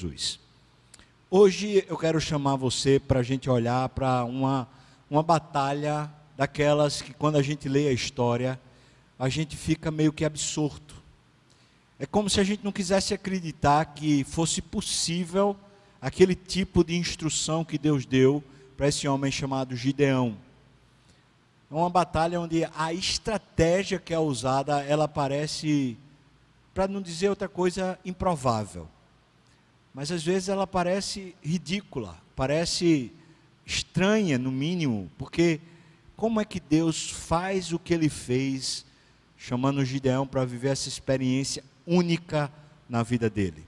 Jesus. 0.00 0.40
Hoje 1.30 1.84
eu 1.86 1.96
quero 1.98 2.18
chamar 2.18 2.56
você 2.56 2.98
para 2.98 3.20
a 3.20 3.22
gente 3.22 3.50
olhar 3.50 3.86
para 3.90 4.24
uma, 4.24 4.66
uma 5.10 5.22
batalha 5.22 6.10
daquelas 6.38 7.02
que, 7.02 7.12
quando 7.12 7.36
a 7.36 7.42
gente 7.42 7.68
lê 7.68 7.86
a 7.86 7.92
história, 7.92 8.58
a 9.18 9.28
gente 9.28 9.58
fica 9.58 9.90
meio 9.90 10.10
que 10.10 10.24
absorto. 10.24 10.94
É 11.98 12.06
como 12.06 12.30
se 12.30 12.40
a 12.40 12.44
gente 12.44 12.64
não 12.64 12.72
quisesse 12.72 13.12
acreditar 13.12 13.84
que 13.84 14.24
fosse 14.24 14.62
possível 14.62 15.54
aquele 16.00 16.34
tipo 16.34 16.82
de 16.82 16.96
instrução 16.96 17.62
que 17.62 17.76
Deus 17.76 18.06
deu 18.06 18.42
para 18.78 18.88
esse 18.88 19.06
homem 19.06 19.30
chamado 19.30 19.76
Gideão. 19.76 20.34
É 21.70 21.74
uma 21.74 21.90
batalha 21.90 22.40
onde 22.40 22.66
a 22.74 22.94
estratégia 22.94 23.98
que 23.98 24.14
é 24.14 24.18
usada, 24.18 24.82
ela 24.82 25.06
parece, 25.06 25.98
para 26.72 26.88
não 26.88 27.02
dizer 27.02 27.28
outra 27.28 27.50
coisa, 27.50 27.98
improvável. 28.02 28.88
Mas 29.92 30.10
às 30.12 30.22
vezes 30.22 30.48
ela 30.48 30.66
parece 30.66 31.34
ridícula, 31.42 32.16
parece 32.36 33.12
estranha 33.66 34.38
no 34.38 34.50
mínimo, 34.50 35.10
porque 35.18 35.60
como 36.16 36.40
é 36.40 36.44
que 36.44 36.60
Deus 36.60 37.10
faz 37.10 37.72
o 37.72 37.78
que 37.78 37.94
ele 37.94 38.08
fez, 38.08 38.84
chamando 39.36 39.84
Gideão 39.84 40.26
para 40.26 40.44
viver 40.44 40.68
essa 40.68 40.88
experiência 40.88 41.64
única 41.86 42.52
na 42.88 43.02
vida 43.02 43.28
dele? 43.28 43.64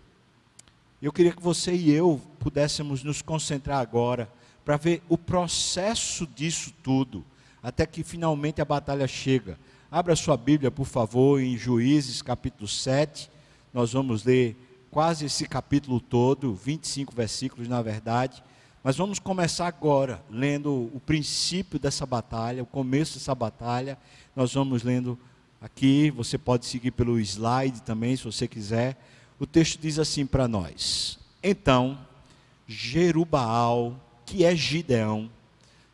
Eu 1.01 1.13
queria 1.13 1.33
que 1.33 1.43
você 1.43 1.75
e 1.75 1.91
eu 1.91 2.21
pudéssemos 2.39 3.03
nos 3.03 3.23
concentrar 3.23 3.81
agora 3.81 4.31
para 4.65 4.77
ver 4.77 5.03
o 5.09 5.19
processo 5.19 6.27
disso 6.27 6.73
tudo, 6.83 7.25
até 7.61 7.85
que 7.85 8.05
finalmente 8.05 8.61
a 8.61 8.65
batalha 8.65 9.09
chega. 9.09 9.59
Abra 9.91 10.15
sua 10.15 10.37
Bíblia, 10.37 10.71
por 10.71 10.87
favor, 10.87 11.41
em 11.41 11.57
Juízes 11.57 12.23
capítulo 12.23 12.69
7. 12.69 13.29
Nós 13.75 13.93
vamos 13.93 14.25
ler 14.25 14.57
quase 14.93 15.25
esse 15.25 15.47
capítulo 15.47 15.99
todo, 15.99 16.55
25 16.55 17.15
versículos 17.17 17.67
na 17.67 17.81
verdade. 17.81 18.45
Mas 18.85 18.95
vamos 18.95 19.19
começar 19.19 19.67
agora, 19.67 20.23
lendo 20.29 20.91
o 20.93 21.01
princípio 21.01 21.79
dessa 21.79 22.05
batalha, 22.05 22.63
o 22.63 22.67
começo 22.67 23.15
dessa 23.15 23.35
batalha. 23.35 23.97
Nós 24.37 24.53
vamos 24.53 24.83
lendo 24.83 25.19
aqui, 25.63 26.11
você 26.11 26.37
pode 26.37 26.67
seguir 26.67 26.91
pelo 26.91 27.19
slide 27.19 27.81
também, 27.83 28.17
se 28.17 28.25
você 28.25 28.47
quiser. 28.47 29.03
O 29.41 29.47
texto 29.47 29.81
diz 29.81 29.99
assim 29.99 30.27
para 30.27 30.47
nós: 30.47 31.19
Então, 31.43 31.99
Jerubaal, 32.67 33.99
que 34.27 34.45
é 34.45 34.55
Gideão, 34.55 35.31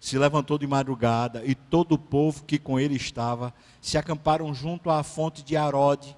se 0.01 0.19
levantou 0.19 0.59
de 0.59 0.67
madrugada 0.67 1.45
e 1.45 1.55
todo 1.55 1.93
o 1.93 1.99
povo 1.99 2.43
que 2.43 2.59
com 2.59 2.81
ele 2.81 2.97
estava 2.97 3.55
se 3.81 3.97
acamparam 3.97 4.53
junto 4.53 4.91
à 4.91 5.05
fonte 5.05 5.45
de 5.45 5.57
Arode 5.57 6.17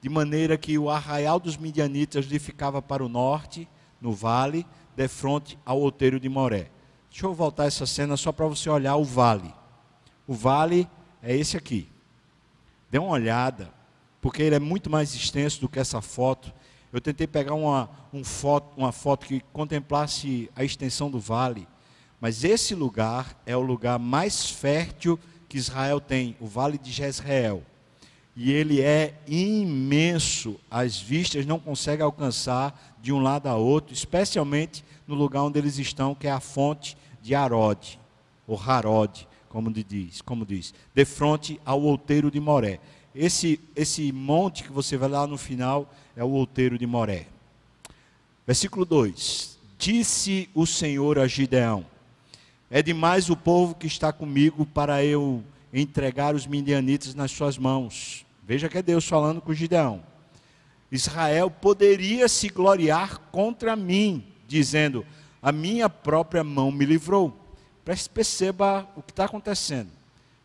de 0.00 0.08
maneira 0.08 0.56
que 0.56 0.78
o 0.78 0.88
arraial 0.88 1.40
dos 1.40 1.56
midianitas 1.56 2.26
ficava 2.26 2.80
para 2.80 3.04
o 3.04 3.08
norte, 3.08 3.68
no 4.00 4.12
vale, 4.12 4.66
de 4.96 5.08
frente 5.08 5.58
ao 5.64 5.80
outeiro 5.80 6.20
de 6.20 6.28
Moré. 6.28 6.70
Deixa 7.10 7.26
eu 7.26 7.34
voltar 7.34 7.66
essa 7.66 7.86
cena 7.86 8.16
só 8.16 8.30
para 8.30 8.46
você 8.46 8.70
olhar 8.70 8.96
o 8.96 9.04
vale. 9.04 9.52
O 10.26 10.34
vale 10.34 10.88
é 11.22 11.34
esse 11.34 11.56
aqui. 11.56 11.88
Dê 12.90 12.98
uma 12.98 13.10
olhada, 13.10 13.72
porque 14.20 14.42
ele 14.42 14.54
é 14.54 14.60
muito 14.60 14.88
mais 14.88 15.14
extenso 15.14 15.60
do 15.60 15.68
que 15.68 15.78
essa 15.78 16.00
foto. 16.00 16.52
Eu 16.92 17.00
tentei 17.00 17.26
pegar 17.26 17.54
uma, 17.54 17.90
um 18.12 18.22
foto, 18.22 18.72
uma 18.76 18.92
foto 18.92 19.26
que 19.26 19.40
contemplasse 19.52 20.50
a 20.54 20.62
extensão 20.62 21.10
do 21.10 21.18
vale, 21.18 21.66
mas 22.20 22.44
esse 22.44 22.74
lugar 22.74 23.40
é 23.44 23.56
o 23.56 23.60
lugar 23.60 23.98
mais 23.98 24.50
fértil 24.50 25.18
que 25.48 25.58
Israel 25.58 26.00
tem, 26.00 26.36
o 26.40 26.46
vale 26.46 26.78
de 26.78 26.90
Jezreel 26.90 27.64
e 28.40 28.52
ele 28.52 28.80
é 28.80 29.14
imenso. 29.26 30.60
As 30.70 31.00
vistas 31.00 31.44
não 31.44 31.58
conseguem 31.58 32.04
alcançar 32.04 32.96
de 33.02 33.12
um 33.12 33.20
lado 33.20 33.48
a 33.48 33.56
outro, 33.56 33.92
especialmente 33.92 34.84
no 35.08 35.16
lugar 35.16 35.42
onde 35.42 35.58
eles 35.58 35.76
estão, 35.76 36.14
que 36.14 36.28
é 36.28 36.30
a 36.30 36.38
fonte 36.38 36.96
de 37.20 37.34
Arode, 37.34 37.98
ou 38.46 38.56
Harod, 38.56 39.26
como 39.48 39.72
diz, 39.72 40.22
como 40.22 40.46
diz, 40.46 40.72
de 40.94 41.04
frente 41.04 41.60
ao 41.64 41.82
outeiro 41.82 42.30
de 42.30 42.38
Moré. 42.38 42.78
Esse, 43.12 43.58
esse 43.74 44.12
monte 44.12 44.62
que 44.62 44.70
você 44.70 44.96
vai 44.96 45.08
lá 45.08 45.26
no 45.26 45.36
final 45.36 45.92
é 46.14 46.22
o 46.22 46.30
outeiro 46.30 46.78
de 46.78 46.86
Moré. 46.86 47.26
Versículo 48.46 48.84
2: 48.84 49.58
Disse 49.76 50.48
o 50.54 50.64
Senhor 50.64 51.18
a 51.18 51.26
Gideão: 51.26 51.84
É 52.70 52.84
demais 52.84 53.30
o 53.30 53.36
povo 53.36 53.74
que 53.74 53.88
está 53.88 54.12
comigo 54.12 54.64
para 54.64 55.04
eu 55.04 55.42
entregar 55.72 56.36
os 56.36 56.46
midianitas 56.46 57.16
nas 57.16 57.32
suas 57.32 57.58
mãos. 57.58 58.27
Veja 58.48 58.66
que 58.66 58.78
é 58.78 58.82
Deus 58.82 59.06
falando 59.06 59.42
com 59.42 59.52
Gideão. 59.52 60.02
Israel 60.90 61.50
poderia 61.50 62.26
se 62.28 62.48
gloriar 62.48 63.18
contra 63.30 63.76
mim, 63.76 64.24
dizendo: 64.46 65.04
A 65.42 65.52
minha 65.52 65.86
própria 65.90 66.42
mão 66.42 66.72
me 66.72 66.86
livrou. 66.86 67.38
Perceba 67.84 68.88
o 68.96 69.02
que 69.02 69.12
está 69.12 69.26
acontecendo. 69.26 69.90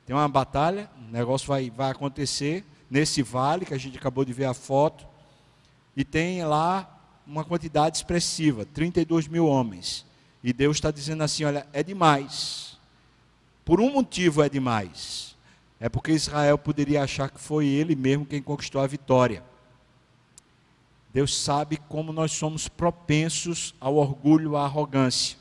Tem 0.06 0.14
uma 0.14 0.28
batalha, 0.28 0.90
o 0.98 1.14
negócio 1.14 1.48
vai, 1.48 1.70
vai 1.70 1.92
acontecer 1.92 2.66
nesse 2.92 3.24
vale 3.24 3.66
que 3.66 3.74
a 3.74 3.78
gente 3.78 3.98
acabou 3.98 4.26
de 4.26 4.34
ver 4.34 4.46
a 4.46 4.54
foto, 4.54 5.08
e 5.96 6.04
tem 6.04 6.44
lá 6.44 7.00
uma 7.26 7.46
quantidade 7.46 7.96
expressiva 7.96 8.66
32 8.66 9.30
mil 9.30 9.48
homens. 9.48 10.06
E 10.44 10.52
Deus 10.52 10.76
está 10.76 10.92
dizendo 10.92 11.24
assim: 11.24 11.46
Olha, 11.46 11.66
é 11.72 11.82
demais. 11.82 12.78
Por 13.64 13.80
um 13.80 13.94
motivo 13.94 14.44
é 14.44 14.50
demais 14.50 15.33
é 15.84 15.90
porque 15.90 16.14
Israel 16.14 16.58
poderia 16.58 17.04
achar 17.04 17.30
que 17.30 17.42
foi 17.42 17.68
ele 17.68 17.94
mesmo 17.94 18.26
quem 18.26 18.42
conquistou 18.42 18.80
a 18.80 18.88
vitória. 18.88 19.44
Deus 21.14 21.38
sabe 21.38 21.76
como 21.90 22.14
nós 22.14 22.32
somos 22.32 22.70
propensos 22.70 23.76
ao 23.82 23.98
orgulho, 23.98 24.56
à 24.56 24.64
arrogância. 24.64 25.38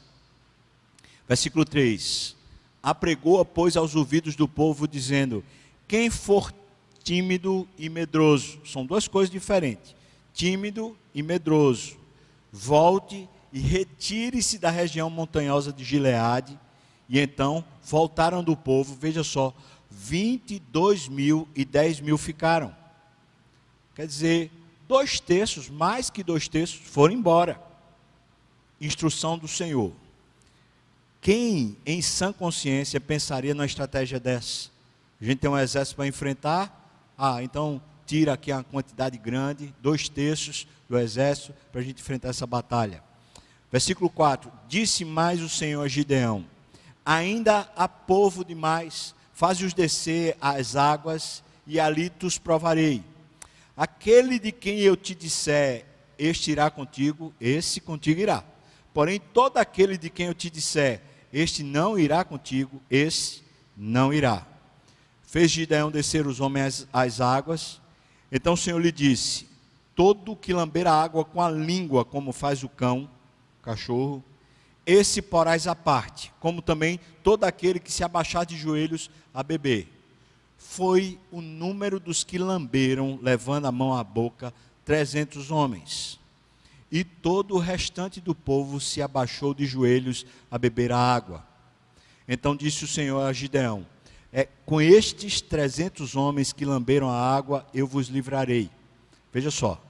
Versículo 1.28 1.64
3: 1.64 2.34
Apregou, 2.82 3.44
pois, 3.44 3.76
aos 3.76 3.94
ouvidos 3.94 4.34
do 4.34 4.48
povo, 4.48 4.88
dizendo: 4.88 5.44
Quem 5.86 6.10
for 6.10 6.52
tímido 7.04 7.68
e 7.78 7.88
medroso, 7.88 8.58
são 8.64 8.84
duas 8.84 9.06
coisas 9.06 9.30
diferentes: 9.30 9.94
tímido 10.34 10.98
e 11.14 11.22
medroso, 11.22 11.96
volte 12.50 13.28
e 13.52 13.60
retire-se 13.60 14.58
da 14.58 14.70
região 14.70 15.08
montanhosa 15.08 15.72
de 15.72 15.84
Gileade. 15.84 16.58
E 17.08 17.20
então 17.20 17.64
voltaram 17.84 18.42
do 18.42 18.56
povo, 18.56 18.96
veja 18.98 19.22
só, 19.22 19.54
22 19.98 21.08
mil 21.08 21.48
e 21.54 21.64
10 21.64 22.00
mil 22.00 22.16
ficaram. 22.16 22.74
Quer 23.94 24.06
dizer, 24.06 24.50
dois 24.88 25.20
terços, 25.20 25.68
mais 25.68 26.10
que 26.10 26.22
dois 26.22 26.48
terços, 26.48 26.76
foram 26.76 27.14
embora. 27.14 27.60
Instrução 28.80 29.38
do 29.38 29.46
Senhor. 29.46 29.92
Quem, 31.20 31.76
em 31.86 32.02
sã 32.02 32.32
consciência, 32.32 33.00
pensaria 33.00 33.54
numa 33.54 33.66
estratégia 33.66 34.18
dessa? 34.18 34.70
A 35.20 35.24
gente 35.24 35.38
tem 35.38 35.48
um 35.48 35.58
exército 35.58 35.96
para 35.96 36.06
enfrentar, 36.06 37.14
ah, 37.16 37.42
então 37.42 37.80
tira 38.06 38.32
aqui 38.32 38.50
uma 38.50 38.64
quantidade 38.64 39.16
grande, 39.18 39.72
dois 39.80 40.08
terços 40.08 40.66
do 40.88 40.98
exército, 40.98 41.54
para 41.70 41.80
a 41.80 41.84
gente 41.84 42.00
enfrentar 42.00 42.30
essa 42.30 42.46
batalha. 42.46 43.02
Versículo 43.70 44.10
4: 44.10 44.50
Disse 44.68 45.04
mais 45.04 45.40
o 45.40 45.48
Senhor 45.48 45.82
a 45.82 45.88
Gideão: 45.88 46.44
Ainda 47.04 47.70
há 47.76 47.86
povo 47.86 48.44
demais 48.44 49.14
faze-os 49.32 49.74
descer 49.74 50.36
às 50.40 50.76
águas, 50.76 51.42
e 51.66 51.78
ali 51.78 52.12
os 52.22 52.38
provarei. 52.38 53.02
Aquele 53.76 54.38
de 54.38 54.52
quem 54.52 54.80
eu 54.80 54.96
te 54.96 55.14
disser, 55.14 55.86
este 56.18 56.50
irá 56.50 56.70
contigo, 56.70 57.32
esse 57.40 57.80
contigo 57.80 58.20
irá. 58.20 58.44
Porém, 58.92 59.20
todo 59.32 59.58
aquele 59.58 59.96
de 59.96 60.10
quem 60.10 60.26
eu 60.26 60.34
te 60.34 60.50
disser, 60.50 61.00
este 61.32 61.62
não 61.62 61.98
irá 61.98 62.24
contigo, 62.24 62.80
esse 62.90 63.42
não 63.76 64.12
irá. 64.12 64.46
Fez 65.22 65.50
Gideão 65.50 65.90
descer 65.90 66.26
os 66.26 66.40
homens 66.40 66.86
às, 66.92 67.18
às 67.18 67.20
águas. 67.20 67.80
Então 68.30 68.52
o 68.52 68.56
Senhor 68.56 68.78
lhe 68.78 68.92
disse: 68.92 69.48
Todo 69.96 70.36
que 70.36 70.52
lamber 70.52 70.86
a 70.86 70.92
água 70.92 71.24
com 71.24 71.40
a 71.40 71.50
língua, 71.50 72.04
como 72.04 72.32
faz 72.32 72.62
o 72.62 72.68
cão, 72.68 73.08
o 73.60 73.62
cachorro, 73.62 74.22
esse 74.86 75.22
porás 75.22 75.66
à 75.66 75.74
parte, 75.74 76.32
como 76.40 76.60
também 76.60 76.98
todo 77.22 77.44
aquele 77.44 77.78
que 77.78 77.92
se 77.92 78.02
abaixar 78.02 78.44
de 78.44 78.56
joelhos 78.56 79.10
a 79.32 79.42
beber. 79.42 79.88
Foi 80.58 81.18
o 81.30 81.40
número 81.40 82.00
dos 82.00 82.24
que 82.24 82.38
lamberam, 82.38 83.18
levando 83.22 83.66
a 83.66 83.72
mão 83.72 83.94
à 83.94 84.02
boca, 84.02 84.52
trezentos 84.84 85.50
homens. 85.50 86.18
E 86.90 87.04
todo 87.04 87.54
o 87.54 87.58
restante 87.58 88.20
do 88.20 88.34
povo 88.34 88.80
se 88.80 89.00
abaixou 89.00 89.54
de 89.54 89.64
joelhos 89.64 90.26
a 90.50 90.58
beber 90.58 90.92
a 90.92 90.98
água. 90.98 91.46
Então 92.28 92.54
disse 92.56 92.84
o 92.84 92.88
Senhor 92.88 93.20
a 93.22 93.32
Gideão: 93.32 93.86
é, 94.32 94.48
Com 94.66 94.80
estes 94.80 95.40
trezentos 95.40 96.14
homens 96.14 96.52
que 96.52 96.64
lamberam 96.64 97.08
a 97.08 97.18
água, 97.18 97.66
eu 97.72 97.86
vos 97.86 98.08
livrarei. 98.08 98.70
Veja 99.32 99.50
só, 99.50 99.82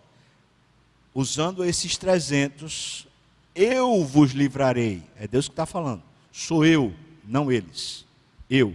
usando 1.13 1.65
esses 1.65 1.97
trezentos, 1.97 3.07
eu 3.55 4.05
vos 4.05 4.33
livrarei. 4.33 5.03
É 5.17 5.27
Deus 5.27 5.47
que 5.47 5.53
está 5.53 5.67
falando. 5.67 6.03
Sou 6.31 6.65
eu, 6.65 6.95
não 7.25 7.51
eles. 7.51 8.07
Eu. 8.49 8.75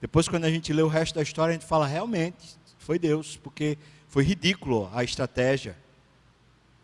Depois, 0.00 0.28
quando 0.28 0.44
a 0.44 0.50
gente 0.50 0.72
lê 0.72 0.82
o 0.82 0.88
resto 0.88 1.14
da 1.14 1.22
história, 1.22 1.50
a 1.50 1.58
gente 1.58 1.68
fala, 1.68 1.86
realmente, 1.86 2.56
foi 2.78 2.98
Deus, 2.98 3.36
porque 3.36 3.76
foi 4.08 4.24
ridículo 4.24 4.90
a 4.92 5.04
estratégia. 5.04 5.76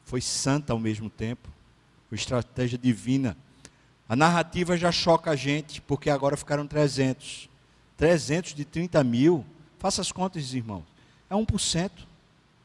foi 0.04 0.20
santa 0.20 0.74
ao 0.74 0.78
mesmo 0.78 1.08
tempo, 1.08 1.48
foi 2.08 2.18
estratégia 2.18 2.76
divina. 2.76 3.36
A 4.06 4.14
narrativa 4.14 4.76
já 4.76 4.92
choca 4.92 5.30
a 5.30 5.36
gente, 5.36 5.80
porque 5.80 6.10
agora 6.10 6.36
ficaram 6.36 6.66
300. 6.66 7.48
300 7.96 8.54
de 8.54 8.64
30 8.64 9.02
mil, 9.04 9.46
faça 9.78 10.02
as 10.02 10.12
contas, 10.12 10.52
irmãos, 10.52 10.84
é 11.30 11.34
1%. 11.34 11.90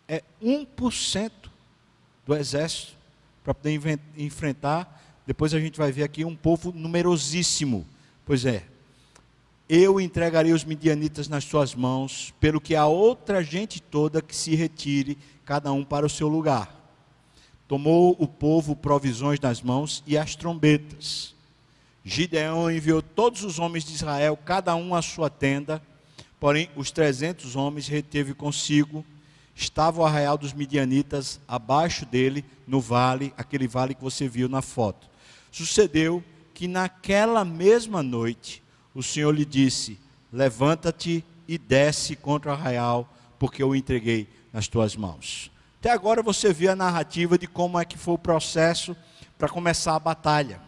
É 0.10 0.24
1% 0.42 1.32
do 2.26 2.36
exército 2.36 2.97
para 3.48 3.54
poder 3.54 3.98
enfrentar. 4.18 5.02
Depois 5.26 5.54
a 5.54 5.60
gente 5.60 5.78
vai 5.78 5.90
ver 5.90 6.04
aqui 6.04 6.26
um 6.26 6.36
povo 6.36 6.74
numerosíssimo. 6.74 7.88
Pois 8.26 8.46
é, 8.46 8.66
eu 9.70 10.02
entregarei 10.02 10.52
os 10.52 10.66
midianitas 10.66 11.30
nas 11.30 11.46
tuas 11.46 11.74
mãos, 11.74 12.34
pelo 12.42 12.60
que 12.60 12.76
a 12.76 12.88
outra 12.88 13.42
gente 13.42 13.82
toda 13.82 14.22
que 14.22 14.36
se 14.36 14.54
retire, 14.54 15.18
cada 15.46 15.72
um 15.72 15.82
para 15.82 16.06
o 16.06 16.10
seu 16.10 16.28
lugar. 16.28 16.76
Tomou 17.70 18.18
o 18.20 18.28
povo 18.28 18.76
provisões 18.76 19.40
nas 19.40 19.62
mãos 19.62 20.04
e 20.06 20.18
as 20.18 20.36
trombetas. 20.36 21.34
Gideão 22.04 22.70
enviou 22.70 23.02
todos 23.02 23.46
os 23.46 23.60
homens 23.60 23.86
de 23.86 23.94
Israel, 23.94 24.38
cada 24.44 24.76
um 24.76 24.94
à 24.94 25.02
sua 25.02 25.30
tenda, 25.30 25.82
porém 26.38 26.70
os 26.76 26.92
trezentos 26.92 27.56
homens 27.56 27.88
reteve 27.88 28.34
consigo. 28.34 29.06
Estava 29.58 30.02
o 30.02 30.06
arraial 30.06 30.38
dos 30.38 30.54
midianitas 30.54 31.42
abaixo 31.48 32.06
dele, 32.06 32.46
no 32.68 32.80
vale, 32.80 33.34
aquele 33.36 33.68
vale 33.68 33.96
que 33.96 34.04
você 34.04 34.28
viu 34.28 34.48
na 34.48 34.62
foto. 34.62 35.10
Sucedeu 35.52 36.24
que 36.54 36.68
naquela 36.68 37.44
mesma 37.44 38.04
noite, 38.04 38.62
o 38.94 39.02
Senhor 39.02 39.32
lhe 39.32 39.44
disse: 39.44 40.00
Levanta-te 40.32 41.26
e 41.48 41.58
desce 41.58 42.16
contra 42.16 42.52
o 42.52 42.54
arraial, 42.54 43.12
porque 43.40 43.64
eu 43.64 43.70
o 43.70 43.76
entreguei 43.76 44.30
nas 44.54 44.68
tuas 44.68 44.96
mãos. 44.96 45.52
Até 45.80 45.90
agora 45.90 46.22
você 46.22 46.54
viu 46.54 46.72
a 46.72 46.76
narrativa 46.76 47.36
de 47.36 47.48
como 47.48 47.80
é 47.80 47.86
que 47.86 47.98
foi 47.98 48.14
o 48.14 48.20
processo 48.20 48.96
para 49.40 49.50
começar 49.50 49.96
a 49.96 50.00
batalha. 50.00 50.62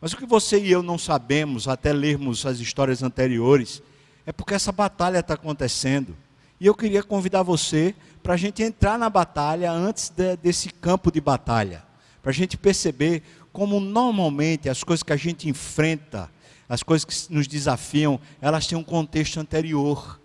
Mas 0.00 0.12
o 0.12 0.16
que 0.16 0.26
você 0.26 0.60
e 0.60 0.70
eu 0.70 0.84
não 0.84 0.98
sabemos, 0.98 1.66
até 1.66 1.92
lermos 1.92 2.46
as 2.46 2.60
histórias 2.60 3.02
anteriores, 3.02 3.82
é 4.24 4.30
porque 4.30 4.54
essa 4.54 4.70
batalha 4.70 5.18
está 5.18 5.34
acontecendo. 5.34 6.16
E 6.64 6.66
eu 6.66 6.74
queria 6.74 7.02
convidar 7.02 7.42
você 7.42 7.94
para 8.22 8.32
a 8.32 8.36
gente 8.38 8.62
entrar 8.62 8.98
na 8.98 9.10
batalha 9.10 9.70
antes 9.70 10.08
de, 10.08 10.34
desse 10.38 10.70
campo 10.70 11.12
de 11.12 11.20
batalha. 11.20 11.84
Para 12.22 12.30
a 12.30 12.32
gente 12.32 12.56
perceber 12.56 13.22
como 13.52 13.78
normalmente 13.78 14.70
as 14.70 14.82
coisas 14.82 15.02
que 15.02 15.12
a 15.12 15.16
gente 15.16 15.46
enfrenta, 15.46 16.30
as 16.66 16.82
coisas 16.82 17.04
que 17.04 17.30
nos 17.30 17.46
desafiam, 17.46 18.18
elas 18.40 18.66
têm 18.66 18.78
um 18.78 18.82
contexto 18.82 19.38
anterior. 19.38 20.18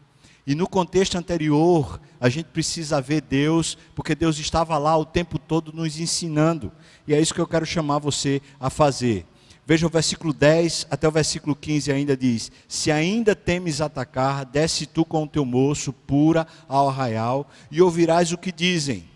E 0.48 0.56
no 0.56 0.66
contexto 0.66 1.18
anterior, 1.18 2.00
a 2.22 2.30
gente 2.30 2.46
precisa 2.46 3.02
ver 3.02 3.20
Deus, 3.20 3.78
porque 3.94 4.16
Deus 4.16 4.40
estava 4.40 4.78
lá 4.78 4.96
o 4.96 5.04
tempo 5.04 5.38
todo 5.38 5.74
nos 5.74 6.00
ensinando. 6.00 6.72
E 7.06 7.14
é 7.14 7.20
isso 7.20 7.34
que 7.34 7.42
eu 7.42 7.48
quero 7.48 7.66
chamar 7.66 8.00
você 8.00 8.42
a 8.58 8.70
fazer. 8.70 9.26
Veja 9.70 9.86
o 9.86 9.90
versículo 9.92 10.34
10 10.34 10.88
até 10.90 11.08
o 11.08 11.12
versículo 11.12 11.56
15 11.56 11.92
ainda 11.92 12.18
diz: 12.18 12.52
Se 12.68 12.90
ainda 12.90 13.36
temes 13.36 13.82
atacar, 13.82 14.44
desce 14.44 14.88
tu 14.88 15.06
com 15.06 15.22
o 15.22 15.28
teu 15.28 15.46
moço 15.46 15.94
pura 15.94 16.48
ao 16.68 16.90
arraial 16.90 17.48
e 17.70 17.80
ouvirás 17.80 18.32
o 18.32 18.38
que 18.40 18.52
dizem. 18.52 19.08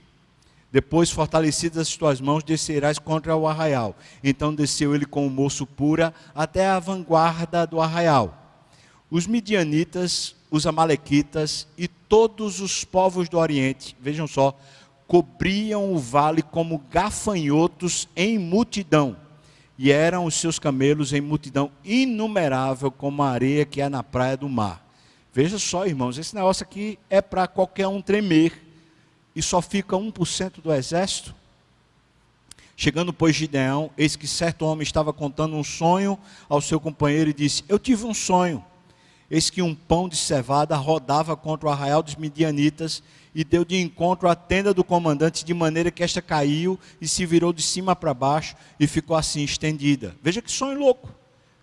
Depois, 0.72 1.10
fortalecidas 1.10 1.88
as 1.88 1.98
tuas 1.98 2.22
mãos, 2.22 2.44
descerás 2.44 3.00
contra 3.00 3.36
o 3.36 3.48
arraial. 3.48 3.98
Então 4.24 4.54
desceu 4.54 4.94
ele 4.94 5.08
com 5.08 5.26
o 5.26 5.30
moço 5.32 5.66
pura 5.66 6.14
até 6.36 6.68
a 6.68 6.78
vanguarda 6.78 7.66
do 7.66 7.82
arraial. 7.82 8.62
Os 9.10 9.26
midianitas, 9.26 10.36
os 10.52 10.68
amalequitas 10.68 11.68
e 11.76 11.88
todos 11.88 12.62
os 12.62 12.84
povos 12.84 13.28
do 13.28 13.40
Oriente, 13.40 13.98
vejam 14.00 14.28
só, 14.28 14.56
cobriam 15.08 15.92
o 15.92 15.98
vale 15.98 16.44
como 16.44 16.84
gafanhotos 16.92 18.08
em 18.16 18.38
multidão. 18.38 19.23
E 19.78 19.92
eram 19.92 20.26
os 20.26 20.36
seus 20.36 20.60
camelos 20.60 21.14
em 21.14 21.22
multidão 21.22 21.72
inumerável, 21.84 22.92
como 22.92 23.24
a 23.24 23.32
areia 23.32 23.66
que 23.66 23.82
há 23.82 23.90
na 23.90 24.04
praia 24.04 24.38
do 24.38 24.48
mar. 24.48 24.86
Veja 25.34 25.58
só, 25.58 25.86
irmãos, 25.88 26.18
esse 26.18 26.36
negócio 26.36 26.64
aqui 26.64 27.00
é 27.10 27.22
para 27.22 27.48
qualquer 27.48 27.88
um 27.88 28.02
tremer 28.02 28.62
e 29.36 29.42
só 29.42 29.62
fica 29.62 29.96
1% 29.96 30.62
do 30.62 30.72
exército? 30.72 31.34
Chegando, 32.76 33.14
pois, 33.14 33.36
Gideão, 33.36 33.90
eis 33.98 34.16
que 34.16 34.28
certo 34.28 34.66
homem 34.66 34.84
estava 34.84 35.14
contando 35.14 35.56
um 35.56 35.64
sonho 35.64 36.18
ao 36.50 36.62
seu 36.62 36.80
companheiro 36.80 37.30
e 37.30 37.34
disse: 37.34 37.64
Eu 37.68 37.80
tive 37.80 38.06
um 38.06 38.14
sonho. 38.14 38.64
Eis 39.30 39.50
que 39.50 39.62
um 39.62 39.74
pão 39.74 40.10
de 40.10 40.16
cevada 40.16 40.76
rodava 40.76 41.36
contra 41.36 41.68
o 41.68 41.72
arraial 41.72 42.04
dos 42.04 42.16
midianitas 42.16 43.02
e 43.36 43.44
deu 43.44 43.66
de 43.66 43.80
encontro 43.82 44.30
à 44.30 44.36
tenda 44.36 44.74
do 44.74 44.84
comandante, 44.84 45.46
de 45.46 45.54
maneira 45.54 45.92
que 45.92 46.04
esta 46.04 46.22
caiu 46.22 46.80
e 47.02 47.08
se 47.08 47.26
virou 47.26 47.52
de 47.52 47.62
cima 47.62 47.96
para 47.96 48.14
baixo 48.14 48.56
e 48.80 48.86
ficou 48.86 49.16
assim 49.16 49.44
estendida. 49.44 50.16
Veja 50.22 50.42
que 50.42 50.52
sonho 50.52 50.80
louco. 50.80 51.10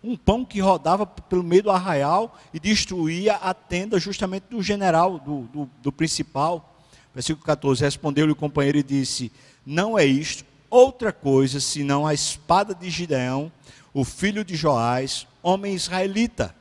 Um 0.03 0.17
pão 0.17 0.45
que 0.45 0.61
rodava 0.61 1.05
pelo 1.07 1.43
meio 1.43 1.65
do 1.65 1.71
arraial 1.71 2.39
e 2.55 2.59
destruía 2.59 3.35
a 3.35 3.53
tenda 3.53 3.99
justamente 3.99 4.45
do 4.51 4.63
general, 4.63 5.19
do, 5.19 5.43
do, 5.43 5.71
do 5.83 5.93
principal. 5.93 6.75
Versículo 7.15 7.45
14: 7.45 7.85
Respondeu-lhe 7.85 8.33
o 8.33 8.37
companheiro 8.37 8.79
e 8.79 8.83
disse: 8.83 9.31
Não 9.65 9.99
é 9.99 10.05
isto 10.05 10.45
outra 10.71 11.13
coisa 11.13 11.61
senão 11.61 12.07
a 12.07 12.15
espada 12.15 12.75
de 12.75 12.89
Gideão, 12.89 13.53
o 13.93 14.05
filho 14.05 14.45
de 14.45 14.55
Joás, 14.55 15.27
homem 15.43 15.75
israelita. 15.75 16.55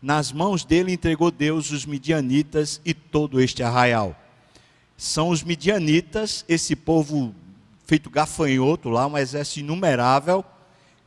Nas 0.00 0.30
mãos 0.30 0.64
dele 0.64 0.92
entregou 0.92 1.30
Deus 1.30 1.72
os 1.72 1.84
midianitas 1.84 2.80
e 2.84 2.94
todo 2.94 3.40
este 3.40 3.62
arraial. 3.62 4.14
São 5.00 5.28
os 5.28 5.44
midianitas, 5.44 6.44
esse 6.48 6.74
povo 6.74 7.32
feito 7.86 8.10
gafanhoto 8.10 8.88
lá, 8.88 9.06
um 9.06 9.16
exército 9.16 9.60
inumerável, 9.60 10.44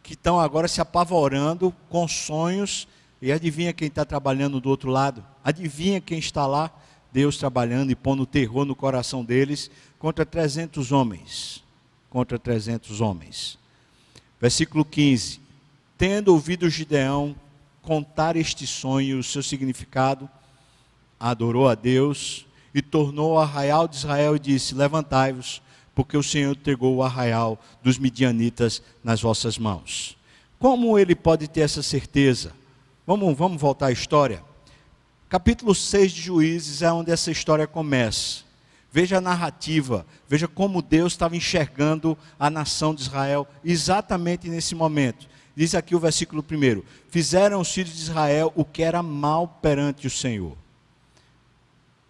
que 0.01 0.13
estão 0.13 0.39
agora 0.39 0.65
se 0.69 0.79
apavorando 0.79 1.75
com 1.89 2.07
sonhos. 2.07 2.87
E 3.21 3.33
adivinha 3.33 3.73
quem 3.73 3.89
está 3.89 4.05
trabalhando 4.05 4.61
do 4.61 4.69
outro 4.69 4.89
lado? 4.89 5.21
Adivinha 5.43 5.99
quem 5.99 6.17
está 6.19 6.47
lá? 6.47 6.71
Deus 7.11 7.35
trabalhando 7.35 7.91
e 7.91 7.95
pondo 7.95 8.25
terror 8.25 8.63
no 8.63 8.77
coração 8.77 9.25
deles 9.25 9.69
contra 9.99 10.25
300 10.25 10.93
homens. 10.93 11.61
Contra 12.09 12.39
300 12.39 13.01
homens. 13.01 13.59
Versículo 14.39 14.85
15. 14.85 15.41
Tendo 15.97 16.29
ouvido 16.29 16.69
Gideão 16.69 17.35
contar 17.81 18.37
este 18.37 18.65
sonho 18.65 19.19
o 19.19 19.23
seu 19.23 19.43
significado, 19.43 20.29
adorou 21.19 21.67
a 21.67 21.75
Deus 21.75 22.45
e 22.73 22.81
tornou 22.81 23.33
o 23.33 23.39
arraial 23.39 23.87
de 23.87 23.95
Israel 23.95 24.35
e 24.35 24.39
disse: 24.39 24.75
Levantai-vos, 24.75 25.61
porque 25.93 26.17
o 26.17 26.23
Senhor 26.23 26.51
entregou 26.51 26.95
o 26.95 27.03
arraial 27.03 27.59
dos 27.83 27.97
midianitas 27.97 28.81
nas 29.03 29.21
vossas 29.21 29.57
mãos. 29.57 30.17
Como 30.59 30.97
ele 30.97 31.15
pode 31.15 31.47
ter 31.47 31.61
essa 31.61 31.81
certeza? 31.81 32.53
Vamos, 33.05 33.35
vamos 33.37 33.59
voltar 33.59 33.87
à 33.87 33.91
história. 33.91 34.43
Capítulo 35.27 35.73
6 35.73 36.11
de 36.11 36.21
Juízes 36.21 36.81
é 36.81 36.91
onde 36.91 37.11
essa 37.11 37.31
história 37.31 37.65
começa. 37.65 38.43
Veja 38.91 39.17
a 39.17 39.21
narrativa, 39.21 40.05
veja 40.27 40.47
como 40.47 40.81
Deus 40.81 41.13
estava 41.13 41.37
enxergando 41.37 42.17
a 42.37 42.49
nação 42.49 42.93
de 42.93 43.01
Israel 43.01 43.47
exatamente 43.63 44.49
nesse 44.49 44.75
momento. 44.75 45.29
Diz 45.55 45.73
aqui 45.73 45.95
o 45.95 45.99
versículo 45.99 46.43
1: 46.49 46.83
Fizeram 47.09 47.61
os 47.61 47.71
filhos 47.71 47.95
de 47.95 48.01
Israel 48.01 48.51
o 48.55 48.65
que 48.65 48.83
era 48.83 49.01
mal 49.01 49.47
perante 49.47 50.07
o 50.07 50.09
Senhor. 50.09 50.57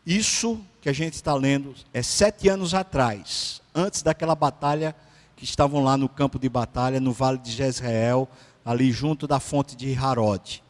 Isso 0.06 0.60
que 0.82 0.90
a 0.90 0.94
gente 0.94 1.14
está 1.14 1.34
lendo 1.34 1.76
é 1.94 2.02
sete 2.02 2.50
anos 2.50 2.74
atrás, 2.74 3.62
antes 3.74 4.02
daquela 4.02 4.36
batalha 4.36 4.96
que 5.36 5.44
estavam 5.44 5.84
lá 5.84 5.96
no 5.96 6.10
campo 6.10 6.40
de 6.40 6.50
batalha, 6.50 7.00
no 7.00 7.12
vale 7.12 7.38
de 7.38 7.52
Jezreel, 7.52 8.28
ali 8.66 8.92
junto 8.92 9.28
da 9.28 9.40
fonte 9.40 9.76
de 9.76 9.94
Harod. 9.94 10.62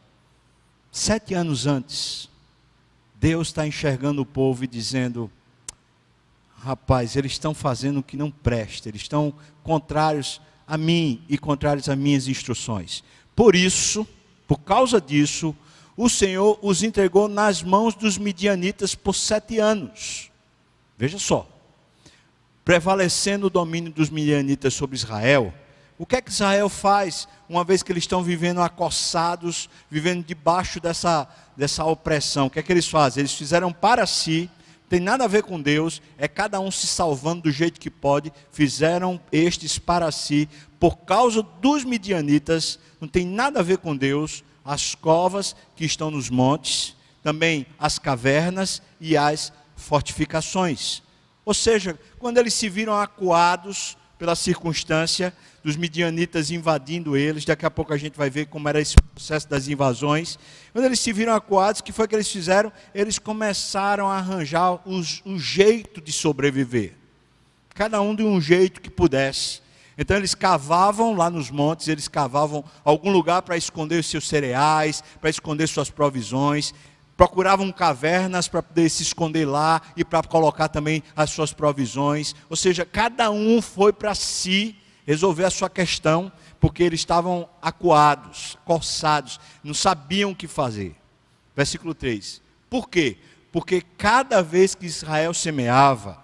Sete 0.90 1.34
anos 1.34 1.66
antes, 1.66 2.28
Deus 3.14 3.48
está 3.48 3.66
enxergando 3.66 4.22
o 4.22 4.26
povo 4.26 4.64
e 4.64 4.66
dizendo: 4.66 5.30
rapaz, 6.58 7.16
eles 7.16 7.32
estão 7.32 7.54
fazendo 7.54 8.00
o 8.00 8.02
que 8.02 8.16
não 8.16 8.30
presta, 8.30 8.88
eles 8.88 9.02
estão 9.02 9.32
contrários 9.62 10.40
a 10.66 10.76
mim 10.76 11.22
e 11.28 11.36
contrários 11.38 11.88
às 11.88 11.96
minhas 11.96 12.28
instruções. 12.28 13.02
Por 13.34 13.56
isso, 13.56 14.06
por 14.46 14.58
causa 14.60 15.00
disso, 15.00 15.54
o 15.96 16.08
Senhor 16.08 16.58
os 16.62 16.82
entregou 16.82 17.28
nas 17.28 17.62
mãos 17.62 17.94
dos 17.94 18.18
midianitas 18.18 18.94
por 18.94 19.14
sete 19.14 19.58
anos. 19.58 20.30
Veja 20.96 21.18
só, 21.18 21.48
prevalecendo 22.64 23.46
o 23.46 23.50
domínio 23.50 23.92
dos 23.92 24.08
midianitas 24.08 24.74
sobre 24.74 24.96
Israel, 24.96 25.52
o 25.98 26.06
que 26.06 26.16
é 26.16 26.20
que 26.20 26.30
Israel 26.30 26.68
faz, 26.68 27.28
uma 27.48 27.62
vez 27.62 27.82
que 27.82 27.92
eles 27.92 28.04
estão 28.04 28.22
vivendo 28.22 28.60
acossados, 28.60 29.68
vivendo 29.90 30.24
debaixo 30.24 30.80
dessa, 30.80 31.28
dessa 31.56 31.84
opressão? 31.84 32.46
O 32.46 32.50
que 32.50 32.58
é 32.58 32.62
que 32.62 32.72
eles 32.72 32.88
fazem? 32.88 33.20
Eles 33.20 33.34
fizeram 33.34 33.72
para 33.72 34.06
si, 34.06 34.50
tem 34.88 35.00
nada 35.00 35.24
a 35.24 35.28
ver 35.28 35.42
com 35.42 35.60
Deus, 35.60 36.02
é 36.18 36.26
cada 36.26 36.60
um 36.60 36.70
se 36.70 36.86
salvando 36.86 37.42
do 37.42 37.50
jeito 37.50 37.80
que 37.80 37.90
pode, 37.90 38.32
fizeram 38.50 39.20
estes 39.30 39.78
para 39.78 40.10
si, 40.10 40.48
por 40.80 40.98
causa 40.98 41.42
dos 41.42 41.84
midianitas, 41.84 42.78
não 43.00 43.06
tem 43.06 43.24
nada 43.24 43.60
a 43.60 43.62
ver 43.62 43.78
com 43.78 43.96
Deus, 43.96 44.42
as 44.64 44.94
covas 44.94 45.56
que 45.76 45.84
estão 45.84 46.10
nos 46.10 46.30
montes, 46.30 46.96
também 47.22 47.66
as 47.78 47.98
cavernas 47.98 48.82
e 49.00 49.16
as 49.16 49.52
fortificações. 49.76 51.02
Ou 51.44 51.54
seja, 51.54 51.98
quando 52.18 52.38
eles 52.38 52.54
se 52.54 52.68
viram 52.68 52.94
acuados 52.94 53.96
pela 54.18 54.36
circunstância 54.36 55.34
dos 55.64 55.76
midianitas 55.76 56.50
invadindo 56.50 57.16
eles, 57.16 57.44
daqui 57.44 57.66
a 57.66 57.70
pouco 57.70 57.92
a 57.92 57.96
gente 57.96 58.16
vai 58.16 58.30
ver 58.30 58.46
como 58.46 58.68
era 58.68 58.80
esse 58.80 58.94
processo 59.14 59.48
das 59.48 59.66
invasões. 59.68 60.38
Quando 60.72 60.84
eles 60.84 61.00
se 61.00 61.12
viram 61.12 61.34
acuados, 61.34 61.80
o 61.80 61.84
que 61.84 61.92
foi 61.92 62.06
que 62.06 62.14
eles 62.14 62.30
fizeram? 62.30 62.72
Eles 62.94 63.18
começaram 63.18 64.08
a 64.08 64.18
arranjar 64.18 64.80
o 64.86 65.38
jeito 65.38 66.00
de 66.00 66.12
sobreviver. 66.12 66.94
Cada 67.74 68.00
um 68.00 68.14
de 68.14 68.22
um 68.22 68.40
jeito 68.40 68.80
que 68.80 68.90
pudesse. 68.90 69.61
Então 69.96 70.16
eles 70.16 70.34
cavavam 70.34 71.14
lá 71.14 71.28
nos 71.28 71.50
montes, 71.50 71.88
eles 71.88 72.08
cavavam 72.08 72.64
algum 72.84 73.10
lugar 73.10 73.42
para 73.42 73.56
esconder 73.56 74.00
os 74.00 74.06
seus 74.06 74.26
cereais, 74.28 75.02
para 75.20 75.30
esconder 75.30 75.66
suas 75.68 75.90
provisões, 75.90 76.72
procuravam 77.16 77.70
cavernas 77.70 78.48
para 78.48 78.62
poder 78.62 78.88
se 78.88 79.02
esconder 79.02 79.44
lá 79.44 79.80
e 79.96 80.04
para 80.04 80.26
colocar 80.26 80.68
também 80.68 81.02
as 81.14 81.30
suas 81.30 81.52
provisões. 81.52 82.34
Ou 82.48 82.56
seja, 82.56 82.84
cada 82.84 83.30
um 83.30 83.60
foi 83.62 83.92
para 83.92 84.14
si 84.14 84.76
resolver 85.06 85.44
a 85.44 85.50
sua 85.50 85.68
questão, 85.68 86.32
porque 86.58 86.82
eles 86.82 87.00
estavam 87.00 87.48
acuados, 87.60 88.56
coçados, 88.64 89.38
não 89.62 89.74
sabiam 89.74 90.30
o 90.30 90.36
que 90.36 90.46
fazer. 90.46 90.96
Versículo 91.54 91.94
3. 91.94 92.40
Por 92.70 92.88
quê? 92.88 93.18
Porque 93.50 93.82
cada 93.98 94.42
vez 94.42 94.74
que 94.74 94.86
Israel 94.86 95.34
semeava, 95.34 96.22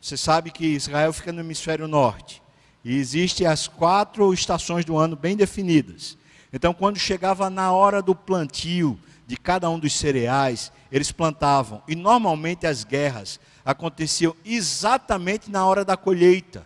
você 0.00 0.16
sabe 0.16 0.50
que 0.50 0.66
Israel 0.66 1.12
fica 1.12 1.32
no 1.32 1.40
hemisfério 1.40 1.86
norte. 1.86 2.42
E 2.84 2.96
existem 2.96 3.46
as 3.46 3.66
quatro 3.66 4.32
estações 4.34 4.84
do 4.84 4.96
ano 4.98 5.16
bem 5.16 5.36
definidas. 5.36 6.18
Então, 6.52 6.74
quando 6.74 6.98
chegava 6.98 7.48
na 7.48 7.72
hora 7.72 8.02
do 8.02 8.14
plantio 8.14 8.98
de 9.26 9.36
cada 9.36 9.68
um 9.70 9.78
dos 9.78 9.94
cereais, 9.94 10.70
eles 10.92 11.10
plantavam. 11.10 11.82
E 11.88 11.96
normalmente 11.96 12.66
as 12.66 12.84
guerras 12.84 13.40
aconteciam 13.64 14.36
exatamente 14.44 15.50
na 15.50 15.66
hora 15.66 15.84
da 15.84 15.96
colheita. 15.96 16.64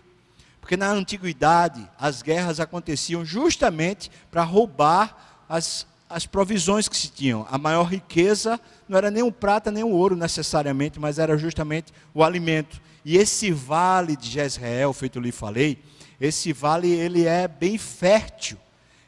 Porque 0.61 0.77
na 0.77 0.91
antiguidade 0.91 1.89
as 1.99 2.21
guerras 2.21 2.61
aconteciam 2.61 3.25
justamente 3.25 4.11
para 4.31 4.43
roubar 4.43 5.45
as, 5.49 5.87
as 6.11 6.27
provisões 6.27 6.89
que 6.89 6.97
se 6.97 7.09
tinham. 7.09 7.47
A 7.51 7.57
maior 7.57 7.85
riqueza 7.85 8.61
não 8.89 8.99
era 8.99 9.11
nem 9.11 9.23
o 9.23 9.33
prata 9.33 9.71
nem 9.71 9.85
o 9.85 9.89
ouro 9.89 10.17
necessariamente, 10.17 11.01
mas 11.01 11.19
era 11.19 11.39
justamente 11.39 11.93
o 12.13 12.23
alimento. 12.23 12.83
E 13.05 13.17
esse 13.17 13.51
vale 13.51 14.17
de 14.17 14.29
Jezreel, 14.29 14.93
feito 14.93 15.19
eu 15.19 15.23
lhe 15.23 15.33
falei, 15.33 15.79
esse 16.21 16.53
vale 16.53 16.91
ele 16.91 17.27
é 17.27 17.47
bem 17.47 17.79
fértil. 17.79 18.59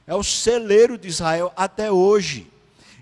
É 0.06 0.14
o 0.14 0.22
celeiro 0.22 0.96
de 0.98 1.08
Israel 1.08 1.52
até 1.56 1.90
hoje. 1.90 2.50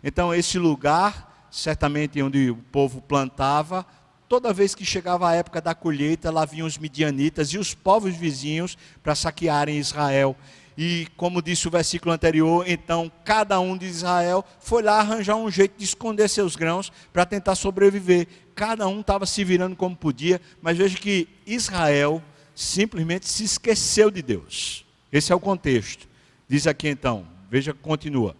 Então 0.02 0.34
esse 0.34 0.58
lugar, 0.58 1.48
certamente 1.50 2.22
onde 2.22 2.50
o 2.50 2.56
povo 2.56 3.00
plantava, 3.00 3.84
toda 4.28 4.52
vez 4.52 4.74
que 4.74 4.84
chegava 4.84 5.28
a 5.28 5.34
época 5.34 5.60
da 5.60 5.74
colheita, 5.74 6.30
lá 6.30 6.44
vinham 6.44 6.66
os 6.66 6.78
midianitas 6.78 7.48
e 7.48 7.58
os 7.58 7.74
povos 7.74 8.14
vizinhos 8.14 8.76
para 9.02 9.14
saquearem 9.14 9.78
Israel. 9.78 10.36
E 10.76 11.08
como 11.16 11.42
disse 11.42 11.66
o 11.66 11.72
versículo 11.72 12.12
anterior, 12.12 12.64
então 12.68 13.10
cada 13.24 13.58
um 13.58 13.76
de 13.76 13.86
Israel 13.86 14.44
foi 14.60 14.82
lá 14.82 15.00
arranjar 15.00 15.34
um 15.34 15.50
jeito 15.50 15.76
de 15.76 15.84
esconder 15.84 16.28
seus 16.28 16.54
grãos 16.54 16.92
para 17.12 17.26
tentar 17.26 17.56
sobreviver. 17.56 18.28
Cada 18.54 18.86
um 18.86 19.00
estava 19.00 19.26
se 19.26 19.42
virando 19.42 19.74
como 19.74 19.96
podia, 19.96 20.40
mas 20.62 20.78
veja 20.78 20.96
que 20.96 21.26
Israel 21.44 22.22
simplesmente 22.58 23.28
se 23.28 23.44
esqueceu 23.44 24.10
de 24.10 24.20
Deus. 24.20 24.84
Esse 25.12 25.32
é 25.32 25.34
o 25.34 25.38
contexto. 25.38 26.08
Diz 26.48 26.66
aqui 26.66 26.88
então, 26.88 27.24
veja, 27.48 27.72
continua. 27.72 28.34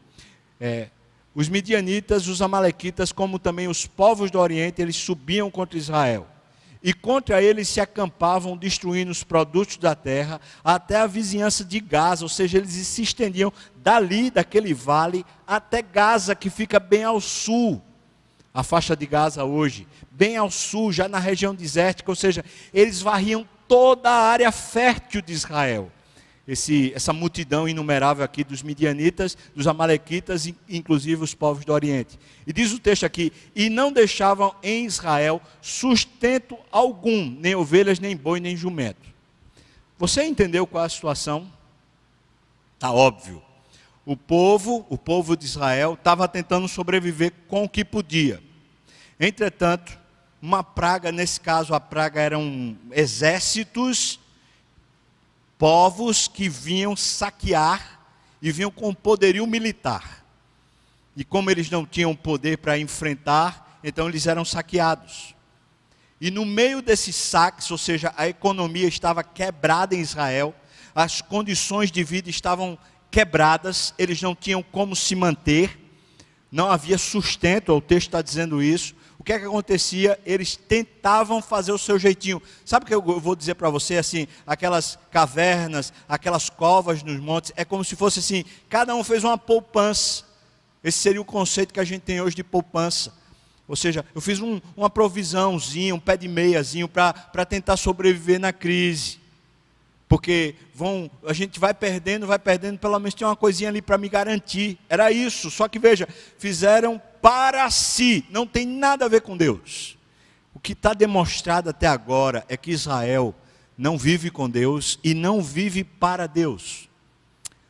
É, 0.60 0.88
os 1.32 1.48
midianitas, 1.48 2.26
os 2.26 2.42
amalequitas, 2.42 3.12
como 3.12 3.38
também 3.38 3.68
os 3.68 3.86
povos 3.86 4.28
do 4.28 4.40
Oriente, 4.40 4.82
eles 4.82 4.96
subiam 4.96 5.48
contra 5.52 5.78
Israel. 5.78 6.26
E 6.82 6.92
contra 6.92 7.40
eles 7.40 7.68
se 7.68 7.80
acampavam, 7.80 8.56
destruindo 8.56 9.12
os 9.12 9.22
produtos 9.22 9.76
da 9.76 9.94
terra, 9.94 10.40
até 10.64 10.96
a 10.96 11.06
vizinhança 11.06 11.64
de 11.64 11.78
Gaza, 11.78 12.24
ou 12.24 12.28
seja, 12.28 12.58
eles 12.58 12.72
se 12.72 13.02
estendiam 13.02 13.52
dali, 13.76 14.32
daquele 14.32 14.74
vale, 14.74 15.24
até 15.46 15.80
Gaza, 15.80 16.34
que 16.34 16.50
fica 16.50 16.80
bem 16.80 17.04
ao 17.04 17.20
sul, 17.20 17.80
a 18.52 18.64
faixa 18.64 18.96
de 18.96 19.06
Gaza 19.06 19.44
hoje, 19.44 19.86
bem 20.10 20.36
ao 20.36 20.50
sul, 20.50 20.92
já 20.92 21.06
na 21.08 21.20
região 21.20 21.54
desértica, 21.54 22.10
ou 22.10 22.16
seja, 22.16 22.44
eles 22.74 23.00
varriam 23.00 23.46
toda 23.68 24.10
a 24.10 24.30
área 24.30 24.50
fértil 24.50 25.22
de 25.22 25.32
Israel. 25.32 25.92
Esse, 26.46 26.94
essa 26.94 27.12
multidão 27.12 27.68
inumerável 27.68 28.24
aqui 28.24 28.42
dos 28.42 28.62
midianitas, 28.62 29.36
dos 29.54 29.66
amalequitas, 29.66 30.50
inclusive 30.66 31.22
os 31.22 31.34
povos 31.34 31.62
do 31.62 31.74
Oriente. 31.74 32.18
E 32.46 32.54
diz 32.54 32.72
o 32.72 32.78
texto 32.78 33.04
aqui: 33.04 33.30
e 33.54 33.68
não 33.68 33.92
deixavam 33.92 34.54
em 34.62 34.86
Israel 34.86 35.42
sustento 35.60 36.56
algum, 36.72 37.30
nem 37.38 37.54
ovelhas, 37.54 38.00
nem 38.00 38.16
boi, 38.16 38.40
nem 38.40 38.56
jumento. 38.56 39.06
Você 39.98 40.24
entendeu 40.24 40.66
qual 40.66 40.84
é 40.84 40.86
a 40.86 40.90
situação? 40.90 41.52
Está 42.76 42.92
óbvio. 42.92 43.42
O 44.06 44.16
povo, 44.16 44.86
o 44.88 44.96
povo 44.96 45.36
de 45.36 45.44
Israel, 45.44 45.94
estava 45.94 46.26
tentando 46.26 46.66
sobreviver 46.66 47.32
com 47.46 47.64
o 47.64 47.68
que 47.68 47.84
podia. 47.84 48.42
Entretanto, 49.20 49.98
uma 50.40 50.62
praga, 50.62 51.10
nesse 51.10 51.40
caso 51.40 51.74
a 51.74 51.80
praga 51.80 52.20
eram 52.20 52.76
exércitos, 52.92 54.20
povos 55.58 56.28
que 56.28 56.48
vinham 56.48 56.94
saquear 56.94 58.00
e 58.40 58.52
vinham 58.52 58.70
com 58.70 58.94
poderio 58.94 59.46
militar. 59.46 60.24
E 61.16 61.24
como 61.24 61.50
eles 61.50 61.68
não 61.68 61.84
tinham 61.84 62.14
poder 62.14 62.58
para 62.58 62.78
enfrentar, 62.78 63.80
então 63.82 64.08
eles 64.08 64.26
eram 64.26 64.44
saqueados. 64.44 65.34
E 66.20 66.30
no 66.30 66.44
meio 66.44 66.80
desses 66.80 67.16
saques, 67.16 67.70
ou 67.70 67.78
seja, 67.78 68.12
a 68.16 68.28
economia 68.28 68.86
estava 68.86 69.24
quebrada 69.24 69.94
em 69.94 70.00
Israel, 70.00 70.54
as 70.94 71.20
condições 71.20 71.90
de 71.90 72.02
vida 72.02 72.30
estavam 72.30 72.78
quebradas, 73.10 73.94
eles 73.98 74.20
não 74.22 74.34
tinham 74.34 74.62
como 74.62 74.94
se 74.94 75.14
manter, 75.14 75.78
não 76.50 76.70
havia 76.70 76.98
sustento, 76.98 77.72
o 77.72 77.80
texto 77.80 78.08
está 78.08 78.22
dizendo 78.22 78.62
isso, 78.62 78.94
que 79.28 79.32
é 79.34 79.38
que 79.38 79.44
acontecia? 79.44 80.18
Eles 80.24 80.56
tentavam 80.56 81.42
fazer 81.42 81.70
o 81.70 81.76
seu 81.76 81.98
jeitinho. 81.98 82.40
Sabe 82.64 82.84
o 82.84 82.86
que 82.86 82.94
eu 82.94 83.20
vou 83.20 83.36
dizer 83.36 83.56
para 83.56 83.68
você 83.68 83.98
assim? 83.98 84.26
Aquelas 84.46 84.98
cavernas, 85.10 85.92
aquelas 86.08 86.48
covas 86.48 87.02
nos 87.02 87.20
montes, 87.20 87.52
é 87.54 87.62
como 87.62 87.84
se 87.84 87.94
fosse 87.94 88.20
assim: 88.20 88.42
cada 88.70 88.94
um 88.94 89.04
fez 89.04 89.24
uma 89.24 89.36
poupança. 89.36 90.24
Esse 90.82 91.00
seria 91.00 91.20
o 91.20 91.26
conceito 91.26 91.74
que 91.74 91.80
a 91.80 91.84
gente 91.84 92.00
tem 92.00 92.22
hoje 92.22 92.36
de 92.36 92.42
poupança. 92.42 93.12
Ou 93.68 93.76
seja, 93.76 94.02
eu 94.14 94.20
fiz 94.22 94.40
um, 94.40 94.62
uma 94.74 94.88
provisãozinha, 94.88 95.94
um 95.94 96.00
pé 96.00 96.16
de 96.16 96.26
meiazinho 96.26 96.88
para 96.88 97.44
tentar 97.46 97.76
sobreviver 97.76 98.40
na 98.40 98.50
crise. 98.50 99.20
Porque 100.08 100.54
vão, 100.74 101.10
a 101.26 101.34
gente 101.34 101.60
vai 101.60 101.74
perdendo, 101.74 102.26
vai 102.26 102.38
perdendo, 102.38 102.78
pelo 102.78 102.98
menos 102.98 103.12
tem 103.12 103.26
uma 103.26 103.36
coisinha 103.36 103.68
ali 103.68 103.82
para 103.82 103.98
me 103.98 104.08
garantir. 104.08 104.78
Era 104.88 105.12
isso. 105.12 105.50
Só 105.50 105.68
que 105.68 105.78
veja, 105.78 106.08
fizeram 106.38 106.98
para 107.28 107.70
si, 107.70 108.24
não 108.30 108.46
tem 108.46 108.66
nada 108.66 109.04
a 109.04 109.08
ver 109.08 109.20
com 109.20 109.36
Deus. 109.36 109.98
O 110.54 110.58
que 110.58 110.72
está 110.72 110.94
demonstrado 110.94 111.68
até 111.68 111.86
agora 111.86 112.42
é 112.48 112.56
que 112.56 112.70
Israel 112.70 113.34
não 113.76 113.98
vive 113.98 114.30
com 114.30 114.48
Deus 114.48 114.98
e 115.04 115.12
não 115.12 115.42
vive 115.42 115.84
para 115.84 116.26
Deus. 116.26 116.88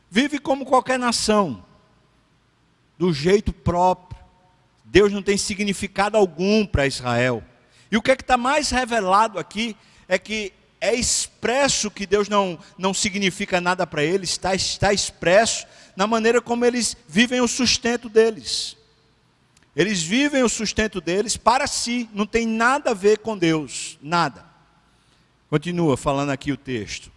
Vive 0.09 0.39
como 0.39 0.65
qualquer 0.65 0.97
nação, 0.97 1.61
do 2.97 3.11
jeito 3.11 3.51
próprio. 3.51 4.17
Deus 4.85 5.11
não 5.11 5.21
tem 5.21 5.37
significado 5.37 6.15
algum 6.15 6.65
para 6.65 6.87
Israel. 6.87 7.43
E 7.91 7.97
o 7.97 8.01
que 8.01 8.11
é 8.11 8.15
que 8.15 8.23
está 8.23 8.37
mais 8.37 8.69
revelado 8.69 9.37
aqui 9.37 9.75
é 10.07 10.17
que 10.17 10.53
é 10.79 10.95
expresso 10.95 11.91
que 11.91 12.07
Deus 12.07 12.29
não, 12.29 12.57
não 12.77 12.93
significa 12.93 13.59
nada 13.59 13.85
para 13.85 14.05
eles, 14.05 14.29
está, 14.29 14.55
está 14.55 14.93
expresso 14.93 15.67
na 15.97 16.07
maneira 16.07 16.41
como 16.41 16.63
eles 16.63 16.95
vivem 17.09 17.41
o 17.41 17.47
sustento 17.47 18.07
deles. 18.07 18.78
Eles 19.79 20.03
vivem 20.03 20.43
o 20.43 20.49
sustento 20.49 20.99
deles 20.99 21.37
para 21.37 21.65
si, 21.65 22.09
não 22.13 22.25
tem 22.25 22.45
nada 22.45 22.91
a 22.91 22.93
ver 22.93 23.19
com 23.19 23.37
Deus, 23.37 23.97
nada. 24.01 24.45
Continua 25.49 25.95
falando 25.95 26.31
aqui 26.31 26.51
o 26.51 26.57
texto. 26.57 27.09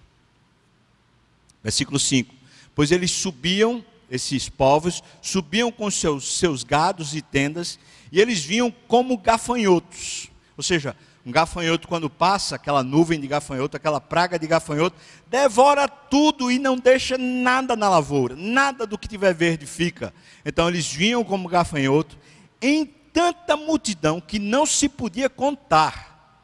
Versículo 1.60 1.98
5. 1.98 2.32
Pois 2.72 2.92
eles 2.92 3.10
subiam, 3.10 3.84
esses 4.08 4.48
povos, 4.48 5.02
subiam 5.20 5.72
com 5.72 5.90
seus, 5.90 6.38
seus 6.38 6.62
gados 6.62 7.16
e 7.16 7.20
tendas, 7.20 7.80
e 8.12 8.20
eles 8.20 8.44
vinham 8.44 8.72
como 8.86 9.18
gafanhotos. 9.18 10.28
Ou 10.56 10.62
seja, 10.62 10.94
um 11.26 11.32
gafanhoto, 11.32 11.88
quando 11.88 12.08
passa, 12.08 12.54
aquela 12.54 12.84
nuvem 12.84 13.18
de 13.18 13.26
gafanhoto, 13.26 13.76
aquela 13.76 14.00
praga 14.00 14.38
de 14.38 14.46
gafanhoto, 14.46 14.96
devora 15.26 15.88
tudo 15.88 16.48
e 16.48 16.60
não 16.60 16.76
deixa 16.76 17.18
nada 17.18 17.74
na 17.74 17.88
lavoura, 17.88 18.36
nada 18.36 18.86
do 18.86 18.96
que 18.96 19.08
tiver 19.08 19.34
verde 19.34 19.66
fica. 19.66 20.14
Então 20.44 20.68
eles 20.68 20.86
vinham 20.86 21.24
como 21.24 21.48
gafanhoto, 21.48 22.16
em 22.62 22.86
tanta 22.86 23.56
multidão 23.56 24.20
que 24.20 24.38
não 24.38 24.64
se 24.64 24.88
podia 24.88 25.28
contar, 25.28 26.40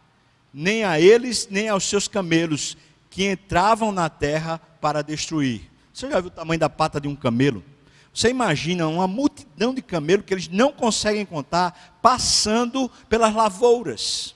nem 0.53 0.85
a 0.85 1.01
eles, 1.01 1.49
nem 1.49 1.69
aos 1.69 1.85
seus 1.85 2.09
camelos, 2.09 2.77
que 3.09 3.31
entravam 3.31 3.93
na 3.93 4.11
terra 4.11 4.61
para 4.81 5.01
destruir. 5.01 5.71
Você 5.95 6.11
já 6.11 6.21
viu 6.21 6.29
o 6.29 6.33
tamanho 6.33 6.61
da 6.61 6.69
pata 6.69 7.01
de 7.01 7.09
um 7.09 7.17
camelo? 7.17 7.65
Você 8.13 8.31
imagina 8.31 8.89
uma 8.89 9.07
multidão 9.07 9.73
de 9.73 9.81
camelos 9.81 10.27
que 10.27 10.35
eles 10.35 10.49
não 10.49 10.73
conseguem 10.73 11.25
contar, 11.25 11.99
passando 12.03 12.91
pelas 13.09 13.33
lavouras. 13.33 14.35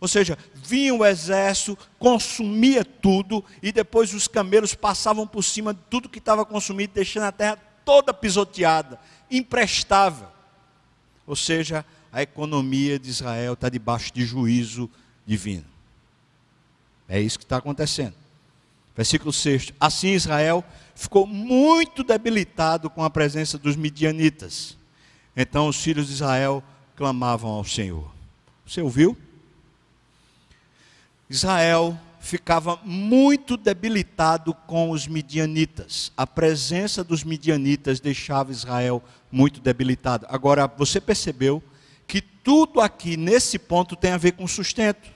Ou 0.00 0.06
seja, 0.06 0.36
vinha 0.52 0.94
o 0.94 1.04
exército, 1.04 1.78
consumia 1.98 2.84
tudo, 2.84 3.42
e 3.62 3.72
depois 3.72 4.12
os 4.12 4.28
camelos 4.28 4.74
passavam 4.74 5.26
por 5.26 5.42
cima 5.42 5.72
de 5.72 5.80
tudo 5.88 6.10
que 6.10 6.18
estava 6.18 6.44
consumido, 6.44 6.92
deixando 6.92 7.24
a 7.24 7.32
terra 7.32 7.58
toda 7.84 8.12
pisoteada, 8.12 9.00
imprestável. 9.30 10.33
Ou 11.26 11.36
seja, 11.36 11.84
a 12.12 12.22
economia 12.22 12.98
de 12.98 13.10
Israel 13.10 13.54
está 13.54 13.68
debaixo 13.68 14.12
de 14.12 14.24
juízo 14.24 14.90
divino. 15.26 15.64
É 17.08 17.20
isso 17.20 17.38
que 17.38 17.44
está 17.44 17.56
acontecendo. 17.56 18.14
Versículo 18.96 19.32
6. 19.32 19.72
Assim 19.80 20.12
Israel 20.12 20.64
ficou 20.94 21.26
muito 21.26 22.04
debilitado 22.04 22.88
com 22.88 23.02
a 23.02 23.10
presença 23.10 23.58
dos 23.58 23.76
midianitas. 23.76 24.76
Então 25.36 25.68
os 25.68 25.82
filhos 25.82 26.06
de 26.06 26.12
Israel 26.12 26.62
clamavam 26.96 27.50
ao 27.50 27.64
Senhor. 27.64 28.08
Você 28.64 28.80
ouviu? 28.80 29.16
Israel 31.28 31.98
ficava 32.20 32.78
muito 32.84 33.56
debilitado 33.56 34.54
com 34.54 34.90
os 34.90 35.06
midianitas. 35.06 36.12
A 36.16 36.26
presença 36.26 37.04
dos 37.04 37.22
midianitas 37.22 38.00
deixava 38.00 38.52
Israel 38.52 39.02
muito 39.34 39.60
debilitado. 39.60 40.26
Agora, 40.28 40.68
você 40.68 41.00
percebeu 41.00 41.60
que 42.06 42.20
tudo 42.20 42.80
aqui 42.80 43.16
nesse 43.16 43.58
ponto 43.58 43.96
tem 43.96 44.12
a 44.12 44.16
ver 44.16 44.32
com 44.32 44.46
sustento. 44.46 45.10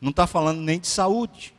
Não 0.00 0.10
está 0.10 0.24
falando 0.24 0.60
nem 0.60 0.78
de 0.78 0.86
saúde. 0.86 1.52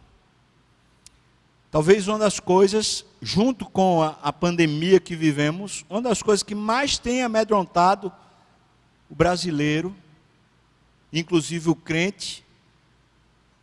Talvez 1.69 2.07
uma 2.07 2.17
das 2.17 2.39
coisas, 2.39 3.05
junto 3.21 3.65
com 3.65 4.01
a, 4.01 4.17
a, 4.21 4.31
pandemia 4.31 5.01
que 5.01 5.17
vivemos, 5.17 5.83
uma 5.89 6.01
das 6.01 6.23
coisas 6.23 6.43
que 6.43 6.55
mais 6.55 6.97
tem 6.97 7.23
amedrontado 7.23 8.11
o 9.09 9.15
brasileiro, 9.15 9.93
inclusive 11.11 11.69
o 11.69 11.75
crente, 11.75 12.45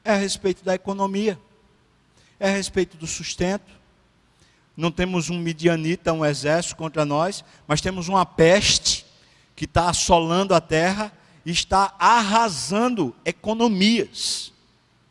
é 0.05 0.13
a 0.13 0.17
respeito 0.17 0.63
da 0.63 0.75
economia, 0.75 1.41
é 2.39 2.51
a 2.51 2.53
respeito 2.53 2.99
do 2.99 3.07
sustento. 3.07 3.80
Não 4.81 4.91
temos 4.91 5.29
um 5.29 5.39
midianita, 5.39 6.11
um 6.11 6.25
exército 6.25 6.75
contra 6.75 7.05
nós, 7.05 7.45
mas 7.69 7.83
temos 7.83 8.09
uma 8.09 8.25
peste 8.25 9.05
que 9.55 9.67
está 9.67 9.91
assolando 9.91 10.55
a 10.55 10.61
terra 10.61 11.13
e 11.45 11.51
está 11.51 11.95
arrasando 11.99 13.15
economias, 13.23 14.55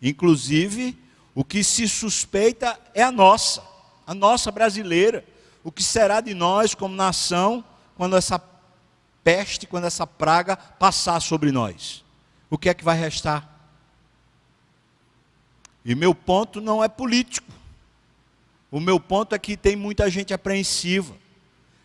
inclusive 0.02 0.98
o 1.36 1.44
que 1.44 1.64
se 1.64 1.88
suspeita 1.88 2.80
é 2.96 3.04
a 3.04 3.12
nossa, 3.12 3.62
a 4.08 4.16
nossa 4.16 4.52
brasileira. 4.52 5.24
O 5.64 5.72
que 5.72 5.84
será 5.84 6.20
de 6.20 6.34
nós 6.34 6.74
como 6.74 6.96
nação 6.96 7.64
quando 7.96 8.18
essa 8.18 8.42
peste, 9.24 9.68
quando 9.68 9.86
essa 9.86 10.08
praga 10.08 10.58
passar 10.58 11.20
sobre 11.20 11.52
nós? 11.52 12.04
O 12.50 12.58
que 12.58 12.70
é 12.70 12.74
que 12.74 12.84
vai 12.84 12.98
restar? 12.98 13.48
E 15.86 15.94
meu 15.94 16.16
ponto 16.16 16.60
não 16.60 16.84
é 16.84 16.88
político. 16.88 17.59
O 18.72 18.80
meu 18.80 19.00
ponto 19.00 19.34
é 19.34 19.40
que 19.40 19.58
tem 19.58 19.76
muita 19.76 20.10
gente 20.10 20.34
apreensiva. 20.34 21.16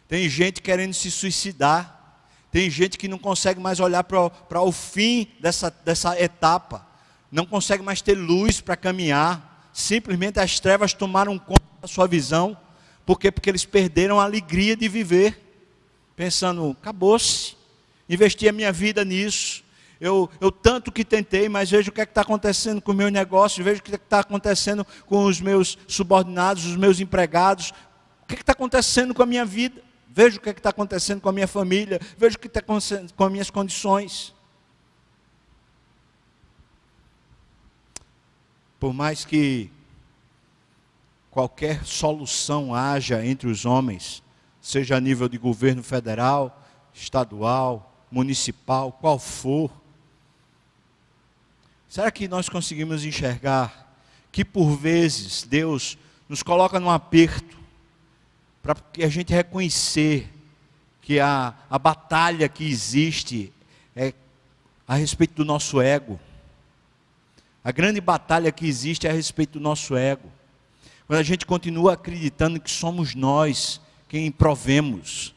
Tem 0.09 0.29
gente 0.29 0.61
querendo 0.61 0.93
se 0.93 1.11
suicidar. 1.11 2.23
Tem 2.50 2.71
gente 2.71 2.99
que 2.99 3.09
não 3.09 3.19
consegue 3.19 3.61
mais 3.61 3.81
olhar 3.81 4.05
para 4.05 4.61
o 4.61 4.73
fim 4.73 5.29
dessa, 5.41 5.71
dessa 5.85 6.21
etapa 6.21 6.95
não 7.35 7.45
consegue 7.45 7.83
mais 7.83 8.00
ter 8.00 8.14
luz 8.14 8.61
para 8.61 8.76
caminhar, 8.76 9.69
simplesmente 9.73 10.38
as 10.38 10.61
trevas 10.61 10.93
tomaram 10.95 11.37
conta 11.37 11.64
da 11.83 11.88
sua 11.88 12.07
visão, 12.07 12.57
por 13.05 13.19
quê? 13.19 13.29
Porque 13.29 13.50
eles 13.50 13.64
perderam 13.64 14.21
a 14.21 14.23
alegria 14.23 14.76
de 14.76 14.88
viver, 14.88 15.37
pensando, 16.14 16.76
acabou-se, 16.81 17.57
investi 18.09 18.49
a 18.49 18.53
minha 18.53 18.71
vida 18.71 19.05
nisso, 19.05 19.64
eu, 20.01 20.29
eu 20.41 20.51
tanto 20.51 20.91
que 20.91 21.05
tentei, 21.05 21.49
mas 21.49 21.71
vejo 21.71 21.91
o 21.91 21.93
que 21.93 22.01
é 22.01 22.05
está 22.05 22.23
acontecendo 22.23 22.81
com 22.83 22.93
o 22.93 22.95
meu 22.95 23.11
negócio, 23.11 23.65
vejo 23.65 23.81
o 23.81 23.83
que 23.83 23.93
é 23.93 23.95
está 23.95 24.21
acontecendo 24.21 24.85
com 25.07 25.25
os 25.25 25.41
meus 25.41 25.79
subordinados, 25.87 26.65
os 26.65 26.77
meus 26.77 27.01
empregados, 27.01 27.73
o 28.23 28.27
que 28.27 28.35
é 28.35 28.39
está 28.39 28.53
acontecendo 28.53 29.15
com 29.15 29.23
a 29.23 29.27
minha 29.27 29.45
vida, 29.45 29.83
vejo 30.09 30.38
o 30.38 30.40
que 30.40 30.49
é 30.49 30.53
está 30.53 30.71
acontecendo 30.71 31.21
com 31.21 31.29
a 31.29 31.33
minha 31.33 31.49
família, 31.49 32.01
vejo 32.16 32.37
o 32.37 32.38
que 32.38 32.47
está 32.47 32.61
acontecendo 32.61 33.12
com 33.12 33.25
as 33.25 33.33
minhas 33.33 33.51
condições. 33.51 34.35
Por 38.79 38.92
mais 38.92 39.25
que 39.25 39.71
qualquer 41.31 41.85
solução 41.85 42.75
haja 42.75 43.25
entre 43.25 43.49
os 43.49 43.64
homens, 43.64 44.23
seja 44.61 44.97
a 44.97 45.01
nível 45.01 45.29
de 45.29 45.37
governo 45.37 45.83
federal, 45.83 46.62
estadual, 46.92 47.92
municipal, 48.11 48.92
qual 48.92 49.18
for, 49.18 49.71
será 51.94 52.11
que 52.11 52.26
nós 52.26 52.48
conseguimos 52.48 53.04
enxergar 53.04 53.96
que 54.33 54.44
por 54.44 54.76
vezes 54.76 55.44
Deus 55.44 55.96
nos 56.28 56.42
coloca 56.42 56.80
num 56.80 56.90
aperto 56.90 57.57
para 58.61 58.74
que 58.74 59.04
a 59.04 59.09
gente 59.09 59.33
reconhecer 59.33 60.28
que 61.00 61.20
a, 61.20 61.54
a 61.70 61.78
batalha 61.78 62.48
que 62.48 62.64
existe 62.64 63.52
é 63.94 64.12
a 64.88 64.96
respeito 64.96 65.35
do 65.35 65.44
nosso 65.44 65.80
ego? 65.80 66.18
A 67.62 67.70
grande 67.70 68.00
batalha 68.00 68.50
que 68.50 68.66
existe 68.66 69.07
é 69.07 69.11
a 69.11 69.14
respeito 69.14 69.61
do 69.61 69.62
nosso 69.62 69.96
ego. 69.96 70.28
Quando 71.07 71.20
a 71.20 71.22
gente 71.22 71.46
continua 71.46 71.92
acreditando 71.92 72.59
que 72.59 72.72
somos 72.72 73.14
nós 73.14 73.80
quem 74.09 74.33
provemos, 74.33 75.33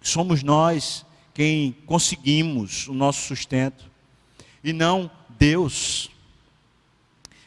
que 0.00 0.08
somos 0.08 0.42
nós 0.42 1.04
quem 1.34 1.76
conseguimos 1.84 2.88
o 2.88 2.94
nosso 2.94 3.20
sustento, 3.20 3.92
e 4.64 4.72
não 4.72 5.10
Deus. 5.44 6.10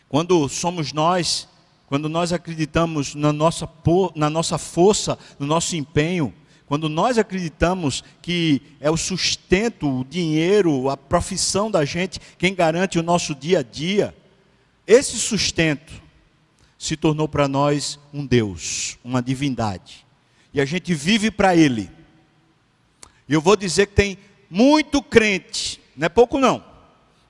Quando 0.08 0.48
somos 0.48 0.94
nós, 0.94 1.48
quando 1.88 2.08
nós 2.08 2.32
acreditamos 2.32 3.16
na 3.16 3.34
nossa, 3.34 3.68
na 4.14 4.30
nossa 4.30 4.60
força, 4.60 5.18
no 5.40 5.48
nosso 5.48 5.76
empenho, 5.76 6.32
quando 6.68 6.90
nós 6.90 7.18
acreditamos 7.18 8.04
que 8.22 8.62
é 8.80 8.92
o 8.92 8.98
sustento, 8.98 10.02
o 10.02 10.06
dinheiro, 10.06 10.92
a 10.92 10.96
profissão 10.96 11.72
da 11.72 11.84
gente 11.86 12.20
quem 12.38 12.54
garante 12.54 13.00
o 13.00 13.04
nosso 13.04 13.34
dia 13.34 13.60
a 13.60 13.64
dia, 13.64 14.16
esse 14.86 15.18
sustento 15.18 15.92
se 16.78 16.96
tornou 16.96 17.28
para 17.28 17.48
nós 17.48 18.00
um 18.14 18.24
Deus, 18.28 19.00
uma 19.04 19.24
divindade. 19.24 20.06
E 20.54 20.62
a 20.62 20.66
gente 20.66 20.94
vive 20.94 21.32
para 21.32 21.56
Ele. 21.56 21.90
E 23.28 23.34
eu 23.34 23.42
vou 23.42 23.56
dizer 23.56 23.88
que 23.88 23.96
tem 23.96 24.20
muito 24.52 25.02
crente, 25.02 25.82
não 25.96 26.06
é 26.06 26.10
pouco 26.10 26.38
não, 26.38 26.67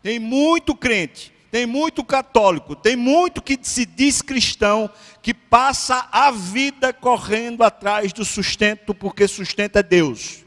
tem 0.08 0.20
muito 0.20 0.74
crente 0.74 1.34
tem 1.52 1.66
muito 1.66 2.04
católico, 2.04 2.76
tem 2.76 2.96
muito 2.96 3.42
que 3.42 3.58
se 3.62 3.86
diz 3.86 4.22
cristão, 4.22 4.90
que 5.22 5.34
passa 5.34 6.08
a 6.12 6.30
vida 6.30 6.92
correndo 6.92 7.64
atrás 7.64 8.12
do 8.12 8.24
sustento, 8.26 8.94
porque 8.94 9.28
sustento 9.28 9.78
é 9.78 9.84
Deus. 9.84 10.44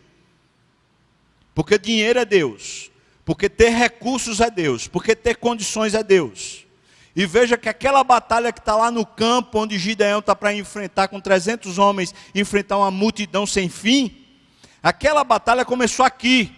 Porque 1.54 1.78
dinheiro 1.78 2.18
é 2.18 2.24
Deus. 2.24 2.90
Porque 3.24 3.48
ter 3.48 3.70
recursos 3.70 4.40
é 4.40 4.50
Deus. 4.50 4.86
Porque 4.86 5.16
ter 5.16 5.36
condições 5.36 5.94
é 5.94 6.02
Deus. 6.02 6.66
E 7.16 7.24
veja 7.24 7.56
que 7.56 7.68
aquela 7.68 8.04
batalha 8.04 8.52
que 8.52 8.60
está 8.60 8.76
lá 8.76 8.90
no 8.90 9.06
campo, 9.06 9.58
onde 9.58 9.78
Gideão 9.78 10.20
está 10.20 10.36
para 10.36 10.52
enfrentar 10.54 11.08
com 11.08 11.18
300 11.18 11.78
homens, 11.78 12.14
enfrentar 12.34 12.76
uma 12.76 12.90
multidão 12.90 13.46
sem 13.46 13.70
fim, 13.70 14.26
aquela 14.82 15.24
batalha 15.24 15.64
começou 15.64 16.04
aqui. 16.04 16.52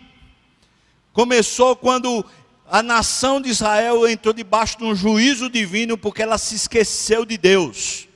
Começou 1.12 1.76
quando 1.76 2.24
a 2.72 2.82
nação 2.82 3.38
de 3.38 3.50
Israel 3.50 4.08
entrou 4.08 4.32
debaixo 4.32 4.78
de 4.78 4.84
um 4.84 4.96
juízo 4.96 5.50
divino 5.50 5.98
porque 5.98 6.22
ela 6.22 6.38
se 6.38 6.54
esqueceu 6.54 7.26
de 7.26 7.36
Deus. 7.36 8.08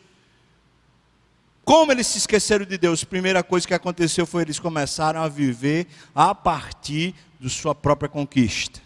Como 1.62 1.92
eles 1.92 2.06
se 2.06 2.16
esqueceram 2.16 2.64
de 2.64 2.78
Deus? 2.78 3.04
Primeira 3.04 3.42
coisa 3.42 3.68
que 3.68 3.74
aconteceu 3.74 4.24
foi 4.24 4.40
eles 4.40 4.58
começaram 4.58 5.20
a 5.20 5.28
viver 5.28 5.86
a 6.14 6.34
partir 6.34 7.14
de 7.38 7.50
sua 7.50 7.74
própria 7.74 8.08
conquista. 8.08 8.80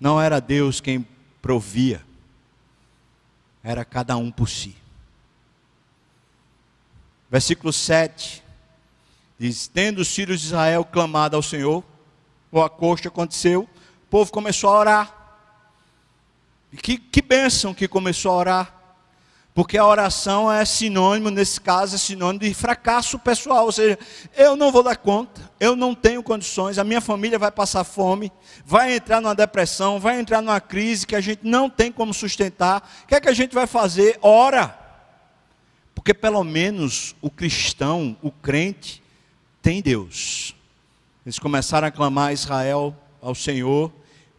Não 0.00 0.18
era 0.18 0.40
Deus 0.40 0.80
quem 0.80 1.06
provia, 1.42 2.02
era 3.62 3.84
cada 3.84 4.16
um 4.16 4.30
por 4.30 4.48
si. 4.48 4.74
Versículo 7.30 7.70
7 7.70 8.42
diz: 9.38 9.68
Tendo 9.68 10.00
os 10.00 10.14
filhos 10.14 10.40
de 10.40 10.46
Israel 10.46 10.86
clamado 10.86 11.36
ao 11.36 11.42
Senhor, 11.42 11.84
o 12.50 12.62
acosto 12.62 13.08
aconteceu, 13.08 13.68
povo 14.12 14.30
começou 14.30 14.68
a 14.68 14.78
orar. 14.78 15.14
E 16.70 16.76
que, 16.76 16.98
que 16.98 17.22
bênção 17.22 17.72
que 17.72 17.88
começou 17.88 18.32
a 18.32 18.36
orar. 18.36 18.74
Porque 19.54 19.78
a 19.78 19.86
oração 19.86 20.52
é 20.52 20.66
sinônimo, 20.66 21.30
nesse 21.30 21.58
caso, 21.58 21.94
é 21.94 21.98
sinônimo 21.98 22.40
de 22.40 22.52
fracasso 22.52 23.18
pessoal. 23.18 23.64
Ou 23.64 23.72
seja, 23.72 23.98
eu 24.36 24.54
não 24.54 24.70
vou 24.70 24.82
dar 24.82 24.96
conta, 24.96 25.50
eu 25.58 25.74
não 25.74 25.94
tenho 25.94 26.22
condições, 26.22 26.76
a 26.76 26.84
minha 26.84 27.00
família 27.00 27.38
vai 27.38 27.50
passar 27.50 27.84
fome, 27.84 28.30
vai 28.66 28.96
entrar 28.96 29.18
numa 29.22 29.34
depressão, 29.34 29.98
vai 29.98 30.20
entrar 30.20 30.42
numa 30.42 30.60
crise 30.60 31.06
que 31.06 31.16
a 31.16 31.20
gente 31.20 31.40
não 31.42 31.70
tem 31.70 31.90
como 31.90 32.12
sustentar. 32.12 32.86
O 33.04 33.06
que 33.06 33.14
é 33.14 33.20
que 33.20 33.30
a 33.30 33.34
gente 33.34 33.54
vai 33.54 33.66
fazer? 33.66 34.18
Ora. 34.20 34.78
Porque 35.94 36.12
pelo 36.12 36.44
menos 36.44 37.14
o 37.22 37.30
cristão, 37.30 38.14
o 38.20 38.30
crente, 38.30 39.02
tem 39.62 39.80
Deus. 39.80 40.54
Eles 41.24 41.38
começaram 41.38 41.88
a 41.88 41.90
clamar 41.90 42.28
a 42.28 42.32
Israel 42.34 42.94
ao 43.22 43.34
Senhor 43.34 43.90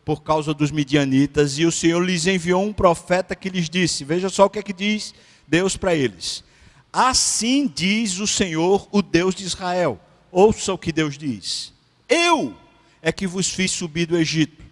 por 0.06 0.22
causa 0.22 0.54
dos 0.54 0.72
midianitas, 0.72 1.58
e 1.58 1.66
o 1.66 1.72
Senhor 1.72 2.02
lhes 2.02 2.28
enviou 2.28 2.64
um 2.64 2.74
profeta 2.74 3.36
que 3.36 3.50
lhes 3.50 3.70
disse: 3.70 4.04
Veja 4.04 4.30
só 4.30 4.46
o 4.46 4.50
que 4.50 4.60
é 4.60 4.64
que 4.64 4.74
diz 4.74 5.14
Deus 5.48 5.78
para 5.78 5.96
eles. 5.96 6.44
Assim 6.92 7.72
diz 7.74 8.20
o 8.20 8.28
Senhor, 8.28 8.88
o 8.92 9.02
Deus 9.02 9.34
de 9.34 9.44
Israel. 9.44 10.00
Ouça 10.32 10.74
o 10.74 10.78
que 10.78 10.92
Deus 10.92 11.18
diz. 11.18 11.74
Eu 12.08 12.56
é 13.02 13.12
que 13.12 13.26
vos 13.26 13.50
fiz 13.50 13.72
subir 13.72 14.06
do 14.06 14.18
Egito. 14.18 14.64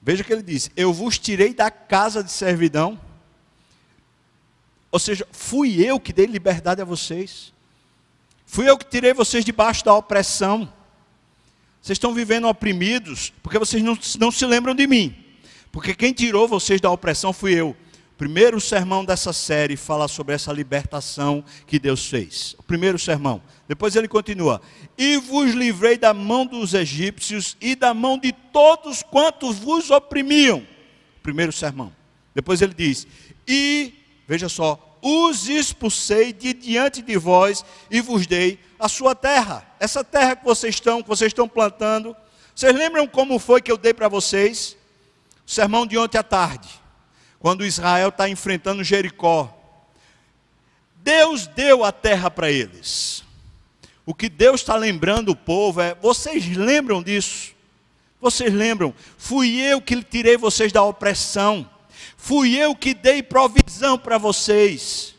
Veja 0.00 0.22
o 0.22 0.24
que 0.26 0.32
ele 0.32 0.42
diz: 0.42 0.70
Eu 0.76 0.92
vos 0.92 1.18
tirei 1.18 1.54
da 1.54 1.70
casa 1.70 2.24
de 2.24 2.32
servidão. 2.32 3.00
Ou 4.90 4.98
seja, 4.98 5.26
fui 5.32 5.80
eu 5.82 5.98
que 5.98 6.12
dei 6.12 6.26
liberdade 6.26 6.82
a 6.82 6.84
vocês. 6.84 7.52
Fui 8.44 8.68
eu 8.68 8.76
que 8.76 8.84
tirei 8.84 9.14
vocês 9.14 9.44
debaixo 9.44 9.84
da 9.84 9.94
opressão. 9.94 10.70
Vocês 11.82 11.96
estão 11.96 12.14
vivendo 12.14 12.46
oprimidos 12.46 13.32
porque 13.42 13.58
vocês 13.58 13.82
não, 13.82 13.98
não 14.20 14.30
se 14.30 14.46
lembram 14.46 14.72
de 14.72 14.86
mim. 14.86 15.14
Porque 15.72 15.94
quem 15.94 16.12
tirou 16.12 16.46
vocês 16.46 16.80
da 16.80 16.88
opressão 16.88 17.32
fui 17.32 17.54
eu. 17.54 17.70
O 17.70 18.16
primeiro 18.16 18.60
sermão 18.60 19.04
dessa 19.04 19.32
série 19.32 19.76
fala 19.76 20.06
sobre 20.06 20.32
essa 20.32 20.52
libertação 20.52 21.44
que 21.66 21.80
Deus 21.80 22.06
fez. 22.06 22.54
O 22.56 22.62
primeiro 22.62 23.00
sermão. 23.00 23.42
Depois 23.66 23.96
ele 23.96 24.06
continua: 24.06 24.62
E 24.96 25.16
vos 25.16 25.52
livrei 25.54 25.98
da 25.98 26.14
mão 26.14 26.46
dos 26.46 26.72
egípcios 26.72 27.56
e 27.60 27.74
da 27.74 27.92
mão 27.92 28.16
de 28.16 28.30
todos 28.30 29.02
quantos 29.02 29.58
vos 29.58 29.90
oprimiam. 29.90 30.64
Primeiro 31.20 31.50
sermão. 31.50 31.92
Depois 32.32 32.62
ele 32.62 32.74
diz: 32.74 33.08
E, 33.48 33.92
veja 34.28 34.48
só, 34.48 34.91
os 35.02 35.48
expulsei 35.48 36.32
de 36.32 36.54
diante 36.54 37.02
de 37.02 37.18
vós 37.18 37.64
e 37.90 38.00
vos 38.00 38.24
dei 38.24 38.60
a 38.78 38.88
sua 38.88 39.16
terra. 39.16 39.66
Essa 39.80 40.04
terra 40.04 40.36
que 40.36 40.44
vocês 40.44 40.76
estão, 40.76 41.02
que 41.02 41.08
vocês 41.08 41.30
estão 41.30 41.48
plantando. 41.48 42.16
Vocês 42.54 42.72
lembram 42.72 43.08
como 43.08 43.38
foi 43.40 43.60
que 43.60 43.72
eu 43.72 43.76
dei 43.76 43.92
para 43.92 44.08
vocês? 44.08 44.76
O 45.44 45.50
sermão 45.50 45.84
de 45.84 45.98
ontem 45.98 46.18
à 46.18 46.22
tarde, 46.22 46.68
quando 47.40 47.66
Israel 47.66 48.10
está 48.10 48.28
enfrentando 48.28 48.84
Jericó. 48.84 49.52
Deus 50.96 51.48
deu 51.48 51.84
a 51.84 51.90
terra 51.90 52.30
para 52.30 52.48
eles. 52.48 53.24
O 54.06 54.14
que 54.14 54.28
Deus 54.28 54.60
está 54.60 54.76
lembrando 54.76 55.30
o 55.30 55.36
povo 55.36 55.80
é: 55.80 55.96
vocês 55.96 56.56
lembram 56.56 57.02
disso? 57.02 57.52
Vocês 58.20 58.54
lembram? 58.54 58.94
Fui 59.18 59.60
eu 59.60 59.80
que 59.80 60.00
tirei 60.04 60.36
vocês 60.36 60.70
da 60.70 60.84
opressão. 60.84 61.68
Fui 62.24 62.54
eu 62.56 62.76
que 62.76 62.94
dei 62.94 63.20
provisão 63.20 63.98
para 63.98 64.16
vocês. 64.16 65.16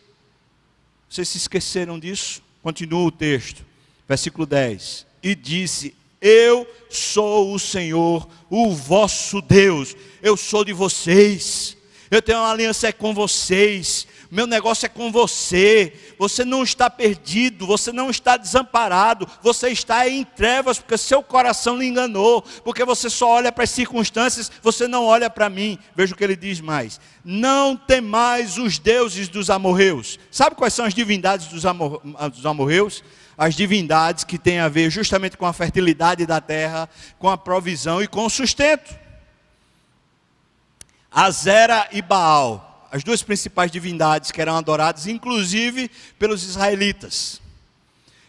Vocês 1.10 1.28
se 1.28 1.38
esqueceram 1.38 2.00
disso? 2.00 2.42
Continua 2.62 3.04
o 3.04 3.12
texto, 3.12 3.66
versículo 4.08 4.46
10. 4.46 5.06
E 5.22 5.36
disse: 5.36 5.94
Eu 6.22 6.66
sou 6.90 7.54
o 7.54 7.60
Senhor, 7.60 8.26
o 8.50 8.72
vosso 8.72 9.42
Deus, 9.42 9.98
eu 10.22 10.38
sou 10.38 10.64
de 10.64 10.72
vocês, 10.72 11.76
eu 12.10 12.22
tenho 12.22 12.40
uma 12.40 12.50
aliança 12.50 12.94
com 12.94 13.14
vocês, 13.14 14.08
meu 14.34 14.48
negócio 14.48 14.88
é 14.88 14.90
com 14.90 15.12
você. 15.12 15.94
Você 16.18 16.44
não 16.44 16.64
está 16.64 16.90
perdido, 16.90 17.68
você 17.68 17.92
não 17.92 18.10
está 18.10 18.36
desamparado, 18.36 19.30
você 19.44 19.70
está 19.70 20.10
em 20.10 20.24
trevas 20.24 20.80
porque 20.80 20.98
seu 20.98 21.22
coração 21.22 21.78
lhe 21.78 21.86
enganou, 21.86 22.42
porque 22.64 22.84
você 22.84 23.12
só 23.12 23.30
olha 23.30 23.52
para 23.52 23.64
as 23.64 23.70
circunstâncias, 23.70 24.52
você 24.64 24.88
não 24.88 25.06
olha 25.06 25.30
para 25.30 25.52
mim. 25.52 25.78
Veja 25.96 26.16
o 26.16 26.18
que 26.18 26.24
ele 26.24 26.36
diz 26.36 26.60
mais: 26.60 27.00
Não 27.24 27.78
temais 27.78 28.58
os 28.58 28.80
deuses 28.80 29.28
dos 29.28 29.52
amorreus. 29.52 30.18
Sabe 30.32 30.56
quais 30.56 30.74
são 30.74 30.86
as 30.86 30.96
divindades 30.96 31.46
dos, 31.46 31.64
amor, 31.64 32.02
dos 32.34 32.44
amorreus? 32.44 33.04
As 33.38 33.54
divindades 33.54 34.24
que 34.24 34.40
têm 34.40 34.58
a 34.58 34.68
ver 34.68 34.90
justamente 34.90 35.38
com 35.38 35.46
a 35.46 35.54
fertilidade 35.54 36.26
da 36.26 36.42
terra, 36.42 36.90
com 37.20 37.30
a 37.30 37.38
provisão 37.38 38.02
e 38.02 38.08
com 38.08 38.26
o 38.26 38.32
sustento. 38.32 38.98
Azera 41.12 41.88
e 41.92 42.02
Baal 42.02 42.73
as 42.94 43.04
duas 43.04 43.24
principais 43.24 43.72
divindades 43.72 44.30
que 44.30 44.40
eram 44.40 44.56
adoradas, 44.56 45.08
inclusive 45.08 45.90
pelos 46.20 46.44
israelitas. 46.44 47.42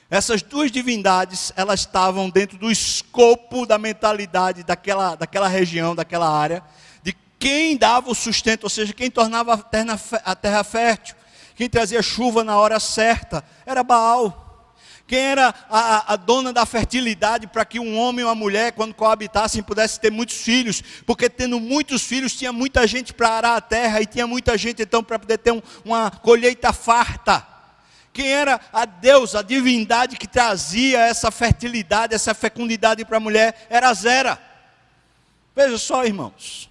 Essas 0.09 0.41
duas 0.41 0.73
divindades, 0.73 1.53
elas 1.55 1.81
estavam 1.81 2.31
dentro 2.31 2.57
do 2.57 2.71
escopo 2.71 3.67
da 3.67 3.77
mentalidade 3.77 4.65
daquela, 4.65 5.17
daquela 5.17 5.49
região, 5.49 5.95
daquela 5.95 6.35
área, 6.35 6.65
de 7.03 7.15
quem 7.39 7.77
dava 7.77 8.11
o 8.11 8.15
sustento, 8.15 8.65
ou 8.65 8.71
seja, 8.71 8.95
quem 8.95 9.11
tornava 9.11 9.53
a 9.53 9.59
terra, 9.59 10.01
a 10.25 10.35
terra 10.35 10.65
fértil, 10.65 11.15
quem 11.55 11.69
trazia 11.69 12.01
chuva 12.01 12.43
na 12.43 12.57
hora 12.57 12.81
certa, 12.81 13.45
era 13.67 13.85
Baal. 13.85 14.44
Quem 15.07 15.19
era 15.19 15.55
a, 15.69 16.15
a 16.15 16.17
dona 16.17 16.53
da 16.53 16.65
fertilidade 16.65 17.47
para 17.47 17.65
que 17.65 17.79
um 17.79 17.99
homem 17.99 18.23
e 18.23 18.25
uma 18.25 18.35
mulher, 18.35 18.73
quando 18.73 18.95
coabitassem, 18.95 19.63
pudessem 19.63 20.01
ter 20.01 20.11
muitos 20.11 20.37
filhos? 20.37 20.83
Porque 21.05 21.29
tendo 21.29 21.61
muitos 21.61 22.03
filhos, 22.03 22.35
tinha 22.35 22.53
muita 22.53 22.87
gente 22.87 23.13
para 23.13 23.29
arar 23.29 23.57
a 23.57 23.61
terra 23.61 24.01
e 24.01 24.07
tinha 24.07 24.27
muita 24.27 24.57
gente 24.57 24.83
então 24.83 25.05
para 25.05 25.19
poder 25.19 25.39
ter 25.39 25.53
um, 25.53 25.61
uma 25.85 26.11
colheita 26.11 26.73
farta. 26.73 27.47
Quem 28.15 28.29
era 28.29 28.59
a 28.73 28.87
deusa, 28.87 29.41
a 29.41 29.43
divindade 29.43 30.17
que 30.17 30.27
trazia 30.27 31.01
essa 31.01 31.31
fertilidade, 31.31 32.15
essa 32.15 32.33
fecundidade 32.33 33.05
para 33.05 33.19
a 33.19 33.21
mulher? 33.21 33.67
Era 33.69 33.93
Zera. 33.93 34.41
Veja 35.55 35.77
só, 35.77 36.05
irmãos. 36.05 36.71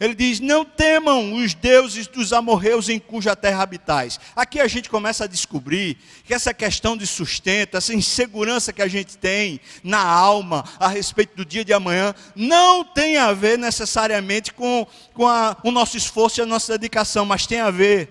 Ele 0.00 0.14
diz: 0.14 0.38
Não 0.38 0.64
temam 0.64 1.34
os 1.34 1.54
deuses 1.54 2.06
dos 2.06 2.32
amorreus 2.32 2.88
em 2.88 2.98
cuja 2.98 3.34
terra 3.34 3.62
habitais. 3.62 4.20
Aqui 4.36 4.60
a 4.60 4.68
gente 4.68 4.88
começa 4.88 5.24
a 5.24 5.26
descobrir 5.26 5.96
que 6.24 6.32
essa 6.32 6.54
questão 6.54 6.96
de 6.96 7.06
sustento, 7.06 7.76
essa 7.76 7.92
insegurança 7.92 8.72
que 8.72 8.82
a 8.82 8.86
gente 8.86 9.18
tem 9.18 9.60
na 9.82 10.00
alma 10.00 10.64
a 10.78 10.86
respeito 10.86 11.36
do 11.36 11.44
dia 11.44 11.64
de 11.64 11.72
amanhã, 11.72 12.14
não 12.36 12.84
tem 12.84 13.16
a 13.16 13.32
ver 13.32 13.58
necessariamente 13.58 14.52
com, 14.52 14.86
com 15.14 15.26
a, 15.26 15.56
o 15.64 15.70
nosso 15.72 15.96
esforço 15.96 16.40
e 16.40 16.42
a 16.42 16.46
nossa 16.46 16.78
dedicação, 16.78 17.24
mas 17.24 17.46
tem 17.46 17.60
a 17.60 17.70
ver 17.70 18.08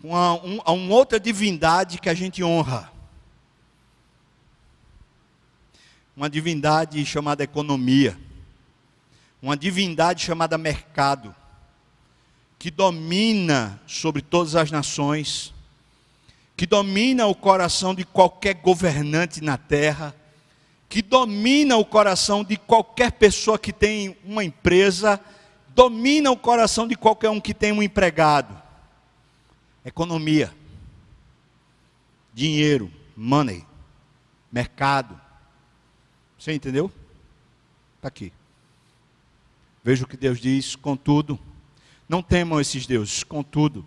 com 0.00 0.14
a, 0.14 0.34
um, 0.34 0.60
a 0.64 0.70
uma 0.70 0.94
outra 0.94 1.18
divindade 1.18 1.98
que 1.98 2.08
a 2.08 2.14
gente 2.14 2.44
honra. 2.44 2.92
Uma 6.16 6.30
divindade 6.30 7.04
chamada 7.04 7.42
economia 7.42 8.16
uma 9.40 9.56
divindade 9.56 10.24
chamada 10.24 10.58
mercado, 10.58 11.34
que 12.58 12.70
domina 12.70 13.80
sobre 13.86 14.20
todas 14.20 14.56
as 14.56 14.70
nações, 14.70 15.54
que 16.56 16.66
domina 16.66 17.26
o 17.26 17.34
coração 17.34 17.94
de 17.94 18.04
qualquer 18.04 18.54
governante 18.54 19.40
na 19.40 19.56
terra, 19.56 20.14
que 20.88 21.02
domina 21.02 21.76
o 21.76 21.84
coração 21.84 22.42
de 22.42 22.56
qualquer 22.56 23.12
pessoa 23.12 23.58
que 23.58 23.72
tem 23.72 24.16
uma 24.24 24.42
empresa, 24.42 25.20
domina 25.68 26.30
o 26.30 26.36
coração 26.36 26.88
de 26.88 26.96
qualquer 26.96 27.30
um 27.30 27.40
que 27.40 27.54
tem 27.54 27.70
um 27.70 27.82
empregado. 27.82 28.60
Economia, 29.84 30.52
dinheiro, 32.34 32.90
money, 33.16 33.64
mercado. 34.50 35.20
Você 36.36 36.52
entendeu? 36.52 36.90
Está 37.96 38.08
aqui. 38.08 38.32
Veja 39.88 40.04
o 40.04 40.06
que 40.06 40.18
Deus 40.18 40.38
diz, 40.38 40.76
contudo, 40.76 41.40
não 42.06 42.22
temam 42.22 42.60
esses 42.60 42.86
deuses, 42.86 43.24
contudo, 43.24 43.82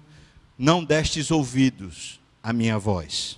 não 0.57 0.83
destes 0.83 1.29
ouvidos 1.29 2.19
à 2.41 2.51
minha 2.51 2.79
voz. 2.79 3.37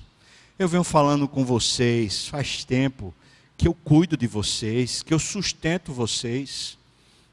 Eu 0.58 0.70
venho 0.70 0.86
falando 0.86 1.28
com 1.28 1.44
vocês 1.44 2.30
faz 2.30 2.64
tempo 2.64 3.14
que 3.58 3.68
eu 3.68 3.74
cuido 3.74 4.16
de 4.16 4.28
vocês, 4.28 5.04
que 5.04 5.14
eu 5.14 5.20
sustento 5.20 5.92
vocês, 5.92 6.78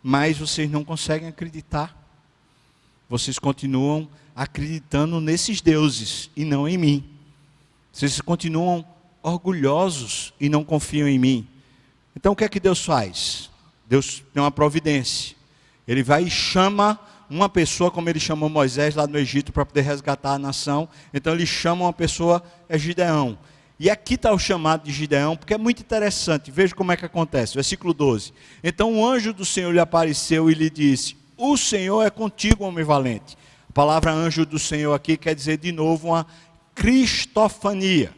mas 0.03 0.37
vocês 0.37 0.69
não 0.69 0.83
conseguem 0.83 1.29
acreditar. 1.29 1.97
Vocês 3.09 3.39
continuam 3.39 4.09
acreditando 4.35 5.21
nesses 5.21 5.61
deuses 5.61 6.29
e 6.35 6.45
não 6.45 6.67
em 6.67 6.77
mim. 6.77 7.05
Vocês 7.93 8.21
continuam 8.21 8.85
orgulhosos 9.23 10.35
e 10.41 10.49
não 10.49 10.65
confiam 10.65 11.07
em 11.07 11.21
mim. 11.21 11.47
Então 12.17 12.33
o 12.33 12.37
que 12.37 12.43
é 12.43 12.49
que 12.49 12.59
Deus 12.59 12.85
faz? 12.85 13.50
Deus 13.91 14.23
tem 14.33 14.41
uma 14.41 14.53
providência. 14.53 15.35
Ele 15.87 16.01
vai 16.01 16.23
e 16.23 16.31
chama 16.31 16.97
uma 17.29 17.49
pessoa, 17.49 17.91
como 17.91 18.09
ele 18.09 18.21
chamou 18.21 18.49
Moisés 18.49 18.95
lá 18.95 19.05
no 19.05 19.19
Egito 19.19 19.53
para 19.53 19.67
poder 19.67 19.81
resgatar 19.81 20.35
a 20.35 20.39
nação. 20.39 20.89
Então 21.13 21.35
ele 21.35 21.45
chama 21.45 21.87
uma 21.87 21.93
pessoa, 21.93 22.41
é 22.69 22.79
Gideão. 22.79 23.37
E 23.81 23.91
aqui 23.91 24.15
está 24.15 24.33
o 24.33 24.39
chamado 24.39 24.85
de 24.85 24.93
Gideão, 24.93 25.37
porque 25.37 25.55
é 25.55 25.59
muito 25.59 25.81
interessante. 25.81 26.53
Veja 26.53 26.73
como 26.73 26.93
é 26.93 26.97
que 26.97 27.05
acontece. 27.05 27.55
Versículo 27.55 27.93
12. 27.93 28.33
Então 28.63 28.95
o 28.95 29.05
anjo 29.05 29.33
do 29.33 29.45
Senhor 29.45 29.73
lhe 29.73 29.81
apareceu 29.81 30.49
e 30.49 30.55
lhe 30.55 30.71
disse: 30.71 31.17
O 31.37 31.57
Senhor 31.57 32.07
é 32.07 32.11
contigo, 32.11 32.65
homem 32.65 32.85
valente. 32.85 33.37
A 33.69 33.73
palavra 33.73 34.13
anjo 34.13 34.47
do 34.47 34.59
Senhor 34.59 34.95
aqui 34.95 35.17
quer 35.17 35.35
dizer 35.35 35.57
de 35.57 35.73
novo 35.73 36.09
uma 36.09 36.25
cristofania. 36.77 38.15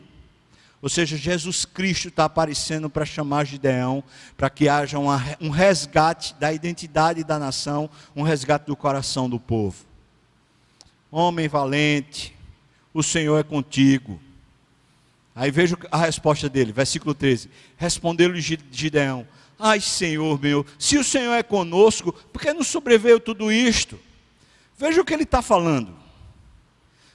Ou 0.83 0.89
seja, 0.89 1.17
Jesus 1.17 1.65
Cristo 1.65 2.09
está 2.09 2.25
aparecendo 2.25 2.91
para 2.91 3.05
chamar 3.05 3.47
Gideão, 3.47 4.03
para 4.37 4.51
que 4.51 4.69
haja 4.69 4.99
uma, 4.99 5.23
um 5.41 5.49
resgate 5.49 6.35
da 6.35 6.53
identidade 6.53 7.23
da 7.23 7.39
nação, 7.39 7.89
um 8.17 8.23
resgate 8.23 8.67
do 8.67 8.75
coração 8.75 9.31
do 9.31 9.39
povo. 9.39 9.85
Homem 11.09 11.47
valente, 11.47 12.37
o 12.93 13.01
Senhor 13.01 13.39
é 13.39 13.45
contigo. 13.45 14.21
Aí 15.37 15.53
veja 15.53 15.79
a 15.89 15.99
resposta 15.99 16.49
dele, 16.49 16.73
versículo 16.73 17.15
13. 17.15 17.49
Respondeu-lhe 17.77 18.41
Gideão: 18.41 19.25
Ai, 19.57 19.81
Senhor 19.81 20.41
meu, 20.41 20.67
se 20.81 20.99
o 20.99 21.05
Senhor 21.05 21.33
é 21.35 21.45
conosco, 21.45 22.13
por 22.13 22.43
que 22.43 22.53
não 22.53 22.65
sobreveio 22.65 23.21
tudo 23.21 23.53
isto? 23.53 24.01
Veja 24.77 25.01
o 25.01 25.05
que 25.05 25.15
ele 25.15 25.23
está 25.23 25.41
falando. 25.41 25.95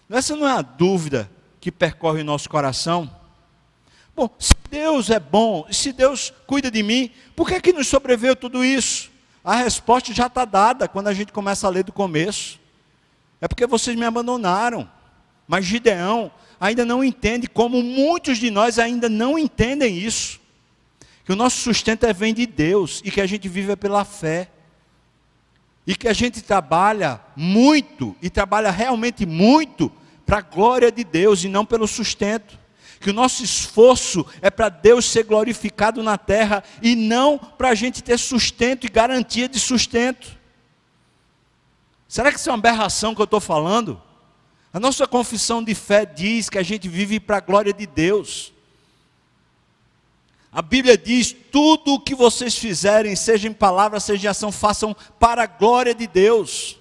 Essa 0.09 0.37
não 0.37 0.47
é 0.47 0.53
a 0.53 0.61
dúvida 0.61 1.29
que 1.59 1.69
percorre 1.69 2.21
o 2.21 2.25
nosso 2.25 2.49
coração. 2.49 3.13
Bom, 4.17 4.31
se 4.39 4.55
Deus 4.71 5.11
é 5.11 5.19
bom, 5.19 5.67
se 5.71 5.93
Deus 5.93 6.33
cuida 6.47 6.71
de 6.71 6.81
mim, 6.81 7.11
por 7.35 7.47
que, 7.47 7.61
que 7.61 7.71
nos 7.71 7.87
sobreveio 7.87 8.35
tudo 8.35 8.65
isso? 8.65 9.11
A 9.43 9.57
resposta 9.57 10.11
já 10.11 10.25
está 10.25 10.43
dada 10.43 10.87
quando 10.87 11.07
a 11.07 11.13
gente 11.13 11.31
começa 11.31 11.67
a 11.67 11.69
ler 11.69 11.83
do 11.83 11.93
começo. 11.93 12.59
É 13.39 13.47
porque 13.47 13.67
vocês 13.67 13.95
me 13.95 14.03
abandonaram. 14.03 14.89
Mas 15.47 15.65
Gideão 15.65 16.31
ainda 16.59 16.83
não 16.83 17.03
entende, 17.03 17.47
como 17.47 17.83
muitos 17.83 18.39
de 18.39 18.49
nós 18.49 18.79
ainda 18.79 19.07
não 19.07 19.37
entendem 19.37 19.99
isso. 19.99 20.39
Que 21.23 21.31
o 21.31 21.35
nosso 21.35 21.57
sustento 21.57 22.03
é 22.07 22.11
vem 22.11 22.33
de 22.33 22.47
Deus 22.47 23.03
e 23.05 23.11
que 23.11 23.21
a 23.21 23.27
gente 23.27 23.47
vive 23.47 23.75
pela 23.75 24.03
fé. 24.03 24.49
E 25.85 25.95
que 25.95 26.07
a 26.07 26.13
gente 26.13 26.41
trabalha 26.41 27.21
muito, 27.35 28.15
e 28.19 28.31
trabalha 28.31 28.71
realmente 28.71 29.27
muito, 29.27 29.91
para 30.25 30.39
a 30.39 30.41
glória 30.41 30.91
de 30.91 31.03
Deus 31.03 31.43
e 31.43 31.47
não 31.47 31.63
pelo 31.63 31.87
sustento. 31.87 32.57
Que 32.99 33.09
o 33.09 33.13
nosso 33.13 33.43
esforço 33.43 34.25
é 34.41 34.49
para 34.49 34.69
Deus 34.69 35.05
ser 35.05 35.23
glorificado 35.23 36.01
na 36.01 36.17
terra 36.17 36.63
e 36.81 36.95
não 36.95 37.37
para 37.37 37.69
a 37.69 37.75
gente 37.75 38.01
ter 38.01 38.17
sustento 38.17 38.85
e 38.85 38.89
garantia 38.89 39.47
de 39.47 39.59
sustento. 39.59 40.37
Será 42.07 42.31
que 42.31 42.39
isso 42.39 42.49
é 42.49 42.51
uma 42.51 42.57
aberração 42.57 43.13
que 43.13 43.21
eu 43.21 43.25
estou 43.25 43.39
falando? 43.39 44.01
A 44.73 44.79
nossa 44.79 45.07
confissão 45.07 45.63
de 45.63 45.73
fé 45.73 46.05
diz 46.05 46.49
que 46.49 46.57
a 46.57 46.63
gente 46.63 46.87
vive 46.87 47.19
para 47.19 47.37
a 47.37 47.41
glória 47.41 47.73
de 47.73 47.85
Deus. 47.85 48.53
A 50.51 50.61
Bíblia 50.61 50.97
diz: 50.97 51.35
tudo 51.51 51.93
o 51.95 51.99
que 51.99 52.15
vocês 52.15 52.57
fizerem, 52.57 53.15
seja 53.15 53.47
em 53.47 53.53
palavra, 53.53 53.99
seja 53.99 54.27
em 54.27 54.29
ação, 54.29 54.51
façam 54.51 54.95
para 55.19 55.43
a 55.43 55.47
glória 55.47 55.93
de 55.93 56.07
Deus. 56.07 56.77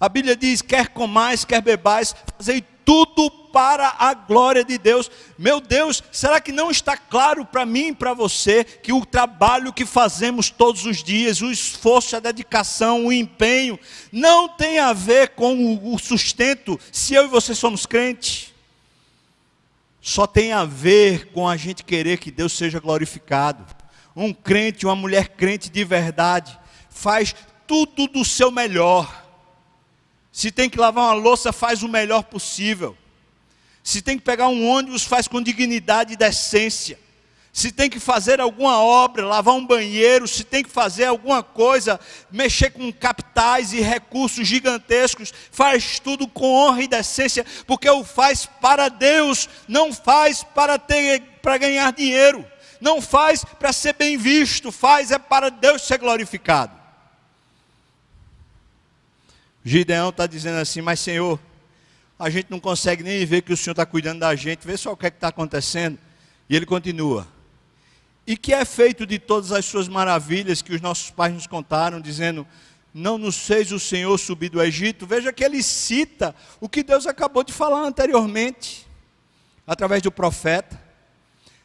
A 0.00 0.08
Bíblia 0.08 0.36
diz: 0.36 0.62
quer 0.62 0.88
comais, 0.88 1.44
quer 1.44 1.60
bebais, 1.60 2.14
fazei 2.36 2.64
tudo 2.88 3.30
para 3.30 3.96
a 3.98 4.14
glória 4.14 4.64
de 4.64 4.78
Deus. 4.78 5.10
Meu 5.36 5.60
Deus, 5.60 6.02
será 6.10 6.40
que 6.40 6.50
não 6.50 6.70
está 6.70 6.96
claro 6.96 7.44
para 7.44 7.66
mim 7.66 7.88
e 7.88 7.94
para 7.94 8.14
você 8.14 8.64
que 8.64 8.94
o 8.94 9.04
trabalho 9.04 9.74
que 9.74 9.84
fazemos 9.84 10.48
todos 10.48 10.86
os 10.86 11.04
dias, 11.04 11.42
o 11.42 11.50
esforço, 11.50 12.16
a 12.16 12.20
dedicação, 12.20 13.04
o 13.04 13.12
empenho, 13.12 13.78
não 14.10 14.48
tem 14.48 14.78
a 14.78 14.94
ver 14.94 15.34
com 15.34 15.78
o 15.92 15.98
sustento 15.98 16.80
se 16.90 17.12
eu 17.12 17.26
e 17.26 17.28
você 17.28 17.54
somos 17.54 17.84
crentes? 17.84 18.54
Só 20.00 20.26
tem 20.26 20.52
a 20.54 20.64
ver 20.64 21.26
com 21.32 21.46
a 21.46 21.58
gente 21.58 21.84
querer 21.84 22.16
que 22.16 22.30
Deus 22.30 22.54
seja 22.54 22.80
glorificado. 22.80 23.66
Um 24.16 24.32
crente, 24.32 24.86
uma 24.86 24.96
mulher 24.96 25.28
crente 25.28 25.68
de 25.68 25.84
verdade, 25.84 26.58
faz 26.88 27.36
tudo 27.66 28.06
do 28.06 28.24
seu 28.24 28.50
melhor 28.50 29.27
se 30.38 30.52
tem 30.52 30.70
que 30.70 30.78
lavar 30.78 31.06
uma 31.06 31.14
louça, 31.14 31.52
faz 31.52 31.82
o 31.82 31.88
melhor 31.88 32.22
possível. 32.22 32.96
Se 33.82 34.00
tem 34.00 34.16
que 34.16 34.22
pegar 34.22 34.46
um 34.46 34.68
ônibus, 34.68 35.02
faz 35.02 35.26
com 35.26 35.42
dignidade 35.42 36.12
e 36.12 36.16
decência. 36.16 36.96
Se 37.52 37.72
tem 37.72 37.90
que 37.90 37.98
fazer 37.98 38.40
alguma 38.40 38.78
obra, 38.80 39.26
lavar 39.26 39.56
um 39.56 39.66
banheiro, 39.66 40.28
se 40.28 40.44
tem 40.44 40.62
que 40.62 40.70
fazer 40.70 41.06
alguma 41.06 41.42
coisa, 41.42 41.98
mexer 42.30 42.70
com 42.70 42.92
capitais 42.92 43.72
e 43.72 43.80
recursos 43.80 44.46
gigantescos, 44.46 45.34
faz 45.50 45.98
tudo 45.98 46.28
com 46.28 46.54
honra 46.54 46.84
e 46.84 46.86
decência, 46.86 47.44
porque 47.66 47.90
o 47.90 48.04
faz 48.04 48.46
para 48.46 48.88
Deus, 48.88 49.48
não 49.66 49.92
faz 49.92 50.44
para 50.44 50.78
ter 50.78 51.20
para 51.42 51.58
ganhar 51.58 51.92
dinheiro, 51.92 52.46
não 52.80 53.02
faz 53.02 53.44
para 53.44 53.72
ser 53.72 53.94
bem 53.94 54.16
visto, 54.16 54.70
faz 54.70 55.10
é 55.10 55.18
para 55.18 55.50
Deus 55.50 55.82
ser 55.82 55.98
glorificado. 55.98 56.77
Gideão 59.68 60.08
está 60.08 60.26
dizendo 60.26 60.56
assim: 60.56 60.80
Mas 60.80 60.98
Senhor, 60.98 61.38
a 62.18 62.30
gente 62.30 62.50
não 62.50 62.58
consegue 62.58 63.02
nem 63.02 63.24
ver 63.26 63.42
que 63.42 63.52
o 63.52 63.56
Senhor 63.56 63.72
está 63.72 63.84
cuidando 63.84 64.20
da 64.20 64.34
gente, 64.34 64.66
vê 64.66 64.76
só 64.78 64.92
o 64.92 64.96
que 64.96 65.04
é 65.04 65.08
está 65.10 65.28
acontecendo. 65.28 65.98
E 66.48 66.56
ele 66.56 66.64
continua: 66.64 67.28
E 68.26 68.34
que 68.34 68.54
é 68.54 68.64
feito 68.64 69.06
de 69.06 69.18
todas 69.18 69.52
as 69.52 69.66
suas 69.66 69.86
maravilhas 69.86 70.62
que 70.62 70.74
os 70.74 70.80
nossos 70.80 71.10
pais 71.10 71.34
nos 71.34 71.46
contaram, 71.46 72.00
dizendo: 72.00 72.46
Não 72.94 73.18
nos 73.18 73.36
fez 73.36 73.70
o 73.70 73.78
Senhor 73.78 74.16
subir 74.16 74.48
do 74.48 74.62
Egito. 74.62 75.06
Veja 75.06 75.34
que 75.34 75.44
ele 75.44 75.62
cita 75.62 76.34
o 76.60 76.68
que 76.68 76.82
Deus 76.82 77.06
acabou 77.06 77.44
de 77.44 77.52
falar 77.52 77.82
anteriormente, 77.82 78.86
através 79.66 80.00
do 80.00 80.10
profeta. 80.10 80.80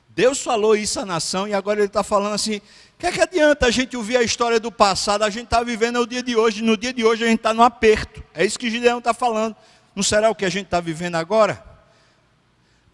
Deus 0.09 0.41
falou 0.41 0.75
isso 0.75 0.99
à 0.99 1.05
nação 1.05 1.47
e 1.47 1.53
agora 1.53 1.79
ele 1.79 1.87
está 1.87 2.03
falando 2.03 2.33
assim: 2.33 2.59
que 3.03 3.07
é 3.07 3.11
que 3.11 3.21
adianta 3.21 3.65
a 3.65 3.71
gente 3.71 3.97
ouvir 3.97 4.15
a 4.15 4.23
história 4.23 4.61
do 4.61 4.71
passado? 4.71 5.23
A 5.23 5.29
gente 5.29 5.43
está 5.43 5.61
vivendo 5.61 5.99
o 5.99 6.07
dia 6.07 6.23
de 6.23 6.37
hoje, 6.37 6.63
no 6.63 6.77
dia 6.77 6.93
de 6.93 7.03
hoje 7.03 7.25
a 7.25 7.27
gente 7.27 7.39
está 7.39 7.53
no 7.53 7.61
aperto. 7.61 8.23
É 8.33 8.45
isso 8.45 8.57
que 8.57 8.69
Gideão 8.69 8.99
está 8.99 9.13
falando. 9.13 9.57
Não 9.93 10.01
será 10.01 10.29
o 10.29 10.35
que 10.35 10.45
a 10.45 10.49
gente 10.49 10.67
está 10.67 10.79
vivendo 10.79 11.15
agora? 11.15 11.61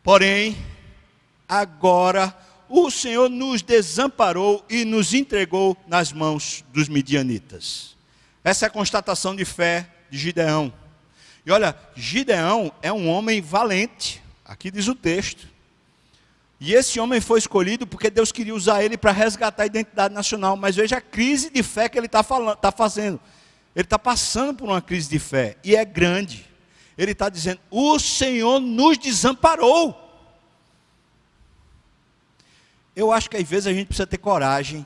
Porém, 0.02 0.58
agora 1.48 2.36
o 2.68 2.90
Senhor 2.90 3.30
nos 3.30 3.62
desamparou 3.62 4.66
e 4.68 4.84
nos 4.84 5.14
entregou 5.14 5.78
nas 5.86 6.12
mãos 6.12 6.66
dos 6.74 6.90
midianitas. 6.90 7.96
Essa 8.44 8.66
é 8.66 8.68
a 8.68 8.72
constatação 8.72 9.36
de 9.36 9.46
fé 9.46 9.88
de 10.10 10.18
Gideão. 10.18 10.74
E 11.46 11.52
olha, 11.52 11.78
Gideão 11.96 12.72
é 12.82 12.92
um 12.92 13.08
homem 13.08 13.42
valente, 13.42 14.24
aqui 14.44 14.72
diz 14.72 14.88
o 14.88 14.96
texto. 14.96 15.48
E 16.60 16.74
esse 16.74 17.00
homem 17.00 17.22
foi 17.22 17.40
escolhido 17.40 17.88
porque 17.88 18.10
Deus 18.10 18.32
queria 18.32 18.54
usar 18.54 18.84
ele 18.84 18.98
para 18.98 19.12
resgatar 19.12 19.64
a 19.64 19.66
identidade 19.66 20.14
nacional. 20.14 20.58
Mas 20.58 20.76
veja 20.76 20.98
a 20.98 21.02
crise 21.02 21.50
de 21.50 21.64
fé 21.64 21.88
que 21.88 21.98
ele 21.98 22.08
está 22.08 22.22
tá 22.56 22.72
fazendo. 22.72 23.20
Ele 23.76 23.86
está 23.86 23.98
passando 23.98 24.58
por 24.58 24.68
uma 24.68 24.82
crise 24.82 25.10
de 25.10 25.20
fé. 25.20 25.56
E 25.64 25.76
é 25.76 25.86
grande. 25.86 26.46
Ele 26.98 27.14
está 27.14 27.30
dizendo: 27.30 27.62
O 27.72 27.98
Senhor 27.98 28.60
nos 28.60 28.98
desamparou. 28.98 30.06
Eu 32.94 33.14
acho 33.14 33.30
que 33.30 33.38
às 33.38 33.48
vezes 33.48 33.68
a 33.68 33.74
gente 33.74 33.88
precisa 33.88 34.06
ter 34.06 34.18
coragem 34.18 34.86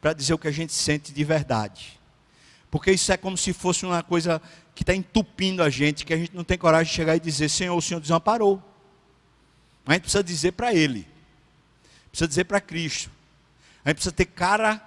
para 0.00 0.12
dizer 0.12 0.34
o 0.34 0.38
que 0.38 0.48
a 0.48 0.52
gente 0.52 0.72
sente 0.72 1.12
de 1.12 1.22
verdade. 1.22 2.00
Porque 2.68 2.90
isso 2.90 3.12
é 3.12 3.16
como 3.16 3.36
se 3.36 3.52
fosse 3.52 3.86
uma 3.86 4.02
coisa 4.02 4.42
que 4.74 4.82
está 4.82 4.94
entupindo 4.94 5.62
a 5.62 5.70
gente, 5.70 6.04
que 6.04 6.12
a 6.12 6.16
gente 6.16 6.34
não 6.34 6.42
tem 6.42 6.58
coragem 6.58 6.90
de 6.90 6.96
chegar 6.96 7.14
e 7.14 7.20
dizer: 7.20 7.48
Senhor, 7.48 7.76
o 7.76 7.82
Senhor 7.82 8.00
desamparou. 8.00 8.60
Mas 9.84 9.92
a 9.92 9.94
gente 9.94 10.02
precisa 10.02 10.24
dizer 10.24 10.52
para 10.52 10.74
Ele, 10.74 11.06
precisa 12.10 12.28
dizer 12.28 12.44
para 12.44 12.60
Cristo. 12.60 13.10
A 13.84 13.88
gente 13.88 13.96
precisa 13.96 14.14
ter 14.14 14.26
cara, 14.26 14.80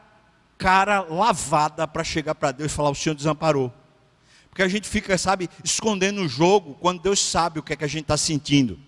cara 0.58 1.02
lavada 1.02 1.88
para 1.88 2.04
chegar 2.04 2.36
para 2.36 2.52
Deus 2.52 2.72
e 2.72 2.76
falar: 2.76 2.90
O 2.90 2.96
Senhor 2.96 3.16
desamparou. 3.16 3.74
Porque 4.50 4.62
a 4.62 4.68
gente 4.68 4.88
fica, 4.88 5.18
sabe, 5.18 5.50
escondendo 5.64 6.22
o 6.22 6.28
jogo 6.28 6.76
quando 6.76 7.02
Deus 7.02 7.20
sabe 7.20 7.58
o 7.58 7.64
que 7.64 7.74
é 7.74 7.76
que 7.76 7.84
a 7.84 7.88
gente 7.88 8.04
está 8.04 8.16
sentindo. 8.16 8.80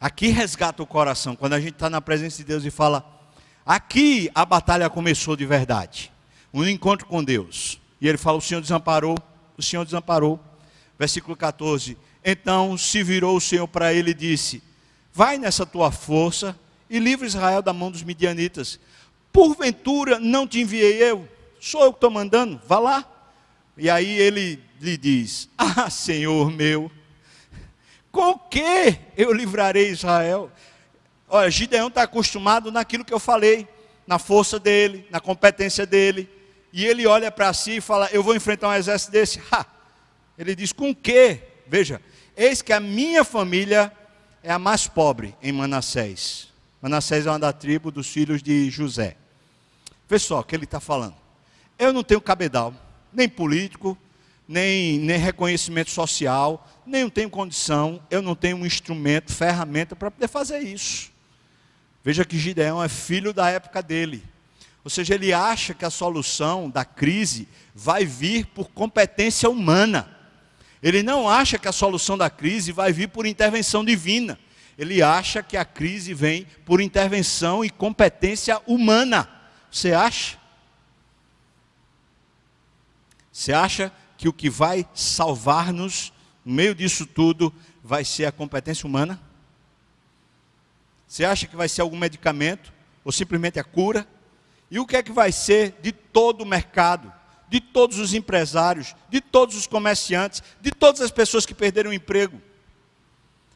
Aqui 0.00 0.28
resgata 0.28 0.82
o 0.82 0.86
coração, 0.86 1.36
quando 1.36 1.52
a 1.52 1.60
gente 1.60 1.74
está 1.74 1.90
na 1.90 2.00
presença 2.00 2.38
de 2.38 2.44
Deus 2.44 2.64
e 2.64 2.70
fala: 2.70 3.04
Aqui 3.64 4.30
a 4.34 4.44
batalha 4.44 4.88
começou 4.90 5.36
de 5.36 5.46
verdade. 5.46 6.10
Um 6.52 6.66
encontro 6.66 7.06
com 7.06 7.22
Deus. 7.22 7.80
E 8.00 8.08
ele 8.08 8.18
fala: 8.18 8.38
O 8.38 8.40
Senhor 8.40 8.60
desamparou, 8.60 9.16
o 9.56 9.62
Senhor 9.62 9.84
desamparou. 9.84 10.40
Versículo 10.98 11.36
14: 11.36 11.96
então 12.24 12.78
se 12.78 13.02
virou 13.02 13.36
o 13.36 13.40
Senhor 13.40 13.68
para 13.68 13.92
ele 13.92 14.12
e 14.12 14.14
disse: 14.14 14.62
Vai 15.12 15.38
nessa 15.38 15.66
tua 15.66 15.90
força 15.90 16.58
e 16.88 16.98
livra 16.98 17.26
Israel 17.26 17.60
da 17.60 17.72
mão 17.72 17.90
dos 17.90 18.02
midianitas. 18.02 18.80
Porventura 19.32 20.18
não 20.18 20.46
te 20.46 20.60
enviei 20.60 21.02
eu? 21.02 21.28
Sou 21.60 21.82
eu 21.82 21.92
que 21.92 21.98
estou 21.98 22.10
mandando, 22.10 22.60
vá 22.66 22.78
lá. 22.78 23.04
E 23.76 23.90
aí 23.90 24.18
ele 24.18 24.62
lhe 24.80 24.96
diz: 24.96 25.48
Ah, 25.58 25.90
Senhor 25.90 26.50
meu, 26.50 26.90
com 28.10 28.38
que 28.38 28.98
eu 29.16 29.32
livrarei 29.32 29.90
Israel? 29.90 30.50
Olha, 31.28 31.50
Gideão 31.50 31.88
está 31.88 32.02
acostumado 32.02 32.70
naquilo 32.70 33.04
que 33.04 33.12
eu 33.12 33.18
falei, 33.18 33.66
na 34.06 34.18
força 34.18 34.58
dele, 34.58 35.06
na 35.10 35.20
competência 35.20 35.84
dele. 35.84 36.28
E 36.72 36.84
ele 36.84 37.06
olha 37.06 37.30
para 37.30 37.52
si 37.52 37.76
e 37.76 37.80
fala: 37.80 38.08
Eu 38.12 38.22
vou 38.22 38.34
enfrentar 38.34 38.68
um 38.68 38.74
exército 38.74 39.12
desse. 39.12 39.42
Ha! 39.50 39.66
Ele 40.38 40.56
diz: 40.56 40.72
Com 40.72 40.92
que? 40.92 41.38
Veja, 41.66 42.00
Eis 42.36 42.62
que 42.62 42.72
a 42.72 42.80
minha 42.80 43.24
família 43.24 43.92
é 44.42 44.50
a 44.50 44.58
mais 44.58 44.86
pobre 44.86 45.34
em 45.42 45.52
Manassés. 45.52 46.48
Manassés 46.82 47.26
é 47.26 47.30
uma 47.30 47.38
da 47.38 47.52
tribo 47.52 47.90
dos 47.90 48.08
filhos 48.08 48.42
de 48.42 48.70
José. 48.70 49.16
Vê 50.08 50.18
só 50.18 50.40
o 50.40 50.44
que 50.44 50.54
ele 50.54 50.64
está 50.64 50.80
falando. 50.80 51.14
Eu 51.78 51.92
não 51.92 52.04
tenho 52.04 52.20
cabedal, 52.20 52.74
nem 53.12 53.28
político, 53.28 53.96
nem, 54.46 54.98
nem 54.98 55.18
reconhecimento 55.18 55.90
social, 55.90 56.68
nem 56.86 57.08
tenho 57.08 57.30
condição, 57.30 58.02
eu 58.10 58.20
não 58.20 58.34
tenho 58.34 58.58
um 58.58 58.66
instrumento, 58.66 59.32
ferramenta 59.32 59.96
para 59.96 60.10
poder 60.10 60.28
fazer 60.28 60.58
isso. 60.58 61.10
Veja 62.02 62.24
que 62.24 62.38
Gideão 62.38 62.82
é 62.82 62.88
filho 62.88 63.32
da 63.32 63.48
época 63.48 63.82
dele. 63.82 64.22
Ou 64.84 64.90
seja, 64.90 65.14
ele 65.14 65.32
acha 65.32 65.72
que 65.72 65.86
a 65.86 65.90
solução 65.90 66.68
da 66.68 66.84
crise 66.84 67.48
vai 67.74 68.04
vir 68.04 68.44
por 68.46 68.68
competência 68.68 69.48
humana. 69.48 70.14
Ele 70.84 71.02
não 71.02 71.26
acha 71.26 71.58
que 71.58 71.66
a 71.66 71.72
solução 71.72 72.18
da 72.18 72.28
crise 72.28 72.70
vai 72.70 72.92
vir 72.92 73.08
por 73.08 73.24
intervenção 73.24 73.82
divina. 73.82 74.38
Ele 74.76 75.02
acha 75.02 75.42
que 75.42 75.56
a 75.56 75.64
crise 75.64 76.12
vem 76.12 76.46
por 76.66 76.78
intervenção 76.78 77.64
e 77.64 77.70
competência 77.70 78.60
humana. 78.66 79.26
Você 79.70 79.94
acha? 79.94 80.36
Você 83.32 83.50
acha 83.50 83.90
que 84.18 84.28
o 84.28 84.32
que 84.32 84.50
vai 84.50 84.86
salvar-nos 84.92 86.12
no 86.44 86.52
meio 86.52 86.74
disso 86.74 87.06
tudo 87.06 87.50
vai 87.82 88.04
ser 88.04 88.26
a 88.26 88.32
competência 88.32 88.86
humana? 88.86 89.18
Você 91.08 91.24
acha 91.24 91.46
que 91.46 91.56
vai 91.56 91.68
ser 91.68 91.80
algum 91.80 91.96
medicamento 91.96 92.74
ou 93.02 93.10
simplesmente 93.10 93.58
a 93.58 93.64
cura? 93.64 94.06
E 94.70 94.78
o 94.78 94.84
que 94.84 94.98
é 94.98 95.02
que 95.02 95.12
vai 95.12 95.32
ser 95.32 95.76
de 95.80 95.92
todo 95.92 96.42
o 96.42 96.46
mercado, 96.46 97.10
de 97.54 97.60
todos 97.60 98.00
os 98.00 98.12
empresários, 98.12 98.96
de 99.08 99.20
todos 99.20 99.54
os 99.54 99.64
comerciantes, 99.64 100.42
de 100.60 100.72
todas 100.72 101.00
as 101.00 101.12
pessoas 101.12 101.46
que 101.46 101.54
perderam 101.54 101.92
o 101.92 101.94
emprego? 101.94 102.42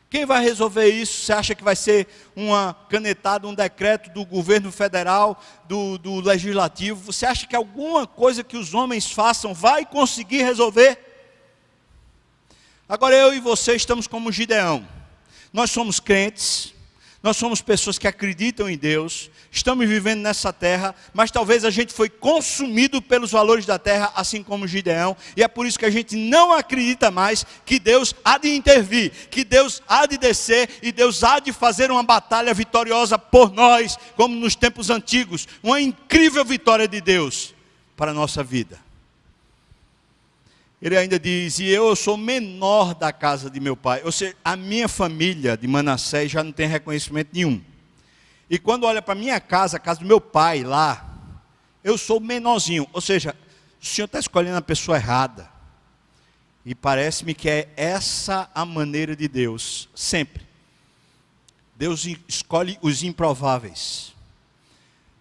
Quem 0.09 0.25
vai 0.25 0.41
resolver 0.41 0.87
isso? 0.87 1.25
Você 1.25 1.33
acha 1.33 1.53
que 1.53 1.65
vai 1.65 1.75
ser 1.75 2.07
uma 2.37 2.77
canetada, 2.89 3.49
um 3.49 3.55
decreto 3.57 4.09
do 4.11 4.25
governo 4.25 4.71
federal, 4.71 5.43
do, 5.67 5.99
do, 5.99 6.21
legislativo? 6.21 7.13
Você 7.13 7.27
acha 7.27 7.45
que 7.45 7.57
alguma 7.57 8.07
coisa 8.07 8.45
que 8.45 8.57
os 8.57 8.73
homens 8.73 9.11
façam 9.11 9.53
vai 9.53 9.85
conseguir 9.85 10.45
resolver? 10.45 10.97
Agora 12.89 13.17
eu 13.17 13.35
e 13.35 13.41
você 13.41 13.75
estamos 13.75 14.07
como 14.07 14.31
Gideão. 14.31 14.87
Nós 15.53 15.73
somos 15.73 15.99
crentes, 15.99 16.73
nós 17.29 17.37
somos 17.37 17.61
pessoas 17.61 17.99
que 17.99 18.09
acreditam 18.09 18.71
em 18.71 18.79
Deus, 18.79 19.31
estamos 19.51 19.87
vivendo 19.87 20.23
nessa 20.23 20.51
terra, 20.51 20.95
mas 21.13 21.31
talvez 21.31 21.63
a 21.63 21.69
gente 21.69 21.93
foi 21.93 22.09
consumido 22.09 23.03
pelos 23.03 23.33
valores 23.33 23.67
da 23.67 23.79
terra, 23.79 24.11
assim 24.17 24.43
como 24.43 24.67
Gideão, 24.67 25.15
e 25.37 25.43
é 25.43 25.47
por 25.47 25.67
isso 25.67 25.79
que 25.79 25.85
a 25.85 25.91
gente 25.91 26.17
não 26.17 26.55
acredita 26.55 27.11
mais 27.11 27.45
que 27.67 27.79
Deus 27.79 28.15
há 28.25 28.39
de 28.39 28.49
intervir, 28.49 29.13
que 29.31 29.45
Deus 29.45 29.83
há 29.87 30.07
de 30.07 30.17
descer 30.17 30.71
e 30.81 30.91
Deus 30.91 31.23
há 31.23 31.39
de 31.39 31.53
fazer 31.53 31.91
uma 31.91 32.03
batalha 32.03 32.55
vitoriosa 32.55 33.19
por 33.19 33.53
nós, 33.53 33.99
como 34.17 34.35
nos 34.35 34.57
tempos 34.57 34.89
antigos, 34.89 35.47
uma 35.63 35.79
incrível 35.79 36.47
vitória 36.47 36.89
de 36.89 36.99
Deus 36.99 37.53
para 37.95 38.13
a 38.13 38.15
nossa 38.15 38.43
vida. 38.43 38.88
Ele 40.81 40.97
ainda 40.97 41.19
diz: 41.19 41.59
E 41.59 41.69
eu 41.69 41.95
sou 41.97 42.17
menor 42.17 42.95
da 42.95 43.13
casa 43.13 43.51
de 43.51 43.59
meu 43.59 43.77
pai. 43.77 44.03
Ou 44.05 44.13
seja, 44.13 44.37
a 44.45 44.57
minha 44.57 44.89
família 44.89 45.57
de 45.57 45.67
Manassés 45.67 46.31
já 46.31 46.43
não 46.45 46.53
tem 46.53 46.69
reconhecimento 46.69 47.31
nenhum. 47.33 47.63
E 48.49 48.59
quando 48.59 48.85
olha 48.85 49.03
para 49.03 49.13
a 49.13 49.19
minha 49.19 49.41
casa, 49.41 49.77
a 49.77 49.81
casa 49.81 50.01
do 50.01 50.07
meu 50.07 50.21
pai 50.21 50.63
lá, 50.63 51.19
eu 51.83 51.99
sou 51.99 52.21
menorzinho. 52.21 52.89
Ou 52.93 53.01
seja, 53.01 53.35
o 53.81 53.85
senhor 53.85 54.07
está 54.07 54.19
escolhendo 54.19 54.57
a 54.57 54.63
pessoa 54.63 54.97
errada. 54.97 55.51
E 56.65 56.75
parece-me 56.75 57.35
que 57.35 57.49
é 57.49 57.69
essa 57.77 58.51
a 58.55 58.65
maneira 58.65 59.17
de 59.17 59.27
Deus, 59.27 59.89
sempre. 59.95 60.47
Deus 61.77 62.07
escolhe 62.29 62.79
os 62.83 63.03
improváveis. 63.03 64.15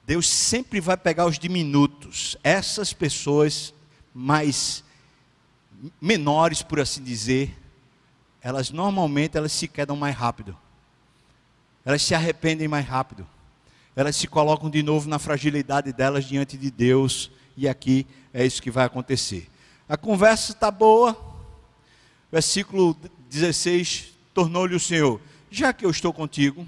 Deus 0.05 0.27
sempre 0.27 0.79
vai 0.79 0.97
pegar 0.97 1.25
os 1.25 1.37
diminutos, 1.37 2.37
essas 2.43 2.93
pessoas 2.93 3.73
mais 4.13 4.83
menores, 6.01 6.61
por 6.61 6.79
assim 6.79 7.03
dizer, 7.03 7.57
elas 8.41 8.71
normalmente 8.71 9.37
elas 9.37 9.51
se 9.51 9.67
quedam 9.67 9.95
mais 9.95 10.15
rápido. 10.15 10.57
Elas 11.85 12.01
se 12.01 12.13
arrependem 12.13 12.67
mais 12.67 12.85
rápido. 12.85 13.27
Elas 13.95 14.15
se 14.15 14.27
colocam 14.27 14.69
de 14.69 14.83
novo 14.83 15.09
na 15.09 15.19
fragilidade 15.19 15.91
delas 15.91 16.25
diante 16.25 16.57
de 16.57 16.69
Deus. 16.69 17.31
E 17.55 17.67
aqui 17.67 18.05
é 18.33 18.45
isso 18.45 18.61
que 18.61 18.69
vai 18.69 18.85
acontecer. 18.85 19.49
A 19.87 19.97
conversa 19.97 20.51
está 20.51 20.69
boa. 20.69 21.17
Versículo 22.31 22.95
16: 23.29 24.13
Tornou-lhe 24.33 24.75
o 24.75 24.79
Senhor: 24.79 25.19
Já 25.49 25.73
que 25.73 25.85
eu 25.85 25.89
estou 25.89 26.13
contigo, 26.13 26.67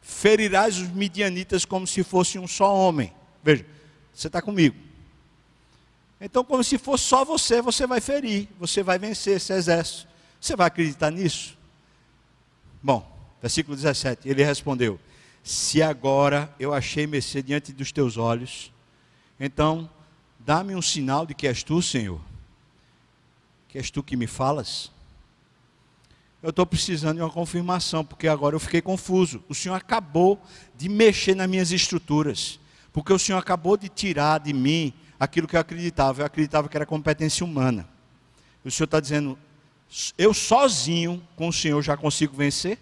ferirás 0.00 0.78
os 0.78 0.88
midianitas 0.88 1.64
como 1.64 1.86
se 1.86 2.02
fosse 2.02 2.38
um 2.38 2.46
só 2.46 2.74
homem. 2.74 3.12
Veja, 3.42 3.66
você 4.14 4.26
está 4.26 4.40
comigo. 4.40 4.76
Então, 6.20 6.44
como 6.44 6.62
se 6.62 6.76
fosse 6.76 7.04
só 7.04 7.24
você, 7.24 7.62
você 7.62 7.86
vai 7.86 8.00
ferir, 8.00 8.48
você 8.58 8.82
vai 8.82 8.98
vencer 8.98 9.36
esse 9.36 9.52
exército. 9.52 10.06
Você 10.38 10.54
vai 10.54 10.66
acreditar 10.66 11.10
nisso? 11.10 11.56
Bom, 12.82 13.10
versículo 13.40 13.74
17: 13.74 14.28
Ele 14.28 14.44
respondeu: 14.44 15.00
Se 15.42 15.82
agora 15.82 16.54
eu 16.58 16.74
achei 16.74 17.06
mercê 17.06 17.42
diante 17.42 17.72
dos 17.72 17.90
teus 17.90 18.18
olhos, 18.18 18.70
então 19.38 19.88
dá-me 20.38 20.74
um 20.74 20.82
sinal 20.82 21.24
de 21.24 21.34
que 21.34 21.46
és 21.46 21.62
tu, 21.62 21.80
Senhor. 21.80 22.20
Que 23.68 23.78
és 23.78 23.90
tu 23.90 24.02
que 24.02 24.16
me 24.16 24.26
falas. 24.26 24.90
Eu 26.42 26.50
estou 26.50 26.64
precisando 26.64 27.16
de 27.16 27.22
uma 27.22 27.30
confirmação, 27.30 28.04
porque 28.04 28.26
agora 28.26 28.56
eu 28.56 28.60
fiquei 28.60 28.80
confuso. 28.80 29.44
O 29.48 29.54
Senhor 29.54 29.74
acabou 29.74 30.40
de 30.74 30.88
mexer 30.88 31.34
nas 31.34 31.48
minhas 31.48 31.70
estruturas, 31.70 32.58
porque 32.92 33.12
o 33.12 33.18
Senhor 33.18 33.38
acabou 33.38 33.76
de 33.76 33.88
tirar 33.88 34.40
de 34.40 34.52
mim 34.52 34.92
aquilo 35.20 35.46
que 35.46 35.54
eu 35.54 35.60
acreditava. 35.60 36.22
Eu 36.22 36.26
acreditava 36.26 36.68
que 36.68 36.76
era 36.76 36.86
competência 36.86 37.44
humana. 37.44 37.86
O 38.64 38.70
Senhor 38.70 38.86
está 38.86 38.98
dizendo, 38.98 39.38
eu 40.16 40.32
sozinho 40.32 41.22
com 41.36 41.48
o 41.48 41.52
Senhor 41.52 41.82
já 41.82 41.96
consigo 41.96 42.34
vencer? 42.34 42.78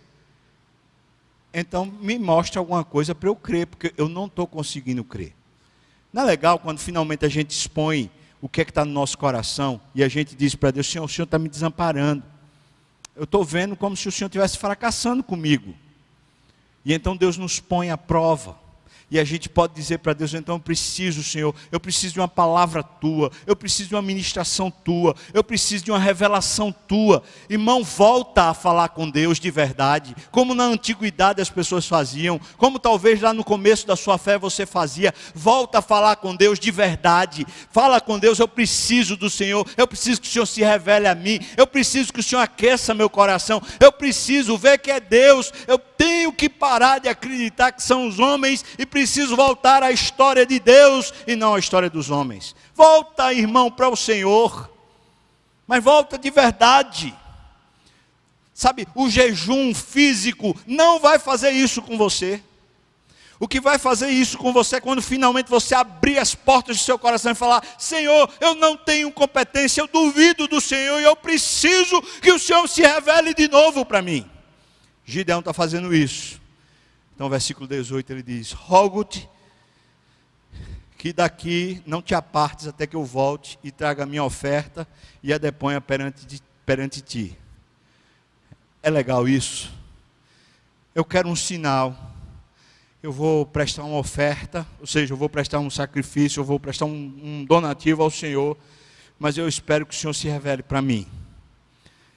Então 1.53 1.85
me 1.85 2.19
mostre 2.19 2.59
alguma 2.59 2.85
coisa 2.85 3.15
para 3.15 3.29
eu 3.29 3.35
crer, 3.35 3.67
porque 3.67 3.93
eu 3.97 4.09
não 4.09 4.27
estou 4.27 4.47
conseguindo 4.47 5.03
crer. 5.03 5.35
Não 6.13 6.23
é 6.23 6.27
legal 6.27 6.59
quando 6.59 6.79
finalmente 6.79 7.25
a 7.27 7.29
gente 7.29 7.51
expõe 7.51 8.11
o 8.41 8.49
que 8.49 8.61
é 8.61 8.65
que 8.65 8.71
está 8.71 8.85
no 8.85 8.93
nosso 8.93 9.19
coração 9.19 9.81
e 9.95 10.05
a 10.05 10.09
gente 10.09 10.37
diz 10.37 10.55
para 10.55 10.71
Deus, 10.71 10.87
Senhor, 10.87 11.05
o 11.05 11.09
Senhor 11.09 11.25
está 11.25 11.39
me 11.39 11.49
desamparando. 11.49 12.23
Eu 13.17 13.25
estou 13.25 13.45
vendo 13.45 13.75
como 13.75 13.97
se 13.97 14.07
o 14.09 14.13
Senhor 14.13 14.29
estivesse 14.29 14.57
fracassando 14.59 15.25
comigo. 15.25 15.75
E 16.85 16.93
então 16.95 17.17
Deus 17.17 17.37
nos 17.37 17.59
põe 17.59 17.91
à 17.91 17.99
prova. 17.99 18.57
E 19.11 19.19
a 19.19 19.25
gente 19.25 19.49
pode 19.49 19.75
dizer 19.75 19.99
para 19.99 20.13
Deus, 20.13 20.35
então 20.35 20.57
eu 20.57 20.61
preciso, 20.61 21.23
Senhor, 21.23 21.55
eu 21.73 21.81
preciso 21.81 22.15
de 22.15 22.21
uma 22.21 22.29
palavra 22.29 22.83
tua, 22.83 23.31
eu 23.47 23.57
preciso 23.57 23.89
de 23.89 23.95
uma 23.95 24.03
ministração 24.03 24.71
tua, 24.71 25.15
eu 25.33 25.43
preciso 25.43 25.85
de 25.85 25.91
uma 25.91 25.99
revelação 25.99 26.71
tua. 26.71 27.23
Irmão, 27.49 27.83
volta 27.83 28.51
a 28.51 28.55
falar 28.55 28.91
com 28.91 29.09
Deus 29.09 29.41
de 29.41 29.51
verdade, 29.51 30.15
como 30.31 30.55
na 30.55 30.65
antiguidade 30.65 31.41
as 31.41 31.49
pessoas 31.49 31.87
faziam, 31.87 32.39
como 32.59 32.79
talvez 32.79 33.21
lá 33.21 33.33
no 33.33 33.43
começo 33.43 33.87
da 33.87 33.97
sua 33.97 34.19
fé 34.19 34.37
você 34.37 34.67
fazia. 34.67 35.15
Volta 35.35 35.79
a 35.79 35.83
falar 35.83 36.17
com 36.17 36.37
Deus 36.37 36.59
de 36.59 36.71
verdade. 36.71 37.47
Fala 37.71 38.03
com 38.03 38.19
Deus, 38.19 38.39
eu 38.39 38.49
preciso 38.49 39.17
do 39.17 39.31
Senhor, 39.31 39.67
eu 39.77 39.87
preciso 39.87 40.21
que 40.21 40.29
o 40.29 40.31
Senhor 40.31 40.47
se 40.47 40.63
revele 40.63 41.09
a 41.09 41.15
mim, 41.15 41.41
eu 41.57 41.67
preciso 41.67 42.13
que 42.13 42.21
o 42.21 42.23
Senhor 42.23 42.43
aqueça 42.43 42.93
meu 42.93 43.09
coração, 43.09 43.63
eu 43.81 43.91
preciso 43.91 44.59
ver 44.59 44.79
que 44.79 44.91
é 44.91 45.01
Deus, 45.01 45.51
eu 45.67 45.79
tenho 45.99 46.33
que 46.33 46.49
parar 46.49 47.01
de 47.01 47.09
acreditar 47.09 47.73
que 47.73 47.83
são 47.83 48.07
os 48.07 48.21
homens 48.21 48.65
e 48.79 48.87
preciso 48.87 49.35
voltar 49.35 49.83
à 49.83 49.91
história 49.91 50.47
de 50.47 50.61
Deus 50.61 51.13
e 51.27 51.35
não 51.35 51.57
à 51.57 51.59
história 51.59 51.91
dos 51.91 52.09
homens. 52.09 52.55
Volta, 52.73 53.35
irmão, 53.35 53.69
para 53.69 53.89
o 53.89 53.97
Senhor, 53.97 54.71
mas 55.67 55.83
volta 55.83 56.17
de 56.17 56.31
verdade. 56.31 57.13
Sabe, 58.55 58.87
o 58.95 59.11
jejum 59.11 59.75
físico 59.75 60.57
não 60.67 61.01
vai 61.01 61.19
fazer 61.19 61.51
isso 61.51 61.83
com 61.83 61.99
você. 61.99 62.41
O 63.41 63.47
que 63.47 63.61
vai 63.61 63.79
fazer 63.79 64.09
isso 64.09 64.39
com 64.39 64.53
você 64.53 64.77
é 64.77 64.81
quando 64.81 65.01
finalmente 65.03 65.51
você 65.51 65.75
abrir 65.75 66.19
as 66.19 66.35
portas 66.35 66.77
do 66.77 66.83
seu 66.83 66.99
coração 66.99 67.33
e 67.33 67.37
falar: 67.37 67.65
Senhor, 67.77 68.29
eu 68.41 68.55
não 68.55 68.77
tenho 68.77 69.13
competência, 69.13 69.81
eu 69.81 69.87
duvido 69.87 70.49
do 70.49 70.61
Senhor 70.61 71.01
e 71.01 71.05
eu 71.05 71.15
preciso 71.15 72.01
que 72.21 72.33
o 72.33 72.39
Senhor 72.39 72.69
se 72.69 72.83
revele 72.83 73.35
de 73.35 73.49
novo 73.49 73.85
para 73.85 74.03
mim. 74.03 74.29
Gideão 75.09 75.39
está 75.39 75.55
fazendo 75.55 75.95
isso. 75.95 76.39
Então, 77.15 77.31
versículo 77.31 77.67
18 77.67 78.13
ele 78.13 78.23
diz: 78.23 78.53
Rogo-te 78.53 79.27
que 80.99 81.15
daqui 81.15 81.83
não 81.87 82.03
te 82.03 82.15
apartes 82.15 82.67
até 82.67 82.87
que 82.87 82.95
eu 82.95 83.07
volte 83.07 83.59
e 83.65 83.71
traga 83.71 84.03
a 84.03 84.07
minha 84.07 84.23
oferta 84.23 84.87
e 85.23 85.33
a 85.33 85.39
deponha 85.39 85.81
perante, 85.81 86.43
perante 86.67 87.01
ti. 87.01 87.39
É 88.83 88.91
legal 88.91 89.27
isso? 89.27 89.73
Eu 90.95 91.07
quero 91.07 91.27
um 91.27 91.37
sinal. 91.37 91.97
Eu 93.03 93.11
vou 93.11 93.47
prestar 93.47 93.85
uma 93.85 93.97
oferta, 93.97 94.67
ou 94.79 94.87
seja, 94.87 95.15
eu 95.15 95.17
vou 95.17 95.31
prestar 95.31 95.59
um 95.59 95.71
sacrifício, 95.71 96.41
eu 96.41 96.45
vou 96.45 96.61
prestar 96.61 96.85
um, 96.85 97.19
um 97.23 97.45
donativo 97.47 98.03
ao 98.03 98.11
Senhor, 98.11 98.59
mas 99.19 99.39
eu 99.39 99.49
espero 99.49 99.87
que 99.87 99.95
o 99.95 99.97
Senhor 99.97 100.13
se 100.13 100.29
revele 100.29 100.63
para 100.63 100.83
mim. 100.83 101.07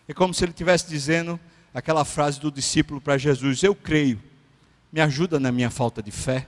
É 0.09 0.13
como 0.13 0.34
se 0.34 0.43
ele 0.43 0.51
estivesse 0.51 0.89
dizendo: 0.89 1.39
aquela 1.74 2.05
frase 2.05 2.39
do 2.39 2.51
discípulo 2.51 2.99
para 2.99 3.17
Jesus: 3.17 3.63
Eu 3.63 3.76
creio, 3.76 4.22
me 4.91 5.01
ajuda 5.01 5.39
na 5.39 5.51
minha 5.51 5.69
falta 5.69 6.01
de 6.01 6.11
fé. 6.11 6.47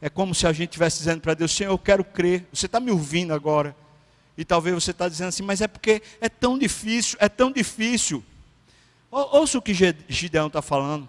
É 0.00 0.08
como 0.08 0.34
se 0.34 0.46
a 0.46 0.52
gente 0.52 0.70
estivesse 0.70 0.98
dizendo 0.98 1.20
para 1.20 1.34
Deus: 1.34 1.52
Senhor, 1.52 1.72
eu 1.72 1.78
quero 1.78 2.04
crer. 2.04 2.46
Você 2.52 2.66
está 2.66 2.78
me 2.78 2.90
ouvindo 2.90 3.34
agora. 3.34 3.74
E 4.36 4.44
talvez 4.44 4.72
você 4.72 4.92
está 4.92 5.08
dizendo 5.08 5.28
assim, 5.28 5.42
mas 5.42 5.60
é 5.60 5.66
porque 5.66 6.00
é 6.20 6.28
tão 6.28 6.56
difícil, 6.56 7.18
é 7.20 7.28
tão 7.28 7.50
difícil. 7.50 8.22
Ouça 9.10 9.58
o 9.58 9.62
que 9.62 9.74
Gideão 10.08 10.46
está 10.46 10.62
falando. 10.62 11.08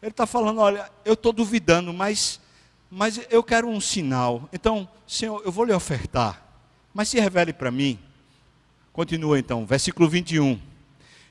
Ele 0.00 0.10
está 0.10 0.26
falando: 0.26 0.60
olha, 0.60 0.90
eu 1.04 1.12
estou 1.14 1.32
duvidando, 1.32 1.92
mas, 1.92 2.40
mas 2.90 3.20
eu 3.28 3.42
quero 3.42 3.68
um 3.68 3.80
sinal. 3.80 4.48
Então, 4.52 4.88
Senhor, 5.06 5.42
eu 5.44 5.52
vou 5.52 5.64
lhe 5.64 5.72
ofertar, 5.74 6.42
mas 6.94 7.08
se 7.08 7.20
revele 7.20 7.52
para 7.52 7.70
mim. 7.70 7.98
Continua 8.92 9.38
então, 9.38 9.66
versículo 9.66 10.08
21. 10.08 10.58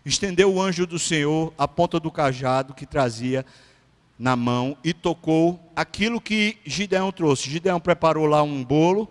Estendeu 0.05 0.53
o 0.53 0.61
anjo 0.61 0.85
do 0.85 0.99
Senhor 0.99 1.53
a 1.57 1.65
ponta 1.65 1.97
do 1.97 2.11
cajado 2.11 2.73
que 2.73 2.85
trazia 2.85 3.45
na 4.19 4.35
mão 4.35 4.77
e 4.83 4.93
tocou 4.93 5.59
aquilo 5.75 6.19
que 6.19 6.57
Gideão 6.65 7.11
trouxe. 7.11 7.49
Gideão 7.49 7.79
preparou 7.79 8.25
lá 8.25 8.43
um 8.43 8.63
bolo, 8.63 9.07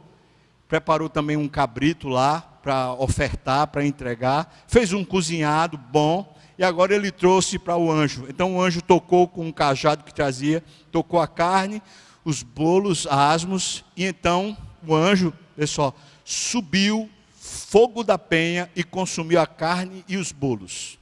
preparou 0.68 1.08
também 1.08 1.36
um 1.36 1.48
cabrito 1.48 2.08
lá 2.08 2.40
para 2.62 2.92
ofertar, 2.92 3.66
para 3.68 3.84
entregar, 3.84 4.64
fez 4.68 4.92
um 4.92 5.04
cozinhado 5.04 5.76
bom 5.76 6.34
e 6.58 6.62
agora 6.62 6.94
ele 6.94 7.10
trouxe 7.10 7.58
para 7.58 7.76
o 7.76 7.90
anjo. 7.90 8.26
Então 8.28 8.56
o 8.56 8.62
anjo 8.62 8.82
tocou 8.82 9.26
com 9.26 9.46
um 9.46 9.52
cajado 9.52 10.04
que 10.04 10.14
trazia, 10.14 10.62
tocou 10.90 11.20
a 11.20 11.26
carne, 11.26 11.82
os 12.24 12.42
bolos 12.42 13.06
asmos 13.06 13.82
e 13.96 14.04
então 14.04 14.56
o 14.86 14.94
anjo, 14.94 15.32
pessoal, 15.56 15.94
subiu 16.24 17.08
fogo 17.52 18.02
da 18.02 18.18
penha 18.18 18.70
e 18.74 18.82
consumiu 18.82 19.40
a 19.40 19.46
carne 19.46 20.04
e 20.08 20.16
os 20.16 20.32
bolos. 20.32 20.98